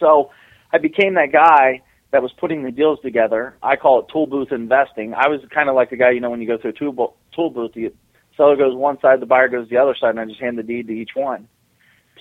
So 0.00 0.30
I 0.72 0.78
became 0.78 1.14
that 1.14 1.30
guy 1.30 1.82
that 2.10 2.22
was 2.22 2.32
putting 2.32 2.62
the 2.62 2.70
deals 2.70 3.00
together. 3.00 3.56
I 3.62 3.76
call 3.76 4.00
it 4.00 4.06
tool 4.12 4.26
booth 4.26 4.50
investing. 4.50 5.14
I 5.14 5.28
was 5.28 5.40
kind 5.52 5.68
of 5.68 5.74
like 5.74 5.90
the 5.90 5.96
guy, 5.96 6.10
you 6.10 6.20
know, 6.20 6.30
when 6.30 6.40
you 6.40 6.46
go 6.46 6.56
through 6.56 6.70
a 6.70 6.72
tool, 6.72 7.16
tool 7.34 7.50
booth, 7.50 7.72
the 7.74 7.92
seller 8.36 8.56
goes 8.56 8.74
one 8.74 8.98
side, 9.00 9.20
the 9.20 9.26
buyer 9.26 9.48
goes 9.48 9.68
the 9.68 9.76
other 9.76 9.94
side, 10.00 10.10
and 10.10 10.20
I 10.20 10.24
just 10.24 10.40
hand 10.40 10.56
the 10.56 10.62
deed 10.62 10.86
to 10.86 10.92
each 10.92 11.10
one. 11.14 11.48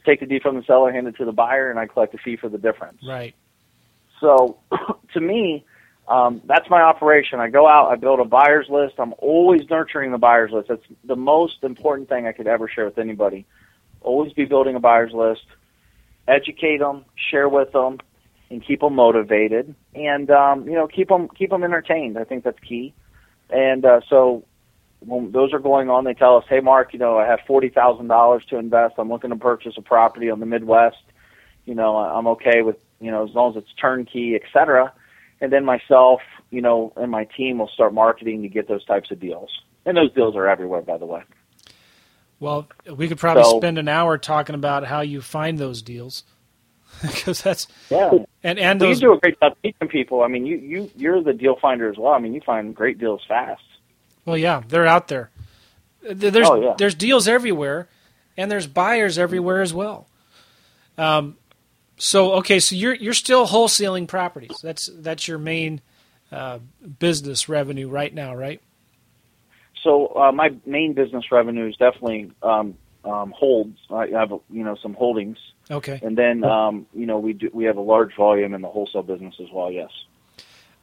Take 0.06 0.20
the 0.20 0.26
deed 0.26 0.42
from 0.42 0.58
the 0.58 0.64
seller, 0.64 0.92
hand 0.92 1.08
it 1.08 1.16
to 1.18 1.26
the 1.26 1.32
buyer, 1.32 1.70
and 1.70 1.80
I 1.80 1.86
collect 1.86 2.14
a 2.14 2.18
fee 2.18 2.36
for 2.36 2.50
the 2.50 2.58
difference. 2.58 2.98
Right. 3.08 3.34
So 4.24 4.58
to 5.14 5.20
me, 5.20 5.66
um, 6.08 6.42
that's 6.46 6.70
my 6.70 6.82
operation. 6.82 7.40
I 7.40 7.50
go 7.50 7.68
out, 7.68 7.92
I 7.92 7.96
build 7.98 8.20
a 8.20 8.26
buyer's 8.26 8.68
list. 8.70 8.96
I'm 8.98 9.14
always 9.20 9.70
nurturing 9.70 10.12
the 10.12 10.18
buyer's 10.18 10.52
list. 10.52 10.70
That's 10.70 10.82
the 11.04 11.16
most 11.16 11.64
important 11.64 12.10
thing 12.10 12.26
I 12.26 12.32
could 12.32 12.48
ever 12.48 12.68
share 12.68 12.86
with 12.86 12.98
anybody. 12.98 13.46
Always 14.02 14.34
be 14.34 14.46
building 14.46 14.76
a 14.76 14.80
buyer's 14.80 15.14
list. 15.14 15.46
Educate 16.28 16.78
them, 16.78 17.04
share 17.30 17.50
with 17.50 17.72
them, 17.74 18.00
and 18.50 18.66
keep 18.66 18.80
them 18.80 18.96
motivated. 18.96 19.76
And 19.94 20.32
um, 20.32 20.66
you 20.68 20.74
know, 20.74 20.88
keep 20.88 21.10
them 21.10 21.28
keep 21.28 21.50
them 21.50 21.64
entertained. 21.64 22.18
I 22.18 22.24
think 22.24 22.46
that's 22.46 22.60
key. 22.60 22.94
And 23.50 23.86
uh, 23.86 24.02
so 24.10 24.46
when 25.00 25.32
those 25.34 25.54
are 25.54 25.60
going 25.60 25.90
on, 25.90 26.06
they 26.06 26.14
tell 26.14 26.38
us, 26.38 26.46
"Hey, 26.48 26.62
Mark, 26.62 26.94
you 26.94 27.00
know, 27.00 27.18
I 27.18 27.28
have 27.28 27.40
forty 27.46 27.70
thousand 27.70 28.08
dollars 28.08 28.44
to 28.50 28.58
invest. 28.58 28.96
I'm 28.98 29.10
looking 29.10 29.32
to 29.32 29.36
purchase 29.36 29.74
a 29.78 29.82
property 29.82 30.30
on 30.30 30.40
the 30.40 30.46
Midwest. 30.46 31.04
You 31.66 31.76
know, 31.76 31.98
I'm 31.98 32.28
okay 32.28 32.62
with 32.62 32.78
you 33.04 33.12
know, 33.12 33.28
as 33.28 33.34
long 33.36 33.52
as 33.52 33.64
it's 33.64 33.74
turnkey, 33.80 34.36
et 34.36 34.42
cetera. 34.54 34.94
And 35.42 35.52
then 35.52 35.66
myself, 35.66 36.22
you 36.52 36.62
know, 36.62 36.94
and 36.96 37.12
my 37.12 37.26
team 37.26 37.58
will 37.58 37.68
start 37.68 37.94
marketing 37.94 38.42
to 38.44 38.48
get 38.48 38.68
those 38.68 38.86
types 38.86 39.12
of 39.12 39.20
deals. 39.20 39.50
And 39.86 39.98
those 39.98 40.14
deals 40.14 40.36
are 40.36 40.48
everywhere, 40.48 40.82
by 40.82 40.98
the 40.98 41.06
way. 41.06 41.24
Well, 42.40 42.68
we 42.94 43.08
could 43.08 43.20
probably 43.20 43.44
so, 43.44 43.58
spend 43.58 43.78
an 43.78 43.88
hour 43.88 44.18
talking 44.18 44.56
about 44.56 44.86
how 44.86 45.02
you 45.02 45.22
find 45.22 45.58
those 45.58 45.82
deals, 45.82 46.24
because 47.02 47.42
that's 47.42 47.68
yeah. 47.90 48.12
And 48.44 48.60
and 48.60 48.82
well, 48.82 48.90
those... 48.90 49.02
you 49.02 49.08
do 49.08 49.14
a 49.14 49.20
great 49.20 49.40
job 49.40 49.56
teaching 49.64 49.88
people. 49.88 50.24
I 50.24 50.28
mean, 50.28 50.46
you 50.46 50.58
you 50.58 50.92
you're 50.96 51.24
the 51.24 51.34
deal 51.34 51.56
finder 51.62 51.90
as 51.90 51.98
well. 51.98 52.14
I 52.14 52.20
mean, 52.20 52.34
you 52.34 52.42
find 52.42 52.76
great 52.76 53.00
deals 53.00 53.22
fast. 53.28 53.62
Well, 54.26 54.38
yeah, 54.38 54.62
they're 54.68 54.86
out 54.86 55.08
there. 55.08 55.32
There's 56.02 56.50
oh, 56.50 56.62
yeah. 56.62 56.74
there's 56.78 56.96
deals 56.96 57.30
everywhere, 57.30 57.88
and 58.36 58.52
there's 58.52 58.68
buyers 58.68 59.18
everywhere 59.18 59.62
as 59.62 59.74
well. 59.74 60.08
Um, 60.98 61.38
so 62.04 62.34
okay, 62.34 62.60
so 62.60 62.76
you're 62.76 62.96
you're 62.96 63.14
still 63.14 63.48
wholesaling 63.48 64.10
properties. 64.10 64.58
That's 64.62 64.90
that's 64.94 65.26
your 65.26 65.38
main 65.38 65.80
uh, 66.34 66.60
business 67.00 67.48
revenue 67.48 67.88
right 67.88 68.14
now, 68.14 68.36
right? 68.36 68.62
So 69.84 70.08
uh, 70.08 70.34
my 70.34 70.50
main 70.66 70.92
business 70.92 71.24
revenue 71.32 71.70
is 71.70 71.78
definitely 71.78 72.30
um, 72.42 72.76
um, 73.06 73.34
holds. 73.34 73.78
I 73.90 74.08
have 74.08 74.32
you 74.50 74.66
know 74.66 74.76
some 74.84 74.96
holdings. 74.96 75.38
Okay. 75.72 76.02
And 76.04 76.18
then 76.18 76.44
um, 76.44 76.88
you 76.94 77.06
know 77.06 77.20
we 77.20 77.32
do 77.32 77.50
we 77.54 77.64
have 77.64 77.78
a 77.78 77.82
large 77.82 78.14
volume 78.18 78.54
in 78.54 78.62
the 78.62 78.68
wholesale 78.68 79.04
business 79.04 79.36
as 79.42 79.48
well. 79.54 79.72
Yes. 79.72 79.90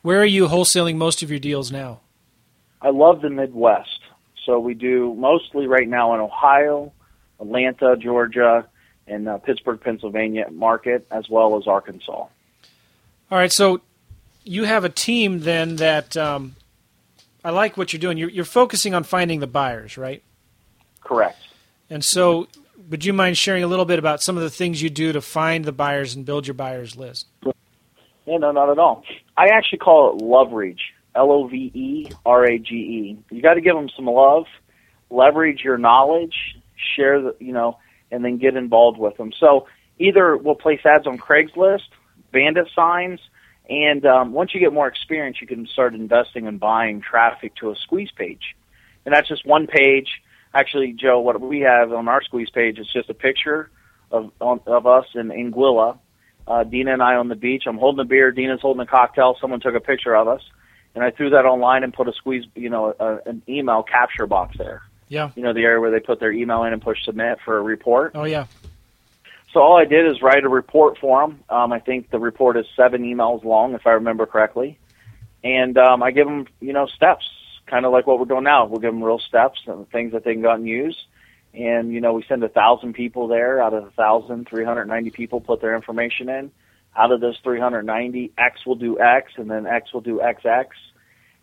Where 0.01 0.23
are 0.23 0.27
you 0.27 0.49
wholesaling 0.49 0.97
most 0.97 1.23
of 1.23 1.29
your 1.29 1.39
deals 1.39 1.71
now? 1.71 2.01
I 2.81 2.89
love 2.89 3.21
the 3.21 3.29
Midwest. 3.29 4.01
So 4.47 4.59
we 4.59 4.73
do 4.73 5.15
mostly 5.19 5.67
right 5.67 5.87
now 5.87 6.15
in 6.15 6.21
Ohio, 6.21 6.95
Atlanta, 7.39 7.95
Georgia, 7.99 8.67
in 9.11 9.29
uh, 9.29 9.39
Pittsburgh, 9.39 9.81
Pennsylvania 9.81 10.47
market, 10.51 11.07
as 11.11 11.29
well 11.29 11.59
as 11.59 11.67
Arkansas. 11.67 12.13
All 12.13 12.31
right, 13.31 13.53
so 13.53 13.81
you 14.45 14.65
have 14.65 14.85
a 14.85 14.89
team 14.89 15.41
then 15.41 15.77
that 15.77 16.17
um, 16.17 16.57
I 17.45 17.51
like 17.51 17.77
what 17.77 17.93
you're 17.93 18.01
doing. 18.01 18.17
You're, 18.17 18.31
you're 18.31 18.45
focusing 18.45 18.95
on 18.95 19.05
finding 19.05 19.41
the 19.41 19.47
buyers, 19.47 19.99
right? 19.99 20.23
Correct. 21.03 21.39
And 21.89 22.05
so, 22.05 22.49
would 22.89 23.05
you 23.05 23.13
mind 23.13 23.37
sharing 23.37 23.65
a 23.65 23.67
little 23.67 23.85
bit 23.85 23.99
about 23.99 24.23
some 24.23 24.37
of 24.37 24.43
the 24.43 24.51
things 24.51 24.81
you 24.81 24.91
do 24.91 25.13
to 25.13 25.21
find 25.21 25.65
the 25.65 25.73
buyers 25.73 26.15
and 26.15 26.25
build 26.25 26.47
your 26.47 26.55
buyers 26.55 26.97
list? 26.97 27.27
Yeah, 28.27 28.39
no, 28.39 28.53
not 28.53 28.71
at 28.71 28.79
all. 28.79 29.05
I 29.37 29.49
actually 29.49 29.79
call 29.79 30.17
it 30.17 30.23
leverage. 30.23 30.93
L 31.15 31.33
O 31.33 31.49
V 31.49 31.71
E 31.75 32.11
R 32.25 32.45
A 32.45 32.59
G 32.59 32.75
E. 32.75 33.19
You 33.35 33.43
got 33.43 33.55
to 33.55 33.61
give 33.61 33.75
them 33.75 33.89
some 33.97 34.07
love, 34.07 34.47
leverage 35.11 35.63
your 35.65 35.77
knowledge, 35.77 36.35
share 36.95 37.21
the, 37.21 37.37
you 37.41 37.53
know, 37.53 37.79
and 38.11 38.25
then 38.25 38.39
get 38.39 38.57
involved 38.57 38.99
with 38.99 39.17
them. 39.17 39.33
So 39.33 39.67
either 39.99 40.37
we'll 40.37 40.55
place 40.55 40.81
ads 40.85 41.07
on 41.07 41.19
Craigslist, 41.19 41.89
bandit 42.33 42.69
signs, 42.75 43.21
and 43.69 44.05
um, 44.05 44.33
once 44.33 44.53
you 44.53 44.61
get 44.61 44.73
more 44.73 44.89
experience, 44.89 45.41
you 45.41 45.47
can 45.47 45.67
start 45.67 45.95
investing 45.95 46.47
and 46.49 46.59
buying 46.59 47.01
traffic 47.01 47.55
to 47.57 47.71
a 47.71 47.77
squeeze 47.77 48.11
page. 48.11 48.57
And 49.07 49.15
that's 49.15 49.29
just 49.29 49.47
one 49.47 49.67
page. 49.69 50.23
Actually, 50.53 50.93
Joe, 50.93 51.21
what 51.21 51.41
we 51.41 51.61
have 51.61 51.93
on 51.93 52.09
our 52.09 52.23
squeeze 52.23 52.51
page 52.51 52.79
is 52.79 52.89
just 52.93 53.09
a 53.09 53.15
picture 53.15 53.71
of 54.11 54.33
of 54.41 54.87
us 54.87 55.07
in 55.15 55.29
Anguilla, 55.29 55.99
uh, 56.49 56.65
Dina 56.65 56.93
and 56.93 57.03
I 57.03 57.15
on 57.15 57.29
the 57.29 57.37
beach. 57.37 57.65
I'm 57.67 57.79
holding 57.79 58.01
a 58.01 58.05
beer. 58.05 58.33
Dina's 58.33 58.61
holding 58.61 58.81
a 58.81 58.87
cocktail. 58.87 59.37
Someone 59.41 59.61
took 59.61 59.77
a 59.77 59.81
picture 59.81 60.17
of 60.17 60.27
us, 60.27 60.43
and 60.97 61.05
I 61.05 61.13
threw 61.13 61.31
that 61.31 61.45
online 61.45 61.85
and 61.85 61.95
put 61.95 62.09
a 62.09 62.13
squeeze, 62.13 62.45
you 62.57 62.71
know, 62.71 62.93
a, 62.99 63.29
an 63.29 63.43
email 63.49 63.85
capture 63.85 64.27
box 64.27 64.57
there. 64.59 64.83
Yeah. 65.11 65.33
You 65.35 65.43
know, 65.43 65.53
the 65.53 65.65
area 65.65 65.81
where 65.81 65.91
they 65.91 66.01
put 66.01 66.21
their 66.21 66.33
email 66.33 66.63
in 66.63 66.73
and 66.73 66.81
push 66.81 67.05
submit 67.05 67.41
for 67.45 67.59
a 67.59 67.63
report. 67.63 68.13
Oh 68.15 68.25
yeah. 68.25 68.47
So 69.53 69.61
all 69.61 69.77
I 69.77 69.85
did 69.85 70.07
is 70.07 70.23
write 70.23 70.45
a 70.45 70.49
report 70.49 70.97
for 70.99 71.21
them. 71.21 71.41
Um, 71.51 71.73
I 71.73 71.81
think 71.81 72.11
the 72.11 72.21
report 72.21 72.57
is 72.57 72.65
seven 72.77 73.03
emails 73.03 73.43
long, 73.43 73.75
if 73.75 73.85
I 73.85 73.91
remember 73.91 74.25
correctly, 74.25 74.79
and 75.43 75.77
um, 75.77 76.05
I 76.05 76.13
give 76.13 76.29
them, 76.29 76.47
you 76.61 76.73
know, 76.73 76.87
steps, 76.87 77.29
kind 77.67 77.85
of 77.85 77.91
like 77.91 78.07
what 78.07 78.21
we're 78.21 78.27
doing 78.27 78.45
now. 78.45 78.67
We'll 78.67 78.79
give 78.79 78.93
them 78.93 79.03
real 79.03 79.19
steps 79.19 79.59
and 79.67 79.91
things 79.91 80.13
that 80.13 80.23
they 80.23 80.35
can 80.35 80.43
go 80.43 80.53
and 80.53 80.67
use. 80.67 80.97
And 81.53 81.93
you 81.93 82.01
know, 82.01 82.13
we 82.13 82.25
send 82.29 82.45
a 82.45 82.49
thousand 82.49 82.93
people 82.93 83.27
there. 83.27 83.61
Out 83.61 83.75
of 83.75 83.85
a 83.85 83.91
thousand, 83.91 84.49
three 84.49 84.65
hundred 84.65 84.87
ninety 84.87 85.11
people 85.11 85.41
put 85.41 85.61
their 85.61 85.75
information 85.75 86.29
in. 86.29 86.53
Out 86.97 87.13
of 87.13 87.21
those 87.21 87.39
390, 87.45 88.33
X 88.37 88.67
will 88.67 88.75
do 88.75 88.99
X, 88.99 89.33
and 89.37 89.49
then 89.49 89.67
X 89.67 89.93
will 89.93 90.01
do 90.01 90.19
XX. 90.19 90.67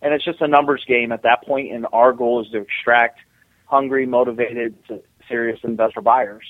And 0.01 0.13
it's 0.13 0.23
just 0.23 0.41
a 0.41 0.47
numbers 0.47 0.83
game 0.85 1.11
at 1.11 1.23
that 1.23 1.43
point. 1.45 1.71
And 1.71 1.87
our 1.93 2.11
goal 2.11 2.41
is 2.41 2.51
to 2.51 2.59
extract 2.59 3.19
hungry, 3.67 4.05
motivated, 4.05 4.75
serious 5.27 5.59
investor 5.63 6.01
buyers 6.01 6.45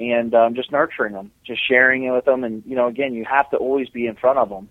and 0.00 0.34
um, 0.34 0.54
just 0.54 0.70
nurturing 0.70 1.12
them, 1.12 1.32
just 1.44 1.66
sharing 1.66 2.04
it 2.04 2.12
with 2.12 2.24
them. 2.24 2.44
And, 2.44 2.62
you 2.64 2.76
know, 2.76 2.86
again, 2.86 3.14
you 3.14 3.24
have 3.24 3.50
to 3.50 3.56
always 3.56 3.88
be 3.88 4.06
in 4.06 4.14
front 4.14 4.38
of 4.38 4.48
them. 4.48 4.68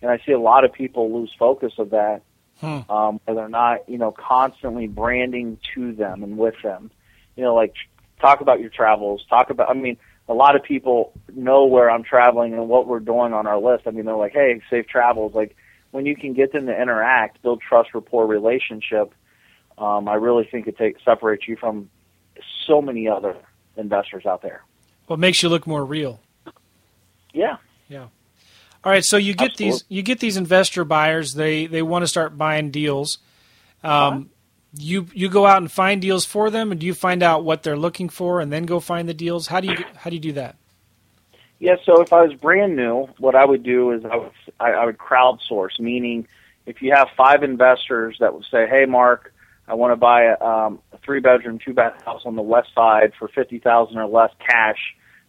And 0.00 0.10
I 0.10 0.18
see 0.24 0.32
a 0.32 0.38
lot 0.38 0.64
of 0.64 0.72
people 0.72 1.12
lose 1.12 1.32
focus 1.38 1.74
of 1.78 1.90
that, 1.90 2.22
Hmm. 2.60 2.90
um, 2.90 3.20
and 3.26 3.36
they're 3.36 3.48
not, 3.48 3.88
you 3.88 3.98
know, 3.98 4.10
constantly 4.10 4.88
branding 4.88 5.58
to 5.74 5.92
them 5.92 6.24
and 6.24 6.36
with 6.38 6.56
them. 6.62 6.90
You 7.36 7.44
know, 7.44 7.54
like 7.54 7.74
talk 8.20 8.40
about 8.40 8.60
your 8.60 8.70
travels, 8.70 9.24
talk 9.28 9.50
about, 9.50 9.70
I 9.70 9.74
mean, 9.74 9.96
a 10.28 10.34
lot 10.34 10.56
of 10.56 10.62
people 10.62 11.12
know 11.32 11.66
where 11.66 11.90
I'm 11.90 12.02
traveling 12.02 12.54
and 12.54 12.68
what 12.68 12.86
we're 12.86 13.00
doing 13.00 13.32
on 13.32 13.46
our 13.46 13.58
list. 13.58 13.86
I 13.86 13.90
mean, 13.90 14.04
they're 14.06 14.16
like, 14.16 14.32
hey, 14.32 14.60
safe 14.70 14.86
travels. 14.86 15.34
Like, 15.34 15.56
when 15.90 16.04
you 16.04 16.14
can 16.16 16.34
get 16.34 16.52
them 16.52 16.66
to 16.66 16.82
interact, 16.82 17.42
build 17.42 17.60
trust, 17.60 17.94
rapport, 17.94 18.26
relationship, 18.26 19.14
um, 19.78 20.08
I 20.08 20.14
really 20.14 20.44
think 20.50 20.66
it 20.66 20.76
takes 20.76 21.04
separates 21.04 21.46
you 21.48 21.56
from 21.56 21.90
so 22.66 22.82
many 22.82 23.08
other 23.08 23.36
investors 23.76 24.26
out 24.26 24.42
there. 24.42 24.62
What 25.06 25.18
makes 25.18 25.42
you 25.42 25.48
look 25.48 25.66
more 25.66 25.84
real? 25.84 26.20
Yeah. 27.32 27.56
Yeah. 27.88 28.06
All 28.84 28.92
right, 28.92 29.04
so 29.04 29.16
you 29.16 29.34
get 29.34 29.52
Absolutely. 29.52 29.72
these 29.72 29.84
you 29.88 30.02
get 30.02 30.20
these 30.20 30.36
investor 30.36 30.84
buyers. 30.84 31.32
They 31.34 31.66
they 31.66 31.82
want 31.82 32.02
to 32.02 32.06
start 32.06 32.36
buying 32.38 32.70
deals. 32.70 33.18
Um, 33.82 33.90
Uh-huh. 33.90 34.20
You 34.74 35.06
you 35.14 35.30
go 35.30 35.46
out 35.46 35.58
and 35.58 35.72
find 35.72 36.00
deals 36.00 36.26
for 36.26 36.50
them, 36.50 36.70
and 36.70 36.78
do 36.80 36.86
you 36.86 36.92
find 36.92 37.22
out 37.22 37.42
what 37.42 37.62
they're 37.62 37.76
looking 37.76 38.10
for, 38.10 38.40
and 38.40 38.52
then 38.52 38.64
go 38.64 38.80
find 38.80 39.08
the 39.08 39.14
deals? 39.14 39.46
How 39.46 39.60
do 39.60 39.68
you 39.68 39.76
how 39.96 40.10
do 40.10 40.16
you 40.16 40.20
do 40.20 40.32
that? 40.32 40.56
Yeah, 41.58 41.76
so 41.84 42.02
if 42.02 42.12
I 42.12 42.22
was 42.22 42.34
brand 42.34 42.76
new, 42.76 43.08
what 43.18 43.34
I 43.34 43.44
would 43.46 43.62
do 43.62 43.90
is 43.92 44.04
I 44.04 44.16
would 44.16 44.30
I, 44.60 44.72
I 44.72 44.84
would 44.84 44.98
crowdsource, 44.98 45.80
meaning 45.80 46.28
if 46.66 46.82
you 46.82 46.92
have 46.94 47.08
five 47.16 47.42
investors 47.42 48.18
that 48.20 48.34
would 48.34 48.44
say, 48.50 48.66
"Hey, 48.68 48.84
Mark, 48.84 49.32
I 49.68 49.74
want 49.74 49.92
to 49.92 49.96
buy 49.96 50.24
a, 50.24 50.42
um, 50.44 50.80
a 50.92 50.98
three 50.98 51.20
bedroom, 51.20 51.58
two 51.64 51.74
bath 51.74 52.02
house 52.04 52.22
on 52.24 52.36
the 52.36 52.42
west 52.42 52.68
side 52.74 53.12
for 53.18 53.28
fifty 53.28 53.58
thousand 53.58 53.98
or 53.98 54.06
less 54.06 54.30
cash, 54.44 54.78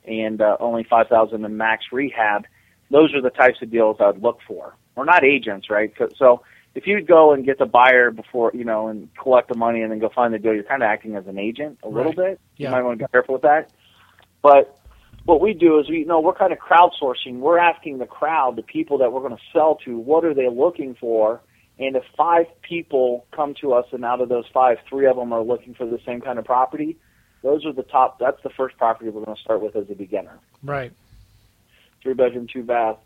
and 0.06 0.42
uh, 0.42 0.58
only 0.60 0.84
five 0.90 1.08
thousand 1.08 1.44
in 1.46 1.58
max 1.58 1.86
rehab," 1.92 2.46
those 2.90 3.14
are 3.14 3.22
the 3.22 3.30
types 3.30 3.62
of 3.62 3.70
deals 3.70 3.98
I'd 4.00 4.22
look 4.22 4.40
for. 4.48 4.76
We're 4.96 5.06
not 5.06 5.24
agents, 5.24 5.70
right? 5.70 5.94
So 6.18 6.42
if 6.76 6.88
you 6.88 7.02
go 7.02 7.34
and 7.34 7.46
get 7.46 7.58
the 7.58 7.66
buyer 7.66 8.12
before 8.12 8.52
you 8.54 8.64
know 8.64 8.88
and 8.88 9.10
collect 9.22 9.50
the 9.50 9.56
money 9.56 9.82
and 9.82 9.92
then 9.92 10.00
go 10.00 10.10
find 10.14 10.34
the 10.34 10.40
deal, 10.40 10.54
you're 10.54 10.64
kind 10.64 10.84
of 10.84 10.88
acting 10.88 11.16
as 11.16 11.28
an 11.28 11.38
agent 11.38 11.80
a 11.84 11.90
little 11.90 12.14
Right. 12.14 12.32
bit. 12.32 12.40
Yeah. 12.58 12.70
You 12.70 12.76
might 12.76 12.84
want 12.84 13.00
to 13.00 13.06
be 13.06 13.12
careful 13.12 13.34
with 13.34 13.42
that. 13.44 13.70
But 14.42 14.78
what 15.26 15.42
we 15.42 15.54
do 15.54 15.80
is 15.80 15.90
we 15.90 16.00
you 16.00 16.06
know 16.06 16.22
we're 16.22 16.34
kind 16.34 16.54
of 16.54 16.60
crowdsourcing. 16.60 17.40
We're 17.40 17.58
asking 17.60 17.98
the 17.98 18.06
crowd, 18.06 18.56
the 18.56 18.64
people 18.64 18.98
that 19.00 19.12
we're 19.12 19.22
going 19.22 19.36
to 19.36 19.44
sell 19.52 19.76
to, 19.86 19.98
what 19.98 20.24
are 20.24 20.34
they 20.34 20.48
looking 20.50 20.96
for? 20.96 21.42
And 21.80 21.96
if 21.96 22.04
five 22.18 22.46
people 22.62 23.26
come 23.32 23.56
to 23.62 23.74
us, 23.74 23.86
and 23.94 24.04
out 24.04 24.20
of 24.20 24.28
those 24.28 24.46
five, 24.54 24.78
three 24.90 25.08
of 25.08 25.16
them 25.16 25.32
are 25.32 25.42
looking 25.42 25.74
for 25.74 25.86
the 25.86 26.00
same 26.06 26.20
kind 26.20 26.38
of 26.38 26.44
property, 26.44 26.98
those 27.42 27.66
are 27.66 27.72
the 27.72 27.84
top. 27.84 28.20
That's 28.20 28.42
the 28.44 28.50
first 28.50 28.78
property 28.78 29.10
we're 29.10 29.24
going 29.24 29.36
to 29.36 29.42
start 29.42 29.62
with 29.62 29.76
as 29.78 29.90
a 29.90 29.96
beginner. 29.96 30.40
Right. 30.62 30.92
Three 32.04 32.14
bedroom, 32.14 32.48
two 32.52 32.64
bath, 32.64 32.98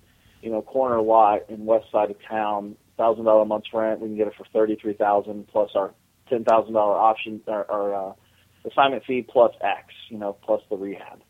you 0.41 0.51
know, 0.51 0.63
corner 0.63 1.01
lot 1.01 1.49
in 1.49 1.65
west 1.65 1.85
side 1.91 2.09
of 2.09 2.17
town, 2.27 2.75
thousand 2.97 3.25
dollar 3.25 3.43
a 3.43 3.45
month's 3.45 3.71
rent. 3.73 3.99
We 3.99 4.07
can 4.07 4.17
get 4.17 4.27
it 4.27 4.33
for 4.35 4.45
thirty 4.51 4.75
three 4.75 4.93
thousand 4.93 5.47
plus 5.47 5.71
our 5.75 5.93
ten 6.27 6.43
thousand 6.43 6.73
dollar 6.73 6.97
option 6.97 7.41
or, 7.45 7.63
or 7.65 7.95
uh, 7.95 8.13
assignment 8.67 9.03
fee 9.05 9.21
plus 9.27 9.53
X, 9.61 9.93
you 10.09 10.17
know, 10.17 10.33
plus 10.33 10.61
the 10.71 10.77
rehab. 10.77 11.21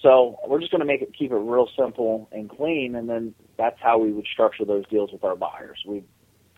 So 0.00 0.38
we're 0.46 0.60
just 0.60 0.70
going 0.70 0.80
to 0.80 0.86
make 0.86 1.02
it 1.02 1.12
keep 1.18 1.32
it 1.32 1.36
real 1.36 1.68
simple 1.76 2.28
and 2.30 2.48
clean, 2.48 2.94
and 2.94 3.08
then 3.08 3.34
that's 3.56 3.80
how 3.80 3.98
we 3.98 4.12
would 4.12 4.26
structure 4.32 4.64
those 4.64 4.86
deals 4.86 5.10
with 5.12 5.24
our 5.24 5.34
buyers. 5.34 5.82
We 5.84 6.04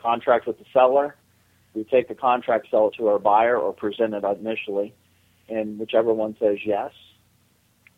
contract 0.03 0.46
with 0.46 0.59
the 0.59 0.64
seller, 0.72 1.14
we 1.74 1.84
take 1.84 2.09
the 2.09 2.14
contract, 2.14 2.68
sell 2.70 2.88
it 2.88 2.94
to 2.98 3.09
our 3.09 3.18
buyer, 3.18 3.57
or 3.57 3.72
present 3.72 4.14
it 4.14 4.24
initially, 4.24 4.94
and 5.48 5.78
whichever 5.78 6.12
one 6.12 6.36
says 6.40 6.59
yes, 6.64 6.92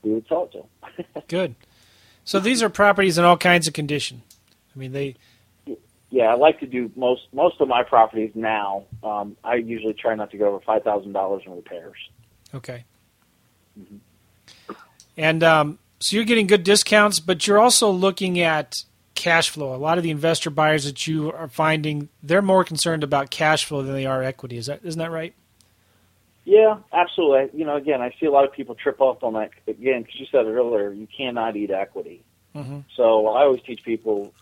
we 0.03 0.13
would 0.13 0.27
sell 0.29 0.45
it 0.45 0.53
to. 0.53 1.05
them. 1.15 1.23
Good. 1.29 1.55
So 2.25 2.39
these 2.39 2.63
are 2.63 2.69
properties 2.69 3.19
in 3.19 3.25
all 3.25 3.37
kinds 3.37 3.67
of 3.67 3.75
condition. 3.75 4.23
I 4.75 4.79
mean, 4.79 4.93
they 4.93 5.17
Yeah, 6.11 6.25
I 6.25 6.35
like 6.35 6.61
to 6.61 6.67
do 6.67 6.91
most 6.97 7.23
most 7.33 7.61
of 7.61 7.69
my 7.69 7.83
properties 7.83 8.31
now. 8.35 8.85
Um, 9.03 9.37
I 9.43 9.55
usually 9.57 9.95
try 9.95 10.15
not 10.15 10.31
to 10.33 10.37
go 10.39 10.49
over 10.49 10.61
five 10.65 10.83
thousand 10.85 11.13
dollars 11.13 11.43
in 11.47 11.55
repairs. 11.57 11.97
okay. 12.55 12.85
Mhm. 13.79 14.01
And 15.17 15.43
um, 15.43 15.79
so 15.99 16.17
you're 16.17 16.25
getting 16.25 16.47
good 16.47 16.63
discounts, 16.65 17.21
but 17.21 17.47
you're 17.47 17.59
also 17.59 17.91
looking 17.91 18.39
at 18.41 18.85
cash 19.15 19.51
flow. 19.51 19.75
A 19.75 19.77
lot 19.77 19.99
of 19.99 20.05
the 20.05 20.11
investor 20.11 20.51
buyers 20.51 20.85
that 20.85 21.07
you 21.07 21.33
are 21.33 21.49
finding, 21.49 22.09
they're 22.23 22.43
more 22.43 22.65
concerned 22.65 23.05
about 23.05 23.31
cash 23.31 23.65
flow 23.65 23.83
than 23.83 23.95
they 23.95 24.07
are 24.07 24.23
equity. 24.23 24.57
Is 24.57 24.67
that 24.67 24.81
isn't 24.83 24.99
that 24.99 25.11
right? 25.11 25.35
Yeah, 26.45 26.79
absolutely. 26.93 27.59
You 27.59 27.65
know, 27.65 27.77
again, 27.77 28.03
I 28.03 28.13
see 28.19 28.27
a 28.27 28.31
lot 28.31 28.45
of 28.45 28.53
people 28.53 28.75
trip 28.75 29.01
up 29.01 29.23
on 29.23 29.35
that. 29.35 29.51
Again, 29.69 30.03
because 30.03 30.19
you 30.19 30.27
said 30.31 30.47
it 30.47 30.51
earlier, 30.51 30.93
you 30.93 31.07
cannot 31.17 31.57
eat 31.57 31.71
equity. 31.71 32.25
Mm-hmm. 32.55 32.81
So 32.97 33.29
I 33.29 33.43
always 33.43 33.63
teach 33.63 33.83
people 33.85 34.35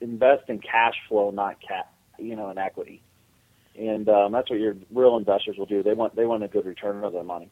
invest 0.00 0.48
in 0.48 0.58
cash 0.58 0.94
flow, 1.08 1.30
not 1.30 1.58
ca 1.66 1.84
you 2.18 2.36
know, 2.36 2.50
in 2.50 2.58
equity. 2.58 3.02
And 3.78 4.08
um, 4.08 4.32
that's 4.32 4.50
what 4.50 4.58
your 4.58 4.76
real 4.92 5.16
investors 5.16 5.56
will 5.56 5.66
do. 5.66 5.82
They 5.82 5.94
want 5.94 6.16
they 6.16 6.26
want 6.26 6.42
a 6.42 6.48
good 6.48 6.66
return 6.66 7.04
of 7.04 7.12
their 7.12 7.24
money. 7.24 7.48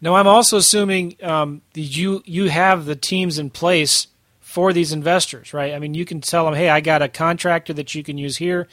Now, 0.00 0.14
I'm 0.14 0.26
also 0.26 0.58
assuming 0.58 1.16
um, 1.22 1.62
that 1.72 1.80
you 1.80 2.22
you 2.26 2.50
have 2.50 2.84
the 2.84 2.96
teams 2.96 3.38
in 3.38 3.50
place 3.50 4.08
for 4.56 4.72
these 4.72 4.90
investors, 4.90 5.52
right? 5.52 5.74
I 5.74 5.78
mean, 5.78 5.92
you 5.92 6.06
can 6.06 6.22
tell 6.22 6.46
them, 6.46 6.54
"Hey, 6.54 6.70
I 6.70 6.80
got 6.80 7.02
a 7.02 7.08
contractor 7.08 7.74
that 7.74 7.94
you 7.94 8.02
can 8.02 8.16
use 8.16 8.38
here. 8.38 8.68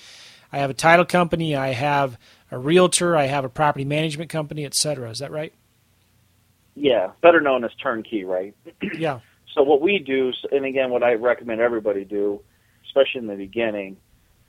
I 0.49 0.59
have 0.59 0.69
a 0.69 0.73
title 0.73 1.03
company. 1.03 1.57
I 1.57 1.73
have 1.73 2.17
a 2.49 2.57
realtor. 2.57 3.17
I 3.17 3.25
have 3.25 3.43
a 3.43 3.49
property 3.49 3.83
management 3.83 4.29
company, 4.29 4.63
et 4.63 4.75
cetera." 4.75 5.09
Is 5.09 5.19
that 5.19 5.29
right? 5.29 5.51
Yeah, 6.73 7.11
better 7.21 7.41
known 7.41 7.65
as 7.65 7.71
turnkey, 7.83 8.23
right? 8.23 8.55
Yeah. 8.97 9.19
So 9.55 9.61
what 9.61 9.81
we 9.81 9.99
do, 9.99 10.33
and 10.51 10.65
again, 10.65 10.89
what 10.89 11.03
I 11.03 11.13
recommend 11.13 11.61
everybody 11.61 12.05
do, 12.05 12.41
especially 12.87 13.21
in 13.21 13.27
the 13.27 13.35
beginning, 13.35 13.97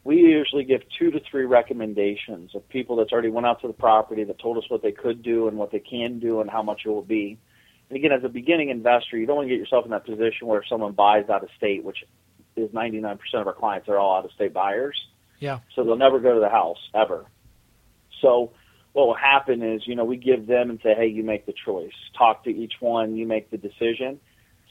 we 0.03 0.17
usually 0.17 0.65
give 0.65 0.81
two 0.99 1.11
to 1.11 1.21
three 1.31 1.45
recommendations 1.45 2.55
of 2.55 2.67
people 2.71 2.97
that's 2.97 3.13
already 3.13 3.29
went 3.29 3.47
out 3.47 3.61
to 3.61 3.67
the 3.67 3.75
property 3.75 4.25
that 4.25 4.39
told 4.39 4.57
us 4.57 4.65
what 4.71 4.81
they 4.81 4.93
could 4.93 5.23
do 5.23 5.47
and 5.47 5.59
what 5.59 5.73
they 5.73 5.79
can 5.79 6.21
do 6.21 6.41
and 6.41 6.49
how 6.49 6.63
much 6.63 6.87
it 6.87 6.89
will 6.89 7.03
be. 7.03 7.37
And 7.95 8.05
again, 8.05 8.19
as 8.19 8.25
a 8.25 8.29
beginning 8.29 8.71
investor, 8.71 9.17
you 9.17 9.25
don't 9.25 9.37
want 9.37 9.49
to 9.49 9.55
get 9.55 9.61
yourself 9.61 9.85
in 9.85 9.93
that 9.93 10.05
position 10.05 10.49
where 10.49 10.65
someone 10.69 10.95
buys 10.95 11.31
out 11.31 11.45
of 11.45 11.49
state, 11.57 11.85
which 11.85 11.99
is 12.57 12.69
99% 12.71 13.19
of 13.35 13.47
our 13.47 13.53
clients 13.53 13.89
are 13.89 13.97
all 13.97 14.17
out 14.17 14.25
of 14.25 14.33
state 14.33 14.53
buyers. 14.53 15.01
Yeah. 15.39 15.61
So 15.77 15.85
they'll 15.85 15.95
never 15.95 16.19
go 16.19 16.35
to 16.35 16.41
the 16.41 16.49
house 16.49 16.79
ever. 16.93 17.25
So 18.21 18.51
what 18.95 19.07
will 19.07 19.15
happen 19.15 19.63
is, 19.63 19.87
you 19.87 19.95
know, 19.95 20.05
we 20.05 20.17
give 20.17 20.49
them 20.49 20.71
and 20.71 20.81
say, 20.83 20.97
hey, 20.97 21.07
you 21.07 21.23
make 21.23 21.47
the 21.47 21.55
choice. 21.65 21.93
Talk 22.19 22.43
to 22.45 22.51
each 22.51 22.73
one, 22.81 23.15
you 23.15 23.29
make 23.29 23.53
the 23.53 23.59
decision. 23.59 24.19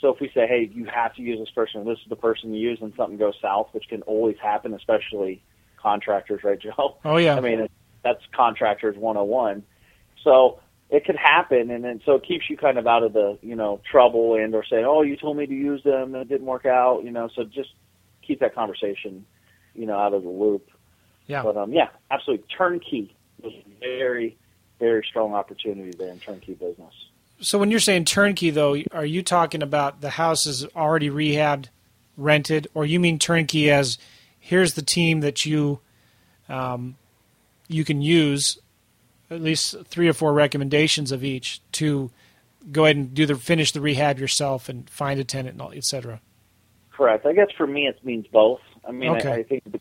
So 0.01 0.09
if 0.09 0.19
we 0.19 0.29
say, 0.33 0.45
hey, 0.45 0.69
you 0.73 0.83
have 0.93 1.15
to 1.15 1.21
use 1.21 1.39
this 1.39 1.49
person, 1.55 1.85
this 1.85 1.99
is 1.99 2.09
the 2.09 2.17
person 2.17 2.53
you 2.53 2.71
use, 2.71 2.79
and 2.81 2.91
something 2.97 3.17
goes 3.17 3.35
south, 3.41 3.69
which 3.71 3.87
can 3.87 4.01
always 4.01 4.35
happen, 4.43 4.73
especially 4.73 5.41
contractors, 5.77 6.43
right, 6.43 6.59
Joe? 6.59 6.97
Oh 7.05 7.15
yeah. 7.15 7.37
I 7.37 7.39
mean, 7.39 7.69
that's 8.03 8.21
contractors 8.35 8.97
101. 8.97 9.63
So 10.25 10.59
it 10.93 11.05
could 11.05 11.15
happen, 11.15 11.71
and 11.71 11.83
then 11.83 12.01
so 12.05 12.13
it 12.13 12.23
keeps 12.23 12.47
you 12.47 12.55
kind 12.55 12.77
of 12.77 12.85
out 12.85 13.01
of 13.01 13.13
the, 13.13 13.39
you 13.41 13.55
know, 13.55 13.81
trouble 13.89 14.35
and 14.35 14.53
or 14.53 14.63
saying, 14.63 14.85
oh, 14.85 15.01
you 15.01 15.17
told 15.17 15.35
me 15.35 15.47
to 15.47 15.53
use 15.53 15.83
them, 15.83 16.13
and 16.13 16.21
it 16.21 16.29
didn't 16.29 16.45
work 16.45 16.67
out, 16.67 17.03
you 17.03 17.09
know. 17.09 17.27
So 17.35 17.43
just 17.45 17.69
keep 18.21 18.39
that 18.41 18.53
conversation, 18.53 19.25
you 19.73 19.87
know, 19.87 19.97
out 19.97 20.13
of 20.13 20.21
the 20.21 20.29
loop. 20.29 20.69
Yeah. 21.25 21.41
But 21.41 21.57
um, 21.57 21.73
yeah, 21.73 21.89
absolutely. 22.11 22.45
Turnkey 22.55 23.15
was 23.41 23.53
a 23.53 23.79
very, 23.79 24.37
very 24.79 25.03
strong 25.09 25.33
opportunity 25.33 25.97
there 25.97 26.11
in 26.11 26.19
turnkey 26.19 26.53
business. 26.53 26.93
So 27.39 27.57
when 27.57 27.71
you're 27.71 27.79
saying 27.79 28.05
turnkey, 28.05 28.51
though, 28.51 28.77
are 28.91 29.05
you 29.05 29.23
talking 29.23 29.63
about 29.63 30.01
the 30.01 30.11
house 30.11 30.45
is 30.45 30.63
already 30.75 31.09
rehabbed, 31.09 31.69
rented, 32.17 32.67
or 32.75 32.85
you 32.85 32.99
mean 32.99 33.17
turnkey 33.17 33.71
as 33.71 33.97
here's 34.39 34.75
the 34.75 34.83
team 34.83 35.21
that 35.21 35.43
you 35.43 35.79
um, 36.47 36.97
you 37.67 37.83
can 37.83 38.03
use, 38.03 38.59
at 39.33 39.41
least 39.41 39.75
three 39.85 40.07
or 40.07 40.13
four 40.13 40.33
recommendations 40.33 41.11
of 41.11 41.23
each 41.23 41.61
to 41.73 42.11
go 42.71 42.85
ahead 42.85 42.95
and 42.95 43.13
do 43.13 43.25
the 43.25 43.35
finish 43.35 43.71
the 43.71 43.81
rehab 43.81 44.19
yourself 44.19 44.69
and 44.69 44.89
find 44.89 45.19
a 45.19 45.23
tenant, 45.23 45.53
and 45.53 45.61
all, 45.61 45.71
et 45.73 45.83
cetera. 45.83 46.21
Correct. 46.91 47.25
I 47.25 47.33
guess 47.33 47.47
for 47.57 47.67
me, 47.67 47.87
it 47.87 48.03
means 48.05 48.27
both. 48.31 48.61
I 48.87 48.91
mean, 48.91 49.09
Okay. 49.17 49.29
I, 49.29 49.35
I 49.35 49.43
think 49.43 49.63
the, 49.71 49.79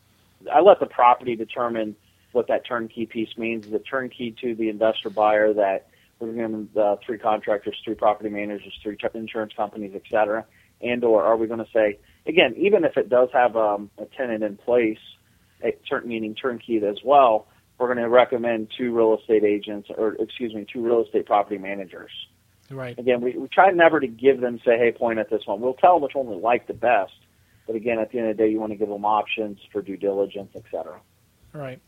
I 0.51 0.59
let 0.61 0.79
the 0.79 0.85
property 0.85 1.35
determine 1.35 1.95
what 2.31 2.47
that 2.47 2.65
turnkey 2.65 3.05
piece 3.05 3.37
means. 3.37 3.65
Is 3.67 3.73
it 3.73 3.83
turnkey 3.89 4.35
to 4.41 4.55
the 4.55 4.69
investor 4.69 5.09
buyer 5.09 5.53
that 5.53 5.87
we're 6.19 6.33
going 6.33 6.69
to 6.73 6.81
uh, 6.81 6.95
three 7.05 7.17
contractors, 7.17 7.75
three 7.83 7.95
property 7.95 8.29
managers, 8.29 8.73
three 8.81 8.97
insurance 9.13 9.53
companies, 9.55 9.91
et 9.93 10.01
cetera, 10.09 10.45
and 10.81 11.03
or 11.03 11.23
are 11.23 11.37
we 11.37 11.47
going 11.47 11.59
to 11.59 11.71
say 11.71 11.99
again, 12.25 12.55
even 12.57 12.85
if 12.85 12.97
it 12.97 13.09
does 13.09 13.29
have 13.33 13.55
um, 13.55 13.89
a 13.97 14.05
tenant 14.05 14.43
in 14.43 14.57
place, 14.57 14.99
a 15.63 15.71
turn, 15.89 16.07
meaning 16.07 16.35
turnkey 16.35 16.77
as 16.85 16.97
well, 17.03 17.47
we're 17.77 17.87
going 17.87 17.97
to 17.97 18.09
recommend 18.09 18.69
two 18.77 18.93
real 18.95 19.17
estate 19.19 19.43
agents 19.43 19.89
or 19.97 20.13
excuse 20.19 20.53
me, 20.53 20.65
two 20.71 20.81
real 20.81 21.03
estate 21.03 21.25
property 21.25 21.57
managers 21.57 22.11
Right. 22.69 22.97
again, 22.97 23.21
we, 23.21 23.37
we 23.37 23.47
try 23.49 23.69
never 23.71 23.99
to 23.99 24.07
give 24.07 24.39
them 24.39 24.59
say, 24.65 24.77
hey, 24.77 24.91
point 24.91 25.19
at 25.19 25.29
this 25.29 25.41
one. 25.45 25.59
We'll 25.61 25.73
tell 25.75 25.93
them 25.95 26.03
which 26.03 26.15
one 26.15 26.27
we 26.27 26.35
like 26.37 26.65
the 26.67 26.73
best. 26.73 27.13
But 27.67 27.75
again, 27.75 27.99
at 27.99 28.11
the 28.11 28.19
end 28.19 28.29
of 28.29 28.37
the 28.37 28.43
day, 28.43 28.49
you 28.49 28.59
want 28.59 28.71
to 28.71 28.77
give 28.77 28.89
them 28.89 29.05
options 29.05 29.59
for 29.71 29.81
due 29.81 29.97
diligence, 29.97 30.51
et 30.55 30.63
cetera. 30.71 30.99
Right. 31.53 31.79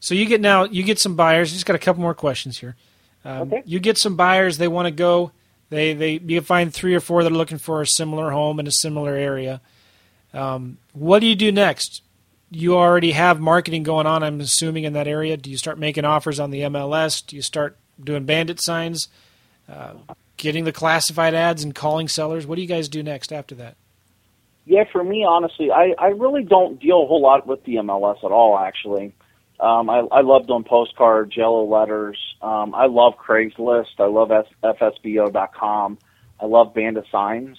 So 0.00 0.14
you 0.14 0.26
get 0.26 0.40
now 0.40 0.64
you 0.64 0.82
get 0.82 0.98
some 0.98 1.16
buyers. 1.16 1.52
Just 1.52 1.66
got 1.66 1.76
a 1.76 1.78
couple 1.78 2.02
more 2.02 2.14
questions 2.14 2.58
here. 2.58 2.76
Um, 3.24 3.42
Okay. 3.52 3.62
You 3.64 3.80
get 3.80 3.96
some 3.98 4.16
buyers. 4.16 4.58
They 4.58 4.68
want 4.68 4.86
to 4.86 4.90
go. 4.92 5.32
They 5.70 5.94
they 5.94 6.20
you 6.24 6.40
find 6.40 6.72
three 6.72 6.94
or 6.94 7.00
four 7.00 7.22
that 7.24 7.32
are 7.32 7.36
looking 7.36 7.58
for 7.58 7.80
a 7.82 7.86
similar 7.86 8.30
home 8.30 8.60
in 8.60 8.66
a 8.66 8.72
similar 8.72 9.14
area. 9.14 9.60
Um, 10.34 10.78
what 10.92 11.20
do 11.20 11.26
you 11.26 11.34
do 11.34 11.50
next? 11.50 12.02
You 12.50 12.76
already 12.76 13.12
have 13.12 13.40
marketing 13.40 13.82
going 13.82 14.06
on. 14.06 14.22
I'm 14.22 14.40
assuming 14.40 14.84
in 14.84 14.94
that 14.94 15.06
area. 15.06 15.36
Do 15.36 15.50
you 15.50 15.58
start 15.58 15.78
making 15.78 16.04
offers 16.04 16.40
on 16.40 16.50
the 16.50 16.62
MLS? 16.62 17.24
Do 17.24 17.36
you 17.36 17.42
start 17.42 17.76
doing 18.02 18.24
bandit 18.24 18.62
signs? 18.62 19.08
Uh, 19.68 19.94
getting 20.38 20.64
the 20.64 20.72
classified 20.72 21.34
ads 21.34 21.62
and 21.62 21.74
calling 21.74 22.08
sellers. 22.08 22.46
What 22.46 22.56
do 22.56 22.62
you 22.62 22.68
guys 22.68 22.88
do 22.88 23.02
next 23.02 23.32
after 23.32 23.54
that? 23.56 23.76
Yeah, 24.64 24.84
for 24.92 25.02
me, 25.02 25.24
honestly, 25.28 25.70
I, 25.70 25.94
I 25.98 26.08
really 26.08 26.44
don't 26.44 26.80
deal 26.80 27.02
a 27.02 27.06
whole 27.06 27.22
lot 27.22 27.46
with 27.46 27.64
the 27.64 27.76
MLS 27.76 28.18
at 28.24 28.30
all, 28.30 28.58
actually. 28.58 29.14
Um, 29.60 29.90
I, 29.90 30.00
I 30.12 30.20
love 30.20 30.46
doing 30.46 30.64
postcards, 30.64 31.36
yellow 31.36 31.64
letters. 31.64 32.18
Um, 32.40 32.74
I 32.74 32.86
love 32.86 33.14
Craigslist. 33.16 33.98
I 33.98 34.04
love 34.04 34.30
S- 34.30 34.46
FSBO.com. 34.62 35.98
I 36.40 36.46
love 36.46 36.74
Bandit 36.74 37.06
Signs. 37.10 37.58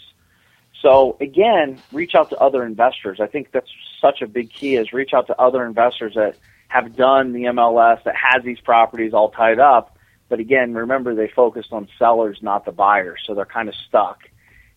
So 0.81 1.17
again, 1.19 1.79
reach 1.91 2.15
out 2.15 2.29
to 2.29 2.37
other 2.37 2.65
investors. 2.65 3.19
I 3.21 3.27
think 3.27 3.51
that's 3.51 3.69
such 3.99 4.21
a 4.21 4.27
big 4.27 4.51
key 4.51 4.75
is 4.75 4.93
reach 4.93 5.13
out 5.13 5.27
to 5.27 5.39
other 5.39 5.65
investors 5.65 6.13
that 6.15 6.35
have 6.69 6.95
done 6.95 7.33
the 7.33 7.43
MLS 7.45 8.03
that 8.03 8.15
has 8.15 8.43
these 8.43 8.59
properties 8.59 9.13
all 9.13 9.29
tied 9.29 9.59
up. 9.59 9.97
But 10.29 10.39
again, 10.39 10.73
remember 10.73 11.15
they 11.15 11.27
focused 11.27 11.73
on 11.73 11.87
sellers, 11.97 12.39
not 12.41 12.65
the 12.65 12.71
buyers, 12.71 13.21
so 13.25 13.33
they're 13.33 13.45
kind 13.45 13.67
of 13.67 13.75
stuck. 13.87 14.19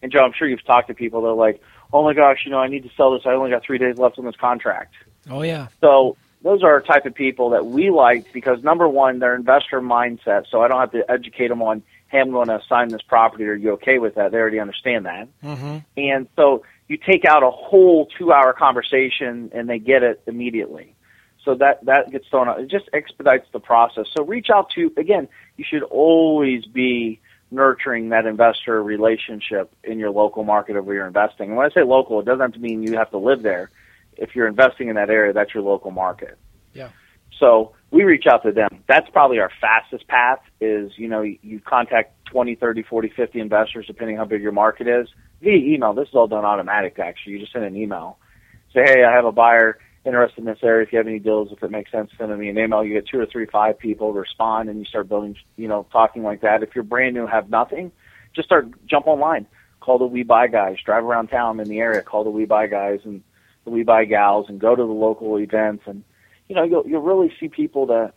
And 0.03 0.11
Joe, 0.11 0.21
I'm 0.25 0.33
sure 0.33 0.49
you've 0.49 0.65
talked 0.65 0.89
to 0.89 0.95
people 0.95 1.21
that 1.23 1.29
are 1.29 1.35
like, 1.35 1.63
"Oh 1.93 2.03
my 2.03 2.15
gosh, 2.15 2.39
you 2.45 2.51
know, 2.51 2.59
I 2.59 2.69
need 2.69 2.83
to 2.85 2.91
sell 2.97 3.13
this. 3.13 3.23
I 3.27 3.31
only 3.31 3.51
got 3.51 3.63
three 3.63 3.79
days 3.79 3.99
left 3.99 4.19
on 4.19 4.25
this 4.25 4.37
contract." 4.37 4.95
Oh 5.31 5.43
yeah. 5.43 5.69
So 5.81 6.17
those 6.43 6.63
are 6.63 6.77
a 6.77 6.83
type 6.83 7.07
of 7.07 7.15
people 7.15 7.51
that 7.51 7.67
we 7.67 7.91
like 7.91 8.33
because 8.33 8.63
number 8.65 8.89
one, 8.89 9.19
they're 9.19 9.35
investor 9.35 9.81
mindset. 9.81 10.47
So 10.51 10.63
I 10.63 10.69
don't 10.69 10.81
have 10.81 10.93
to 10.93 11.09
educate 11.11 11.49
them 11.49 11.63
on, 11.63 11.83
"Hey, 12.13 12.21
I'm 12.21 12.31
going 12.31 12.49
to 12.49 12.59
assign 12.59 12.89
this 12.89 13.03
property. 13.03 13.45
Are 13.45 13.55
you 13.55 13.73
okay 13.73 13.99
with 13.99 14.15
that?" 14.15 14.31
They 14.31 14.39
already 14.39 14.61
understand 14.61 15.07
that. 15.07 15.29
Mm-hmm. 15.43 15.79
And 15.97 16.29
so 16.37 16.63
you 16.87 16.99
take 16.99 17.25
out 17.25 17.43
a 17.43 17.51
whole 17.51 18.07
two 18.19 18.33
hour 18.33 18.53
conversation 18.53 19.51
and 19.53 19.69
they 19.69 19.79
get 19.79 20.03
it 20.03 20.23
immediately. 20.27 20.95
So 21.45 21.55
that, 21.57 21.85
that 21.87 22.11
gets 22.13 22.29
thrown 22.29 22.49
out. 22.49 22.61
It 22.61 22.71
just 22.71 22.89
expedites 22.93 23.49
the 23.53 23.59
process. 23.59 24.07
So 24.17 24.25
reach 24.25 24.49
out 24.55 24.71
to, 24.77 24.93
again, 24.97 25.27
you 25.57 25.65
should 25.69 25.83
always 25.83 26.67
be 26.67 27.21
nurturing 27.51 28.11
that 28.11 28.27
investor 28.27 28.83
relationship 28.83 29.73
in 29.83 29.99
your 29.99 30.11
local 30.11 30.45
market 30.45 30.77
of 30.77 30.87
where 30.87 30.97
you're 30.97 31.07
investing. 31.07 31.49
And 31.49 31.57
when 31.57 31.67
I 31.67 31.75
say 31.75 31.83
local, 31.83 32.21
it 32.21 32.27
doesn't 32.27 32.41
have 32.41 32.53
to 32.53 32.61
mean 32.61 32.83
you 32.83 32.97
have 32.97 33.11
to 33.11 33.19
live 33.19 33.43
there. 33.43 33.71
If 34.17 34.37
you're 34.37 34.47
investing 34.47 34.89
in 34.89 34.97
that 34.97 35.11
area, 35.11 35.33
that's 35.33 35.53
your 35.53 35.63
local 35.63 35.91
market. 35.91 36.39
Yeah. 36.75 36.91
So 37.43 37.73
we 37.91 38.05
reach 38.05 38.27
out 38.31 38.45
to 38.45 38.53
them. 38.53 38.85
That's 38.87 39.11
probably 39.11 39.41
our 39.41 39.51
fastest 39.61 40.07
path 40.07 40.39
is, 40.61 40.93
you 40.97 41.09
know, 41.09 41.23
you 41.23 41.61
contact 41.61 42.15
20, 42.27 42.55
30, 42.55 42.85
40, 42.85 43.13
50 43.17 43.41
investors, 43.41 43.87
depending 43.89 44.17
on 44.17 44.27
how 44.27 44.31
big 44.31 44.43
your 44.43 44.53
market 44.53 44.87
is, 44.87 45.09
via 45.41 45.57
email. 45.57 45.93
This 45.93 46.09
is 46.09 46.15
all 46.15 46.29
done 46.29 46.45
automatic, 46.45 47.01
actually. 47.01 47.33
You 47.33 47.41
just 47.41 47.53
send 47.53 47.65
an 47.65 47.77
email. 47.77 48.17
Say, 48.73 48.83
hey, 48.85 49.05
I 49.05 49.13
have 49.13 49.25
a 49.25 49.33
buyer 49.33 49.79
interested 50.07 50.39
in 50.39 50.45
this 50.45 50.61
area. 50.63 50.87
If 50.87 50.93
you 50.93 50.99
have 50.99 51.09
any 51.09 51.19
deals, 51.19 51.49
if 51.51 51.61
it 51.65 51.71
makes 51.73 51.91
sense, 51.91 52.13
send 52.17 52.37
me 52.39 52.49
an 52.49 52.57
email. 52.57 52.85
You 52.85 52.95
get 52.95 53.09
two 53.09 53.19
or 53.19 53.27
three, 53.27 53.47
five 53.47 53.77
people 53.77 54.13
respond, 54.13 54.69
and 54.69 54.79
you 54.79 54.85
start 54.85 55.09
building, 55.09 55.35
you 55.57 55.67
know, 55.67 55.85
talking 55.91 56.23
like 56.23 56.43
that. 56.43 56.63
If 56.63 56.77
you're 56.77 56.85
brand 56.85 57.17
new, 57.17 57.27
have 57.27 57.51
nothing, 57.51 57.91
just 58.37 58.47
start, 58.47 58.69
jump 58.87 59.09
online. 59.09 59.49
Call 59.81 59.99
the 59.99 60.07
We 60.07 60.23
Buy 60.23 60.47
guys. 60.47 60.77
Drive 60.87 61.03
around 61.03 61.27
town 61.27 61.59
in 61.59 61.69
the 61.69 61.81
area. 61.81 62.03
Call 62.03 62.23
the 62.23 62.31
We 62.31 62.45
Buy 62.45 62.69
guys 62.69 63.01
and 63.03 63.21
the 63.65 63.71
We 63.71 63.83
Buy 63.83 64.05
gals 64.05 64.47
and 64.49 64.61
go 64.61 64.77
to 64.77 64.83
the 64.83 64.93
local 64.93 65.41
events 65.41 65.83
and 65.87 66.05
you 66.49 66.55
know, 66.55 66.65
you'll 66.65 66.87
you'll 66.87 67.03
really 67.03 67.33
see 67.41 67.49
people 67.49 67.87
that 67.87 68.13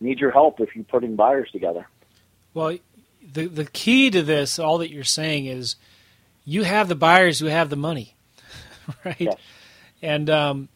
need 0.00 0.18
your 0.20 0.30
help 0.30 0.60
if 0.60 0.74
you're 0.74 0.84
putting 0.84 1.16
buyers 1.16 1.50
together. 1.50 1.86
Well, 2.54 2.78
the 3.32 3.46
the 3.46 3.64
key 3.64 4.10
to 4.10 4.22
this, 4.22 4.58
all 4.58 4.78
that 4.78 4.90
you're 4.90 5.04
saying 5.04 5.46
is, 5.46 5.76
you 6.44 6.62
have 6.64 6.88
the 6.88 6.94
buyers 6.94 7.38
who 7.38 7.46
have 7.46 7.70
the 7.70 7.76
money, 7.76 8.14
right? 9.04 9.16
Yes. 9.20 9.36
And 10.02 10.28
um, 10.28 10.68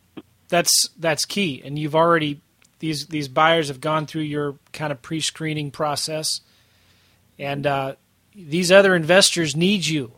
that's 0.48 0.88
that's 0.98 1.24
key. 1.24 1.62
And 1.64 1.78
you've 1.78 1.96
already 1.96 2.40
these 2.78 3.06
these 3.06 3.28
buyers 3.28 3.68
have 3.68 3.80
gone 3.80 4.06
through 4.06 4.22
your 4.22 4.56
kind 4.72 4.92
of 4.92 5.02
pre-screening 5.02 5.70
process, 5.70 6.40
and 7.38 7.66
uh, 7.66 7.94
these 8.34 8.70
other 8.70 8.94
investors 8.94 9.56
need 9.56 9.86
you, 9.86 10.12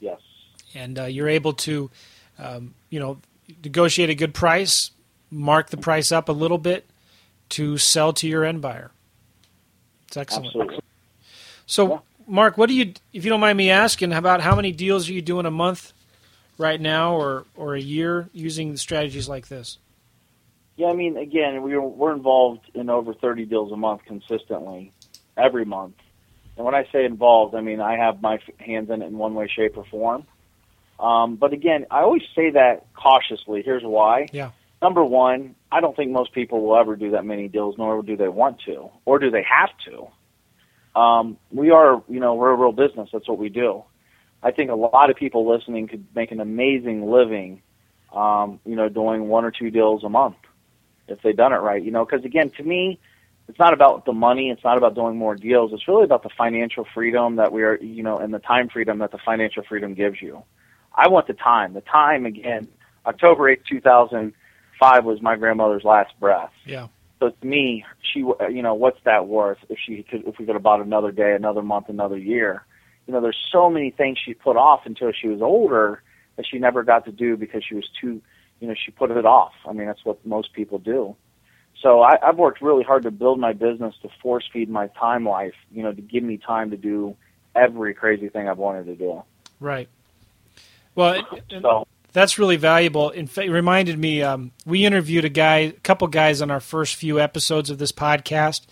Yes. 0.00 0.20
and 0.74 0.98
uh, 0.98 1.04
you're 1.04 1.28
able 1.28 1.54
to, 1.54 1.90
um, 2.38 2.74
you 2.90 3.00
know, 3.00 3.18
negotiate 3.64 4.10
a 4.10 4.14
good 4.14 4.34
price, 4.34 4.90
mark 5.30 5.70
the 5.70 5.76
price 5.76 6.12
up 6.12 6.28
a 6.28 6.32
little 6.32 6.58
bit 6.58 6.88
to 7.50 7.78
sell 7.78 8.12
to 8.14 8.28
your 8.28 8.44
end 8.44 8.60
buyer. 8.60 8.90
It's 10.06 10.16
excellent. 10.16 10.46
Absolutely. 10.46 10.80
So, 11.66 11.88
Yeah. 11.90 11.98
Mark, 12.26 12.58
what 12.58 12.68
do 12.68 12.74
you, 12.74 12.92
if 13.12 13.24
you 13.24 13.30
don't 13.30 13.40
mind 13.40 13.56
me 13.56 13.70
asking, 13.70 14.12
about 14.12 14.42
how 14.42 14.54
many 14.54 14.70
deals 14.70 15.08
are 15.08 15.12
you 15.12 15.22
doing 15.22 15.46
a 15.46 15.50
month 15.50 15.92
right 16.58 16.80
now, 16.80 17.14
or 17.14 17.46
or 17.56 17.74
a 17.74 17.80
year 17.80 18.28
using 18.32 18.76
strategies 18.76 19.28
like 19.28 19.48
this? 19.48 19.78
Yeah, 20.76 20.88
I 20.88 20.92
mean, 20.92 21.16
again, 21.16 21.62
we're 21.62 21.80
we're 21.80 22.12
involved 22.12 22.70
in 22.74 22.90
over 22.90 23.14
30 23.14 23.46
deals 23.46 23.72
a 23.72 23.76
month 23.76 24.02
consistently, 24.06 24.92
every 25.36 25.64
month. 25.64 25.94
And 26.56 26.66
when 26.66 26.74
I 26.74 26.86
say 26.92 27.04
involved, 27.04 27.54
I 27.54 27.62
mean 27.62 27.80
I 27.80 27.96
have 27.96 28.20
my 28.20 28.40
hands 28.58 28.90
in 28.90 29.00
it 29.00 29.06
in 29.06 29.16
one 29.16 29.34
way, 29.34 29.48
shape, 29.48 29.76
or 29.78 29.84
form. 29.84 30.26
Um, 31.00 31.36
but 31.36 31.52
again, 31.52 31.86
I 31.90 32.00
always 32.00 32.22
say 32.34 32.50
that 32.50 32.92
cautiously. 32.94 33.62
Here's 33.62 33.84
why. 33.84 34.26
Yeah. 34.32 34.50
Number 34.80 35.04
one, 35.04 35.56
I 35.72 35.80
don't 35.80 35.96
think 35.96 36.12
most 36.12 36.32
people 36.32 36.62
will 36.64 36.76
ever 36.76 36.96
do 36.96 37.10
that 37.12 37.24
many 37.24 37.48
deals, 37.48 37.76
nor 37.78 38.02
do 38.02 38.16
they 38.16 38.28
want 38.28 38.60
to, 38.66 38.90
or 39.04 39.18
do 39.18 39.30
they 39.30 39.42
have 39.42 39.70
to. 39.86 40.98
Um, 40.98 41.36
we 41.50 41.70
are, 41.70 42.02
you 42.08 42.20
know, 42.20 42.34
we're 42.34 42.50
a 42.50 42.56
real 42.56 42.72
business. 42.72 43.08
That's 43.12 43.28
what 43.28 43.38
we 43.38 43.48
do. 43.48 43.84
I 44.42 44.52
think 44.52 44.70
a 44.70 44.74
lot 44.74 45.10
of 45.10 45.16
people 45.16 45.48
listening 45.50 45.88
could 45.88 46.06
make 46.14 46.30
an 46.30 46.40
amazing 46.40 47.10
living, 47.10 47.62
um, 48.12 48.60
you 48.64 48.76
know, 48.76 48.88
doing 48.88 49.28
one 49.28 49.44
or 49.44 49.50
two 49.50 49.70
deals 49.70 50.04
a 50.04 50.08
month 50.08 50.36
if 51.08 51.20
they 51.22 51.32
done 51.32 51.52
it 51.52 51.56
right. 51.56 51.82
You 51.82 51.90
know, 51.90 52.04
because 52.04 52.24
again, 52.24 52.50
to 52.56 52.62
me, 52.62 53.00
it's 53.48 53.58
not 53.58 53.72
about 53.72 54.04
the 54.04 54.12
money. 54.12 54.50
It's 54.50 54.62
not 54.62 54.76
about 54.76 54.94
doing 54.94 55.16
more 55.16 55.34
deals. 55.34 55.72
It's 55.72 55.88
really 55.88 56.04
about 56.04 56.22
the 56.22 56.30
financial 56.36 56.86
freedom 56.94 57.36
that 57.36 57.50
we 57.50 57.62
are, 57.62 57.76
you 57.76 58.02
know, 58.02 58.18
and 58.18 58.32
the 58.32 58.38
time 58.38 58.68
freedom 58.68 58.98
that 58.98 59.10
the 59.10 59.18
financial 59.18 59.64
freedom 59.68 59.94
gives 59.94 60.22
you. 60.22 60.44
I 60.94 61.08
want 61.08 61.26
the 61.26 61.34
time. 61.34 61.74
The 61.74 61.80
time 61.80 62.26
again. 62.26 62.68
October 63.06 63.48
eighth, 63.48 63.64
two 63.68 63.80
thousand 63.80 64.34
five 64.78 65.04
was 65.04 65.20
my 65.20 65.36
grandmother's 65.36 65.84
last 65.84 66.18
breath. 66.20 66.52
Yeah. 66.64 66.88
So 67.20 67.30
to 67.30 67.46
me, 67.46 67.84
she, 68.00 68.20
you 68.20 68.62
know, 68.62 68.74
what's 68.74 69.02
that 69.04 69.26
worth 69.26 69.58
if 69.68 69.78
she 69.84 70.02
could, 70.02 70.26
if 70.26 70.38
we 70.38 70.46
could 70.46 70.54
have 70.54 70.62
bought 70.62 70.80
another 70.80 71.10
day, 71.10 71.34
another 71.34 71.62
month, 71.62 71.88
another 71.88 72.16
year? 72.16 72.64
You 73.06 73.14
know, 73.14 73.20
there's 73.20 73.38
so 73.50 73.68
many 73.68 73.90
things 73.90 74.18
she 74.24 74.34
put 74.34 74.56
off 74.56 74.82
until 74.84 75.12
she 75.12 75.28
was 75.28 75.42
older 75.42 76.02
that 76.36 76.46
she 76.46 76.58
never 76.58 76.84
got 76.84 77.06
to 77.06 77.12
do 77.12 77.36
because 77.36 77.64
she 77.64 77.74
was 77.74 77.88
too, 78.00 78.20
you 78.60 78.68
know, 78.68 78.74
she 78.74 78.92
put 78.92 79.10
it 79.10 79.26
off. 79.26 79.52
I 79.66 79.72
mean, 79.72 79.86
that's 79.86 80.04
what 80.04 80.24
most 80.24 80.52
people 80.52 80.78
do. 80.78 81.16
So 81.82 82.02
I, 82.02 82.18
I've 82.22 82.36
worked 82.36 82.60
really 82.60 82.84
hard 82.84 83.04
to 83.04 83.10
build 83.10 83.38
my 83.38 83.52
business 83.52 83.94
to 84.02 84.08
force 84.22 84.48
feed 84.52 84.68
my 84.68 84.88
time 84.88 85.26
life, 85.26 85.54
you 85.72 85.82
know, 85.82 85.92
to 85.92 86.00
give 86.00 86.22
me 86.22 86.36
time 86.36 86.70
to 86.70 86.76
do 86.76 87.16
every 87.54 87.94
crazy 87.94 88.28
thing 88.28 88.48
I've 88.48 88.58
wanted 88.58 88.86
to 88.86 88.96
do. 88.96 89.22
Right. 89.60 89.88
Well, 90.94 91.22
So 91.50 91.86
that's 92.12 92.38
really 92.38 92.56
valuable. 92.56 93.10
In 93.10 93.26
fact, 93.26 93.48
it 93.48 93.52
reminded 93.52 93.98
me. 93.98 94.22
Um, 94.22 94.52
we 94.66 94.84
interviewed 94.84 95.24
a 95.24 95.28
guy, 95.28 95.56
a 95.58 95.72
couple 95.72 96.06
guys 96.08 96.40
on 96.42 96.50
our 96.50 96.60
first 96.60 96.96
few 96.96 97.20
episodes 97.20 97.70
of 97.70 97.78
this 97.78 97.92
podcast, 97.92 98.66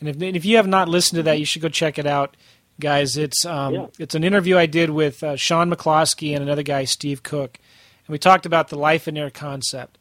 and 0.00 0.08
if, 0.08 0.16
and 0.16 0.36
if 0.36 0.44
you 0.44 0.56
have 0.56 0.66
not 0.66 0.88
listened 0.88 1.16
to 1.18 1.22
that, 1.24 1.38
you 1.38 1.44
should 1.44 1.62
go 1.62 1.68
check 1.68 1.98
it 1.98 2.06
out, 2.06 2.36
guys. 2.80 3.16
It's 3.16 3.44
um, 3.46 3.74
Yeah. 3.74 3.86
it's 3.98 4.14
an 4.14 4.24
interview 4.24 4.56
I 4.58 4.66
did 4.66 4.90
with 4.90 5.22
uh, 5.22 5.36
Sean 5.36 5.70
McCloskey 5.70 6.34
and 6.34 6.42
another 6.42 6.62
guy, 6.62 6.84
Steve 6.84 7.22
Cook, 7.22 7.58
and 8.06 8.12
we 8.12 8.18
talked 8.18 8.46
about 8.46 8.68
the 8.68 8.78
life 8.78 9.06
and 9.06 9.16
air 9.16 9.30
concept. 9.30 9.98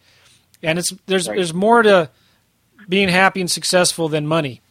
And 0.61 0.77
it's 0.79 0.91
there's 1.07 1.27
Right. 1.27 1.35
there's 1.37 1.53
more 1.53 1.83
to 1.83 2.09
being 2.89 3.07
happy 3.09 3.39
and 3.41 3.49
successful 3.49 4.09
than 4.09 4.27
money. 4.27 4.61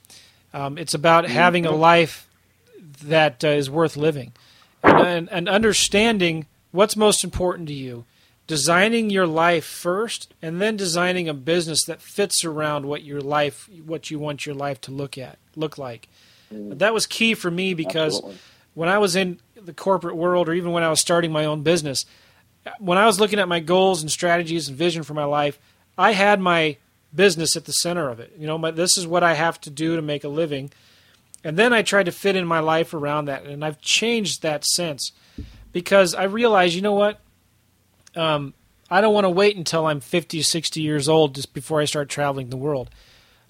Um, 0.54 0.76
it's 0.76 0.92
about 0.94 1.26
having 1.26 1.64
a 1.64 1.70
life 1.72 2.28
that 3.04 3.42
uh, 3.42 3.48
is 3.48 3.70
worth 3.70 3.96
living, 3.96 4.32
and, 4.82 5.00
and, 5.06 5.28
and 5.30 5.48
understanding 5.48 6.46
what's 6.72 6.96
most 6.96 7.22
important 7.22 7.68
to 7.68 7.74
you? 7.74 8.04
Designing 8.48 9.08
your 9.08 9.26
life 9.26 9.64
first, 9.64 10.34
and 10.42 10.60
then 10.60 10.76
designing 10.76 11.28
a 11.28 11.34
business 11.34 11.84
that 11.84 12.02
fits 12.02 12.44
around 12.44 12.86
what 12.86 13.02
your 13.02 13.20
life, 13.20 13.68
what 13.86 14.10
you 14.10 14.18
want 14.18 14.44
your 14.44 14.54
life 14.54 14.80
to 14.82 14.90
look 14.90 15.16
at, 15.16 15.38
look 15.54 15.78
like. 15.78 16.08
Mm. 16.52 16.78
That 16.78 16.92
was 16.92 17.06
key 17.06 17.34
for 17.34 17.50
me 17.50 17.72
because 17.72 18.16
Absolutely. 18.16 18.40
when 18.74 18.88
I 18.88 18.98
was 18.98 19.14
in 19.14 19.38
the 19.54 19.72
corporate 19.72 20.16
world, 20.16 20.48
or 20.48 20.54
even 20.54 20.72
when 20.72 20.82
I 20.82 20.90
was 20.90 21.00
starting 21.00 21.30
my 21.30 21.44
own 21.44 21.62
business, 21.62 22.04
when 22.78 22.98
I 22.98 23.06
was 23.06 23.20
looking 23.20 23.38
at 23.38 23.48
my 23.48 23.60
goals 23.60 24.02
and 24.02 24.10
strategies 24.10 24.68
and 24.68 24.76
vision 24.76 25.02
for 25.02 25.14
my 25.14 25.24
life, 25.24 25.58
I 25.96 26.12
had 26.12 26.40
my 26.40 26.76
business 27.14 27.56
at 27.56 27.64
the 27.64 27.72
center 27.72 28.08
of 28.08 28.20
it. 28.20 28.32
You 28.38 28.46
know, 28.46 28.58
my, 28.58 28.70
this 28.70 28.96
is 28.96 29.06
what 29.06 29.22
I 29.22 29.34
have 29.34 29.60
to 29.62 29.70
do 29.70 29.96
to 29.96 30.02
make 30.02 30.24
a 30.24 30.28
living. 30.28 30.70
And 31.44 31.58
then 31.58 31.72
I 31.72 31.82
tried 31.82 32.06
to 32.06 32.12
fit 32.12 32.36
in 32.36 32.46
my 32.46 32.60
life 32.60 32.94
around 32.94 33.26
that, 33.26 33.44
and 33.44 33.64
I've 33.64 33.80
changed 33.80 34.42
that 34.42 34.64
since 34.64 35.12
because 35.72 36.14
I 36.14 36.24
realize, 36.24 36.74
you 36.74 36.82
know 36.82 36.94
what? 36.94 37.20
Um, 38.14 38.54
I 38.90 39.00
don't 39.00 39.14
want 39.14 39.24
to 39.24 39.30
wait 39.30 39.56
until 39.56 39.86
I'm 39.86 40.00
50, 40.00 40.42
60 40.42 40.80
years 40.80 41.08
old 41.08 41.34
just 41.34 41.54
before 41.54 41.80
I 41.80 41.86
start 41.86 42.08
traveling 42.08 42.50
the 42.50 42.56
world. 42.56 42.90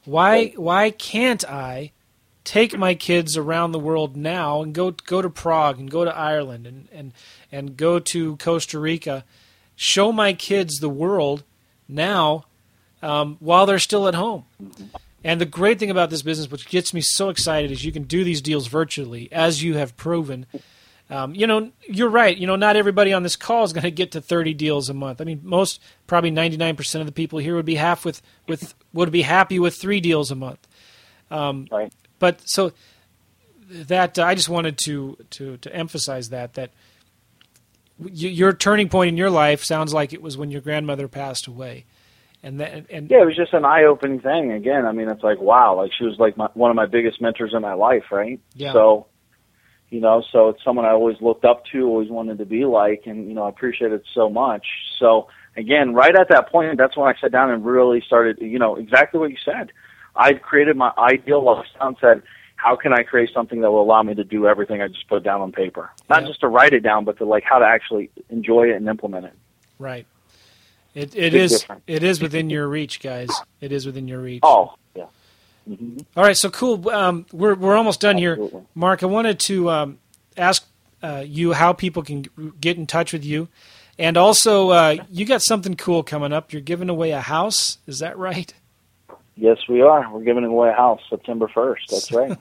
Why? 0.05 0.49
Why 0.57 0.91
can't 0.91 1.45
I 1.49 1.93
take 2.45 2.77
my 2.77 2.95
kids 2.95 3.37
around 3.37 3.73
the 3.73 3.79
world 3.79 4.17
now 4.17 4.63
and 4.63 4.75
go 4.75 4.91
go 4.91 5.23
to 5.23 5.31
Prague 5.31 5.79
and 5.79 5.91
go 5.91 6.05
to 6.05 6.17
Ireland 6.17 6.67
and 6.67 6.89
and 6.93 7.13
and 7.51 7.77
go 7.77 7.99
to 7.99 8.37
Costa 8.37 8.79
Rica, 8.79 9.25
show 9.77 10.13
my 10.13 10.33
kids 10.33 10.79
the 10.79 10.89
world 10.89 11.45
now 11.89 12.47
um, 13.03 13.37
while 13.41 13.67
they're 13.67 13.79
still 13.79 14.09
at 14.09 14.15
home. 14.15 14.45
And 15.25 15.41
the 15.41 15.47
great 15.47 15.79
thing 15.79 15.91
about 15.91 16.11
this 16.11 16.23
business, 16.23 16.51
which 16.51 16.69
gets 16.69 16.93
me 16.93 17.01
so 17.01 17.29
excited, 17.29 17.71
is 17.71 17.85
you 17.85 17.93
can 17.93 18.05
do 18.05 18.25
these 18.25 18.43
deals 18.43 18.67
virtually, 18.67 19.29
as 19.31 19.63
you 19.63 19.77
have 19.77 19.97
proven. 19.97 20.47
Um, 21.13 21.35
you 21.35 21.47
know, 21.47 21.71
you're 21.83 22.09
right. 22.09 22.37
You 22.37 22.47
know, 22.47 22.57
not 22.57 22.77
everybody 22.77 23.13
on 23.13 23.23
this 23.23 23.37
call 23.37 23.65
is 23.65 23.73
going 23.73 23.83
to 23.83 23.91
get 23.91 24.13
to 24.13 24.21
30 24.23 24.55
deals 24.55 24.89
a 24.89 24.95
month. 24.95 25.21
I 25.21 25.25
mean, 25.25 25.41
most, 25.43 25.81
probably 26.07 26.31
99% 26.31 27.01
of 27.01 27.07
the 27.07 27.13
people 27.13 27.39
here 27.39 27.55
would 27.55 27.67
be 27.67 27.75
half 27.75 28.05
with, 28.05 28.23
with 28.49 28.75
would 28.95 29.13
be 29.13 29.23
happy 29.23 29.59
with 29.59 29.77
three 29.77 30.01
deals 30.01 30.31
a 30.31 30.35
month. 30.35 30.67
Um, 31.31 31.67
right. 31.71 31.93
But 32.19 32.41
so 32.45 32.73
that 33.69 34.19
uh, 34.19 34.25
I 34.25 34.35
just 34.35 34.49
wanted 34.49 34.79
to 34.85 35.17
to 35.31 35.57
to 35.59 35.75
emphasize 35.75 36.29
that 36.29 36.55
that 36.55 36.71
your 37.99 38.53
turning 38.53 38.89
point 38.89 39.09
in 39.09 39.17
your 39.17 39.31
life 39.31 39.65
sounds 39.65 39.95
like 39.95 40.13
it 40.13 40.21
was 40.21 40.37
when 40.37 40.51
your 40.51 40.61
grandmother 40.61 41.09
passed 41.09 41.47
away 41.47 41.85
and 42.43 42.61
that 42.61 42.87
and 42.91 43.11
yeah, 43.11 43.23
it 43.23 43.27
was 43.27 43.37
just 43.37 43.53
an 43.55 43.65
eye-opening 43.65 44.21
thing. 44.21 44.53
Again, 44.53 44.85
I 44.87 44.93
mean, 44.93 45.09
it's 45.09 45.23
like 45.23 45.41
wow, 45.41 45.77
like 45.77 45.93
she 45.97 46.05
was 46.05 46.19
like 46.19 46.37
my, 46.37 46.49
one 46.55 46.71
of 46.71 46.77
my 46.77 46.87
biggest 46.87 47.21
mentors 47.21 47.55
in 47.55 47.63
my 47.63 47.75
life, 47.75 48.05
right? 48.11 48.41
Yeah. 48.55 48.73
So, 48.73 49.07
you 49.93 50.01
know, 50.01 50.25
so 50.33 50.49
it's 50.49 50.65
someone 50.65 50.87
I 50.87 50.93
always 50.93 51.19
looked 51.21 51.45
up 51.45 51.65
to, 51.67 51.87
always 51.87 52.09
wanted 52.09 52.39
to 52.39 52.47
be 52.47 52.65
like, 52.65 53.03
and 53.05 53.29
you 53.29 53.35
know, 53.35 53.45
I 53.45 53.51
appreciate 53.51 53.93
it 53.93 54.03
so 54.15 54.31
much. 54.31 54.67
So 54.99 55.29
again, 55.55 55.93
right 55.93 56.17
at 56.19 56.31
that 56.31 56.51
point, 56.51 56.79
that's 56.79 56.97
when 56.97 57.15
I 57.15 57.21
sat 57.21 57.31
down 57.31 57.51
and 57.51 57.63
really 57.63 58.03
started, 58.07 58.39
you 58.41 58.59
know, 58.59 58.77
exactly 58.77 59.21
what 59.21 59.31
you 59.31 59.37
said. 59.45 59.71
I 60.17 60.33
created 60.33 60.79
my 60.79 60.93
ideal 60.97 61.45
lifestyle 61.45 61.89
and 61.89 61.97
said, 62.01 62.23
how 62.57 62.75
can 62.75 62.95
I 62.95 63.03
create 63.03 63.31
something 63.35 63.61
that 63.61 63.71
will 63.71 63.83
allow 63.83 64.03
me 64.03 64.15
to 64.15 64.25
do 64.25 64.47
everything 64.47 64.81
I 64.81 64.89
just 64.89 65.07
put 65.09 65.23
down 65.23 65.43
on 65.43 65.53
paper? 65.53 65.91
Not 66.09 66.25
just 66.25 66.41
to 66.41 66.49
write 66.49 66.73
it 66.73 66.81
down, 66.81 67.05
but 67.05 67.19
to 67.19 67.27
like 67.27 67.45
how 67.45 67.59
to 67.59 67.67
actually 67.67 68.11
enjoy 68.31 68.71
it 68.71 68.77
and 68.77 68.89
implement 68.89 69.27
it. 69.27 69.35
Right. 69.79 70.07
It 70.95 71.15
it 71.15 71.35
is 71.35 71.61
difference. 71.61 71.83
it 71.87 72.03
is 72.03 72.23
within 72.23 72.51
your 72.51 72.69
reach, 72.69 73.01
guys. 73.01 73.31
It 73.61 73.73
is 73.73 73.85
within 73.85 74.09
your 74.09 74.21
reach. 74.21 74.41
Oh 74.43 74.75
yeah. 74.75 74.82
Mm-hmm. 75.69 75.99
All 76.17 76.25
right, 76.25 76.37
so 76.37 76.51
cool. 76.51 76.89
Um, 76.91 77.27
we're 77.33 77.55
we're 77.55 77.77
almost 77.77 78.01
done 78.01 78.17
Absolutely. 78.17 78.51
here, 78.51 78.67
Mark. 78.75 79.03
I 79.03 79.07
wanted 79.07 79.39
to 79.41 79.71
um, 79.71 79.99
ask 80.37 80.67
uh, 81.03 81.23
you 81.27 81.53
how 81.53 81.73
people 81.73 82.03
can 82.03 82.27
get 82.61 82.77
in 82.77 82.87
touch 82.87 83.13
with 83.13 83.25
you, 83.25 83.49
and 83.99 84.17
also 84.17 84.71
uh, 84.71 84.97
you 85.11 85.25
got 85.25 85.43
something 85.43 85.77
cool 85.77 86.03
coming 86.03 86.33
up. 86.33 86.53
You're 86.53 86.63
giving 86.63 86.89
away 86.89 87.13
a 87.13 87.21
house. 87.21 87.79
Is 87.87 88.01
that 88.01 88.19
right? 88.19 88.53
Yes, 89.37 89.59
we 89.69 89.81
are. 89.81 90.13
We're 90.13 90.25
giving 90.25 90.45
away 90.45 90.71
a 90.71 90.75
house 90.75 91.01
September 91.09 91.49
first. 91.49 91.89
That's 91.91 92.13
right. 92.13 92.37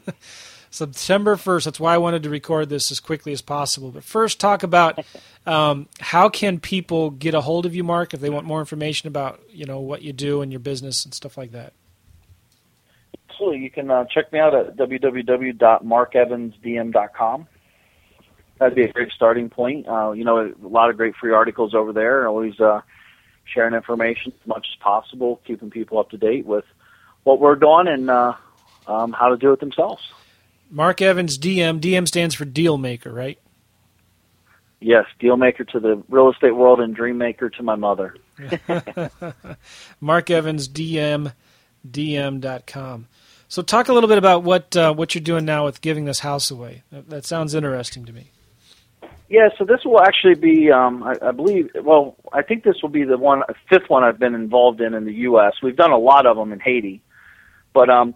September 0.72 1.36
1st. 1.36 1.66
That's 1.66 1.80
why 1.80 1.94
I 1.94 1.98
wanted 1.98 2.24
to 2.24 2.30
record 2.30 2.70
this 2.70 2.92
as 2.92 3.00
quickly 3.00 3.34
as 3.34 3.42
possible. 3.42 3.92
But 3.92 4.04
first, 4.04 4.40
talk 4.40 4.64
about 4.64 5.06
um, 5.46 5.88
how 6.00 6.30
can 6.30 6.60
people 6.60 7.12
get 7.12 7.34
a 7.34 7.42
hold 7.42 7.66
of 7.66 7.76
you, 7.76 7.84
Mark, 7.84 8.14
if 8.14 8.22
they 8.22 8.30
want 8.30 8.46
more 8.46 8.60
information 8.60 9.08
about 9.08 9.42
you 9.50 9.66
know 9.66 9.80
what 9.80 10.02
you 10.02 10.14
do 10.14 10.42
and 10.42 10.52
your 10.52 10.60
business 10.60 11.06
and 11.06 11.14
stuff 11.14 11.38
like 11.38 11.52
that. 11.52 11.74
Absolutely. 13.42 13.64
You 13.64 13.72
can 13.72 13.90
uh, 13.90 14.06
check 14.06 14.32
me 14.32 14.38
out 14.38 14.54
at 14.54 14.78
www.markevansdm.com. 14.78 17.48
That'd 18.60 18.76
be 18.76 18.84
a 18.84 18.94
great 18.94 19.12
starting 19.12 19.50
point. 19.50 19.88
Uh, 19.88 20.12
you 20.12 20.24
know, 20.24 20.38
a 20.38 20.54
lot 20.68 20.92
of 20.92 20.98
great 20.98 21.16
free 21.16 21.34
articles 21.34 21.74
over 21.74 21.92
there. 21.92 22.28
Always 22.28 22.60
uh, 22.60 22.82
sharing 23.46 23.74
information 23.74 24.32
as 24.40 24.48
much 24.48 24.68
as 24.72 24.78
possible, 24.80 25.42
keeping 25.48 25.72
people 25.72 25.98
up 25.98 26.12
to 26.12 26.18
date 26.18 26.46
with 26.46 26.66
what 27.24 27.40
we're 27.40 27.56
doing 27.56 27.88
and 27.88 28.12
uh, 28.12 28.34
um, 28.86 29.12
how 29.12 29.30
to 29.30 29.38
do 29.38 29.52
it 29.54 29.60
themselves. 29.60 30.04
Mark 30.70 31.02
Evans, 31.02 31.40
DM. 31.40 31.82
DM 31.82 32.08
stands 32.08 32.36
for 32.36 32.46
Deal 32.46 32.78
Maker, 32.78 33.12
right? 33.12 33.40
Yes, 34.80 35.06
Deal 35.20 35.36
Maker 35.36 35.64
to 35.64 35.80
the 35.80 36.04
real 36.10 36.32
estate 36.32 36.56
world 36.56 36.80
and 36.80 36.96
Dream 36.96 37.18
Maker 37.18 37.50
to 37.50 37.64
my 37.64 37.74
mother. 37.74 38.14
Mark 40.00 40.30
Evans, 40.30 40.70
DM, 40.70 41.34
DM.com. 41.90 43.08
So, 43.52 43.62
talk 43.62 43.90
a 43.90 43.94
little 43.94 44.08
bit 44.08 44.18
about 44.18 44.44
what 44.44 44.78
uh, 44.78 44.94
what 44.94 45.14
you're 45.14 45.22
doing 45.22 45.44
now 45.44 45.66
with 45.66 45.82
giving 45.82 46.06
this 46.06 46.20
house 46.20 46.50
away. 46.52 46.84
That, 46.90 47.10
that 47.10 47.26
sounds 47.26 47.54
interesting 47.54 48.06
to 48.06 48.14
me. 48.14 48.32
Yeah, 49.28 49.50
so 49.58 49.66
this 49.66 49.84
will 49.84 50.00
actually 50.00 50.36
be, 50.36 50.72
um, 50.72 51.04
I, 51.04 51.16
I 51.22 51.32
believe, 51.32 51.70
well, 51.84 52.16
I 52.32 52.44
think 52.44 52.64
this 52.64 52.78
will 52.82 52.88
be 52.88 53.04
the 53.04 53.18
one 53.18 53.44
fifth 53.68 53.90
one 53.90 54.06
I've 54.06 54.18
been 54.18 54.36
involved 54.36 54.80
in 54.80 54.94
in 54.94 55.04
the 55.04 55.14
U.S. 55.28 55.56
We've 55.62 55.76
done 55.76 55.92
a 55.92 55.98
lot 55.98 56.26
of 56.26 56.38
them 56.38 56.54
in 56.54 56.62
Haiti, 56.62 57.02
but 57.74 57.90
um, 57.90 58.16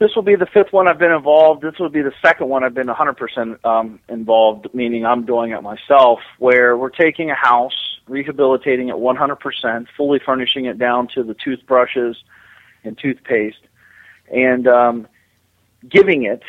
this 0.00 0.16
will 0.16 0.24
be 0.24 0.34
the 0.34 0.46
fifth 0.46 0.72
one 0.72 0.88
I've 0.88 0.98
been 0.98 1.12
involved. 1.12 1.62
This 1.62 1.78
will 1.78 1.88
be 1.88 2.02
the 2.02 2.14
second 2.20 2.48
one 2.48 2.64
I've 2.64 2.74
been 2.74 2.88
100% 2.88 3.64
um, 3.64 4.00
involved, 4.08 4.66
meaning 4.74 5.06
I'm 5.06 5.24
doing 5.24 5.52
it 5.52 5.62
myself, 5.62 6.18
where 6.40 6.76
we're 6.76 6.90
taking 6.90 7.30
a 7.30 7.36
house, 7.36 8.00
rehabilitating 8.08 8.88
it 8.88 8.96
100%, 8.96 9.86
fully 9.96 10.18
furnishing 10.18 10.64
it 10.64 10.76
down 10.76 11.06
to 11.14 11.22
the 11.22 11.34
toothbrushes 11.34 12.16
and 12.82 12.98
toothpaste, 12.98 13.60
and 14.30 14.66
um, 14.66 15.08
giving 15.88 16.24
it 16.24 16.42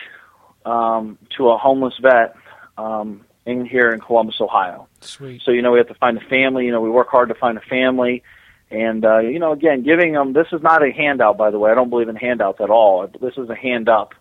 um, 0.66 1.18
to 1.38 1.50
a 1.50 1.58
homeless 1.58 1.96
vet 2.02 2.36
um, 2.78 3.26
in 3.46 3.66
here 3.66 3.92
in 3.92 4.00
Columbus, 4.00 4.36
Ohio. 4.40 4.88
Sweet. 5.02 5.42
So 5.44 5.52
you 5.52 5.62
know 5.62 5.72
we 5.72 5.80
have 5.80 5.88
to 5.88 5.96
find 5.96 6.18
a 6.18 6.26
family. 6.30 6.66
You 6.66 6.72
know 6.72 6.82
we 6.82 6.90
work 6.90 7.10
hard 7.10 7.30
to 7.30 7.36
find 7.36 7.58
a 7.58 7.62
family 7.62 8.24
and 8.72 9.04
uh, 9.04 9.20
you 9.20 9.38
know, 9.38 9.52
again, 9.52 9.84
giving 9.84 10.14
them 10.14 10.32
this 10.32 10.48
is 10.54 10.62
not 10.62 10.82
a 10.82 10.92
handout, 10.92 11.38
by 11.38 11.52
the 11.52 11.60
way. 11.60 11.72
I 11.72 11.76
don't 11.76 11.90
believe 11.90 12.08
in 12.08 12.16
handouts 12.16 12.62
at 12.62 12.70
all. 12.70 13.06
This 13.08 13.38
is 13.38 13.50
a 13.50 13.56
hand 13.56 13.90
up, 13.90 14.16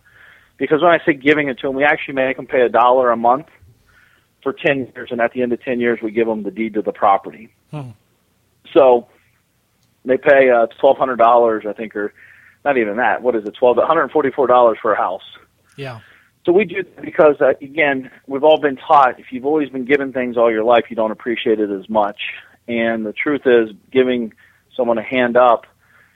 because 0.56 0.82
when 0.82 0.90
I 0.90 0.98
say 1.06 1.14
giving 1.14 1.48
it 1.48 1.60
to 1.60 1.68
them, 1.68 1.76
we 1.76 1.84
actually 1.84 2.14
make 2.14 2.36
them 2.36 2.46
pay 2.46 2.62
a 2.62 2.68
dollar 2.68 3.12
a 3.12 3.16
month 3.16 3.46
for 4.42 4.52
ten 4.52 4.90
years, 4.92 5.10
and 5.12 5.20
at 5.20 5.32
the 5.32 5.42
end 5.42 5.52
of 5.52 5.62
ten 5.62 5.78
years, 5.78 6.00
we 6.02 6.10
give 6.10 6.26
them 6.26 6.42
the 6.42 6.50
deed 6.50 6.74
to 6.74 6.82
the 6.82 6.92
property. 6.92 7.54
Hmm. 7.70 7.90
So 8.72 9.06
they 10.04 10.16
pay 10.16 10.50
uh, 10.50 10.66
twelve 10.80 10.98
hundred 10.98 11.16
dollars, 11.16 11.64
I 11.64 11.72
think, 11.72 11.94
or 11.94 12.12
not 12.64 12.76
even 12.76 12.96
that. 12.96 13.22
What 13.22 13.34
is 13.36 13.44
it? 13.44 13.54
Twelve 13.58 13.76
one 13.76 13.86
hundred 13.86 14.10
forty 14.10 14.30
four 14.30 14.46
dollars 14.46 14.78
for 14.80 14.92
a 14.92 14.96
house. 14.96 15.22
Yeah. 15.76 16.00
So 16.46 16.52
we 16.52 16.64
do 16.64 16.84
because 17.00 17.36
uh, 17.40 17.54
again, 17.60 18.10
we've 18.26 18.44
all 18.44 18.60
been 18.60 18.76
taught 18.76 19.20
if 19.20 19.26
you've 19.30 19.46
always 19.46 19.68
been 19.68 19.84
given 19.84 20.12
things 20.12 20.36
all 20.36 20.50
your 20.50 20.64
life, 20.64 20.84
you 20.88 20.96
don't 20.96 21.10
appreciate 21.10 21.60
it 21.60 21.70
as 21.70 21.88
much. 21.88 22.20
And 22.68 23.04
the 23.04 23.12
truth 23.12 23.42
is, 23.46 23.70
giving 23.90 24.32
someone 24.76 24.98
a 24.98 25.02
hand 25.02 25.36
up 25.36 25.66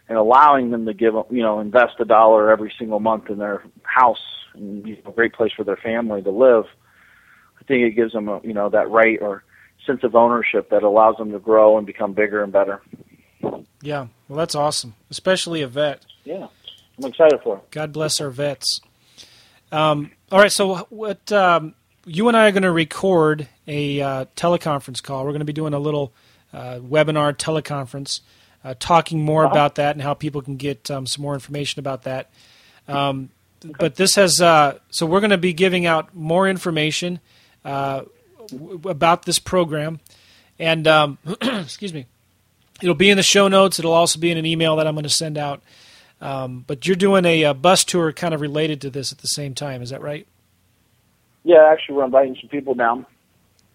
and 0.09 0.19
allowing 0.19 0.71
them 0.71 0.87
to 0.87 0.95
give, 0.95 1.15
you 1.31 1.43
know, 1.43 1.61
invest 1.61 1.95
a 1.99 2.05
dollar 2.05 2.51
every 2.51 2.73
single 2.79 3.01
month 3.01 3.31
in 3.31 3.39
their 3.39 3.63
house 3.83 4.23
and 4.55 4.87
you 4.87 4.97
know, 4.97 5.11
a 5.11 5.13
great 5.13 5.33
place 5.33 5.53
for 5.57 5.65
their 5.65 5.77
family 5.77 6.23
to 6.23 6.31
live. 6.31 6.65
I 7.61 7.65
think 7.65 7.83
it 7.83 7.93
gives 7.93 8.13
them, 8.13 8.29
a, 8.29 8.41
you 8.43 8.53
know, 8.53 8.69
that 8.69 8.91
right 8.91 9.19
or 9.21 9.45
sense 9.87 10.05
of 10.05 10.15
ownership 10.15 10.71
that 10.71 10.83
allows 10.83 11.17
them 11.17 11.33
to 11.33 11.39
grow 11.39 11.77
and 11.79 11.87
become 11.87 12.13
bigger 12.13 12.43
and 12.43 12.53
better. 12.53 12.81
Yeah, 13.83 14.07
well, 14.29 14.39
that's 14.39 14.55
awesome, 14.55 14.95
especially 15.11 15.63
a 15.63 15.69
vet. 15.69 16.05
Yeah, 16.25 16.49
I'm 16.99 17.05
excited 17.05 17.41
for 17.43 17.59
it. 17.59 17.71
God 17.71 17.93
bless 17.93 18.21
our 18.21 18.31
vets. 18.31 18.81
Um, 19.73 20.13
all 20.31 20.39
right, 20.39 20.53
so 20.53 20.87
what 20.91 21.31
um, 21.33 21.75
you 22.07 22.29
and 22.29 22.37
I 22.37 22.49
are 22.49 22.53
going 22.53 22.63
to 22.63 22.73
record 22.73 23.49
a 23.67 24.01
uh, 24.01 24.25
teleconference 24.37 25.03
call. 25.03 25.25
We're 25.25 25.31
going 25.31 25.41
to 25.41 25.47
be 25.47 25.53
doing 25.53 25.75
a 25.75 25.79
little 25.79 26.13
uh, 26.53 26.79
webinar 26.79 27.37
teleconference, 27.37 28.21
uh, 28.65 28.75
talking 28.79 29.25
more 29.25 29.45
uh-huh. 29.45 29.53
about 29.53 29.75
that 29.77 29.97
and 29.97 30.03
how 30.03 30.15
people 30.15 30.43
can 30.43 30.57
get 30.57 30.91
um, 30.91 31.07
some 31.07 31.23
more 31.23 31.35
information 31.35 31.81
about 31.81 32.05
that. 32.05 32.31
Um, 32.87 33.31
okay. 33.65 33.75
But 33.79 33.97
this 33.97 34.15
has 34.15 34.41
uh, 34.41 34.79
so 34.91 35.07
we're 35.07 35.21
going 35.21 35.31
to 35.31 35.39
be 35.39 35.53
giving 35.53 35.87
out 35.87 36.15
more 36.15 36.49
information 36.49 37.21
uh, 37.65 38.03
w- 38.49 38.81
about 38.85 39.25
this 39.25 39.39
program, 39.39 40.01
and 40.59 40.87
um, 40.87 41.19
excuse 41.43 41.95
me, 41.95 42.07
it'll 42.85 42.95
be 42.95 43.11
in 43.11 43.17
the 43.17 43.23
show 43.23 43.49
notes. 43.49 43.79
It'll 43.79 43.93
also 43.93 44.21
be 44.21 44.31
in 44.31 44.39
an 44.39 44.47
email 44.47 44.77
that 44.77 44.87
I'm 44.87 44.95
going 44.95 45.03
to 45.03 45.11
send 45.11 45.37
out. 45.39 45.63
Um, 46.21 46.65
but 46.67 46.87
you're 46.87 46.97
doing 46.97 47.25
a, 47.25 47.43
a, 47.43 47.55
bus 47.55 47.85
tour 47.85 48.13
kind 48.13 48.33
of 48.33 48.41
related 48.41 48.81
to 48.83 48.91
this 48.91 49.11
at 49.11 49.19
the 49.19 49.27
same 49.27 49.55
time. 49.55 49.83
Is 49.83 49.91
that 49.91 50.01
right? 50.01 50.27
Yeah, 51.43 51.69
actually, 51.71 51.97
we're 51.97 52.05
inviting 52.05 52.37
some 52.41 52.49
people 52.49 52.75
down 52.75 53.05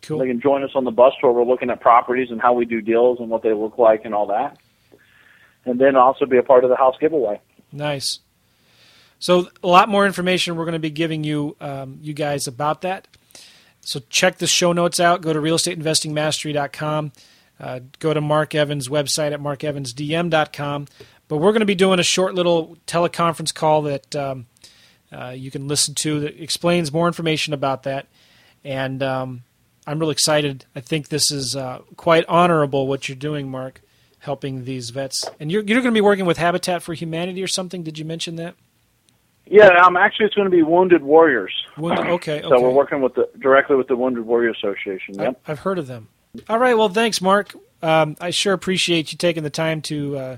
Cool. 0.01 0.19
They 0.19 0.27
can 0.27 0.39
join 0.39 0.63
us 0.63 0.71
on 0.75 0.85
the 0.85 0.91
bus 0.91 1.13
tour. 1.19 1.31
We're 1.31 1.43
looking 1.43 1.69
at 1.69 1.81
properties 1.81 2.31
and 2.31 2.41
how 2.41 2.53
we 2.53 2.65
do 2.65 2.81
deals 2.81 3.19
and 3.19 3.29
what 3.29 3.43
they 3.43 3.53
look 3.53 3.77
like 3.77 4.05
and 4.05 4.13
all 4.13 4.27
that. 4.27 4.57
And 5.65 5.79
then 5.79 5.95
also 5.95 6.25
be 6.25 6.37
a 6.37 6.43
part 6.43 6.63
of 6.63 6.69
the 6.69 6.75
house 6.75 6.95
giveaway. 6.99 7.39
Nice. 7.71 8.19
So 9.19 9.49
a 9.61 9.67
lot 9.67 9.89
more 9.89 10.05
information 10.05 10.55
we're 10.55 10.63
going 10.63 10.73
to 10.73 10.79
be 10.79 10.89
giving 10.89 11.23
you, 11.23 11.57
um, 11.59 11.99
you 12.01 12.13
guys, 12.13 12.47
about 12.47 12.81
that. 12.81 13.07
So 13.81 14.01
check 14.09 14.37
the 14.37 14.47
show 14.47 14.71
notes 14.71 14.99
out. 14.99 15.21
Go 15.21 15.33
to 15.33 15.39
realestateinvestingmastery.com. 15.39 17.11
Uh, 17.59 17.81
go 17.99 18.13
to 18.13 18.21
Mark 18.21 18.55
Evans' 18.55 18.87
website 18.87 19.33
at 19.33 19.41
markevansdm.com. 19.41 20.87
But 21.27 21.37
we're 21.37 21.51
going 21.51 21.59
to 21.59 21.65
be 21.65 21.75
doing 21.75 21.99
a 21.99 22.03
short 22.03 22.33
little 22.33 22.77
teleconference 22.87 23.53
call 23.53 23.83
that 23.83 24.15
um, 24.15 24.47
uh, 25.11 25.29
you 25.29 25.51
can 25.51 25.67
listen 25.67 25.93
to 25.95 26.21
that 26.21 26.41
explains 26.41 26.91
more 26.91 27.07
information 27.07 27.53
about 27.53 27.83
that. 27.83 28.07
And 28.63 29.03
um, 29.03 29.43
I'm 29.85 29.99
really 29.99 30.13
excited. 30.13 30.65
I 30.75 30.79
think 30.79 31.09
this 31.09 31.31
is 31.31 31.55
uh, 31.55 31.79
quite 31.97 32.25
honorable 32.27 32.87
what 32.87 33.07
you're 33.07 33.15
doing, 33.15 33.49
Mark, 33.49 33.81
helping 34.19 34.65
these 34.65 34.89
vets. 34.89 35.23
And 35.39 35.51
you're, 35.51 35.63
you're 35.63 35.81
going 35.81 35.93
to 35.93 35.97
be 35.97 36.01
working 36.01 36.25
with 36.25 36.37
Habitat 36.37 36.81
for 36.81 36.93
Humanity 36.93 37.43
or 37.43 37.47
something. 37.47 37.83
Did 37.83 37.99
you 37.99 38.05
mention 38.05 38.35
that? 38.37 38.55
Yeah, 39.45 39.69
um, 39.83 39.97
actually, 39.97 40.27
it's 40.27 40.35
going 40.35 40.45
to 40.45 40.55
be 40.55 40.61
Wounded 40.61 41.01
Warriors. 41.01 41.53
Wounded, 41.75 42.05
okay, 42.05 42.41
So 42.43 42.61
we're 42.61 42.69
working 42.69 43.01
with 43.01 43.15
the 43.15 43.27
directly 43.39 43.75
with 43.75 43.87
the 43.87 43.95
Wounded 43.95 44.25
Warrior 44.25 44.51
Association. 44.51 45.15
Yep. 45.15 45.41
I've 45.47 45.59
heard 45.59 45.79
of 45.79 45.87
them. 45.87 46.09
All 46.47 46.59
right. 46.59 46.77
Well, 46.77 46.89
thanks, 46.89 47.21
Mark. 47.21 47.55
Um, 47.81 48.15
I 48.19 48.29
sure 48.29 48.53
appreciate 48.53 49.11
you 49.11 49.17
taking 49.17 49.43
the 49.43 49.49
time 49.49 49.81
to 49.83 50.17
uh, 50.17 50.37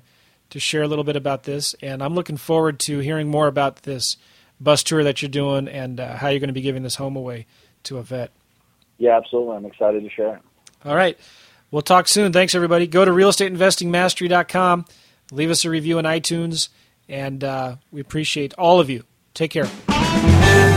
to 0.52 0.60
share 0.60 0.84
a 0.84 0.88
little 0.88 1.04
bit 1.04 1.16
about 1.16 1.44
this, 1.44 1.76
and 1.82 2.04
I'm 2.04 2.14
looking 2.14 2.38
forward 2.38 2.80
to 2.82 3.00
hearing 3.00 3.30
more 3.30 3.48
about 3.48 3.84
this 3.84 4.18
bus 4.60 4.84
tour 4.84 5.04
that 5.04 5.22
you're 5.22 5.30
doing 5.30 5.68
and 5.68 6.00
uh, 6.00 6.16
how 6.16 6.30
you're 6.30 6.40
going 6.40 6.50
to 6.50 6.54
be 6.54 6.62
giving 6.62 6.84
this 6.84 6.96
home 6.96 7.16
away 7.16 7.48
to 7.84 7.98
a 7.98 8.04
vet. 8.04 8.32
Yeah, 8.98 9.18
absolutely. 9.18 9.56
I'm 9.56 9.66
excited 9.66 10.04
to 10.04 10.10
share 10.10 10.36
it. 10.36 10.42
All 10.86 10.96
right. 10.96 11.18
We'll 11.72 11.82
talk 11.82 12.08
soon. 12.08 12.34
Thanks, 12.34 12.54
everybody. 12.54 12.86
Go 12.86 13.06
to 13.06 13.12
realestateinvestingmastery.com. 13.12 14.86
Leave 15.32 15.50
us 15.50 15.66
a 15.66 15.70
review 15.70 15.98
on 15.98 16.04
iTunes, 16.04 16.70
and 17.08 17.44
uh, 17.44 17.78
we 17.92 18.02
appreciate 18.02 18.54
all 18.56 18.80
of 18.80 18.90
you. 18.90 19.04
Take 19.34 19.52
care. 19.52 20.71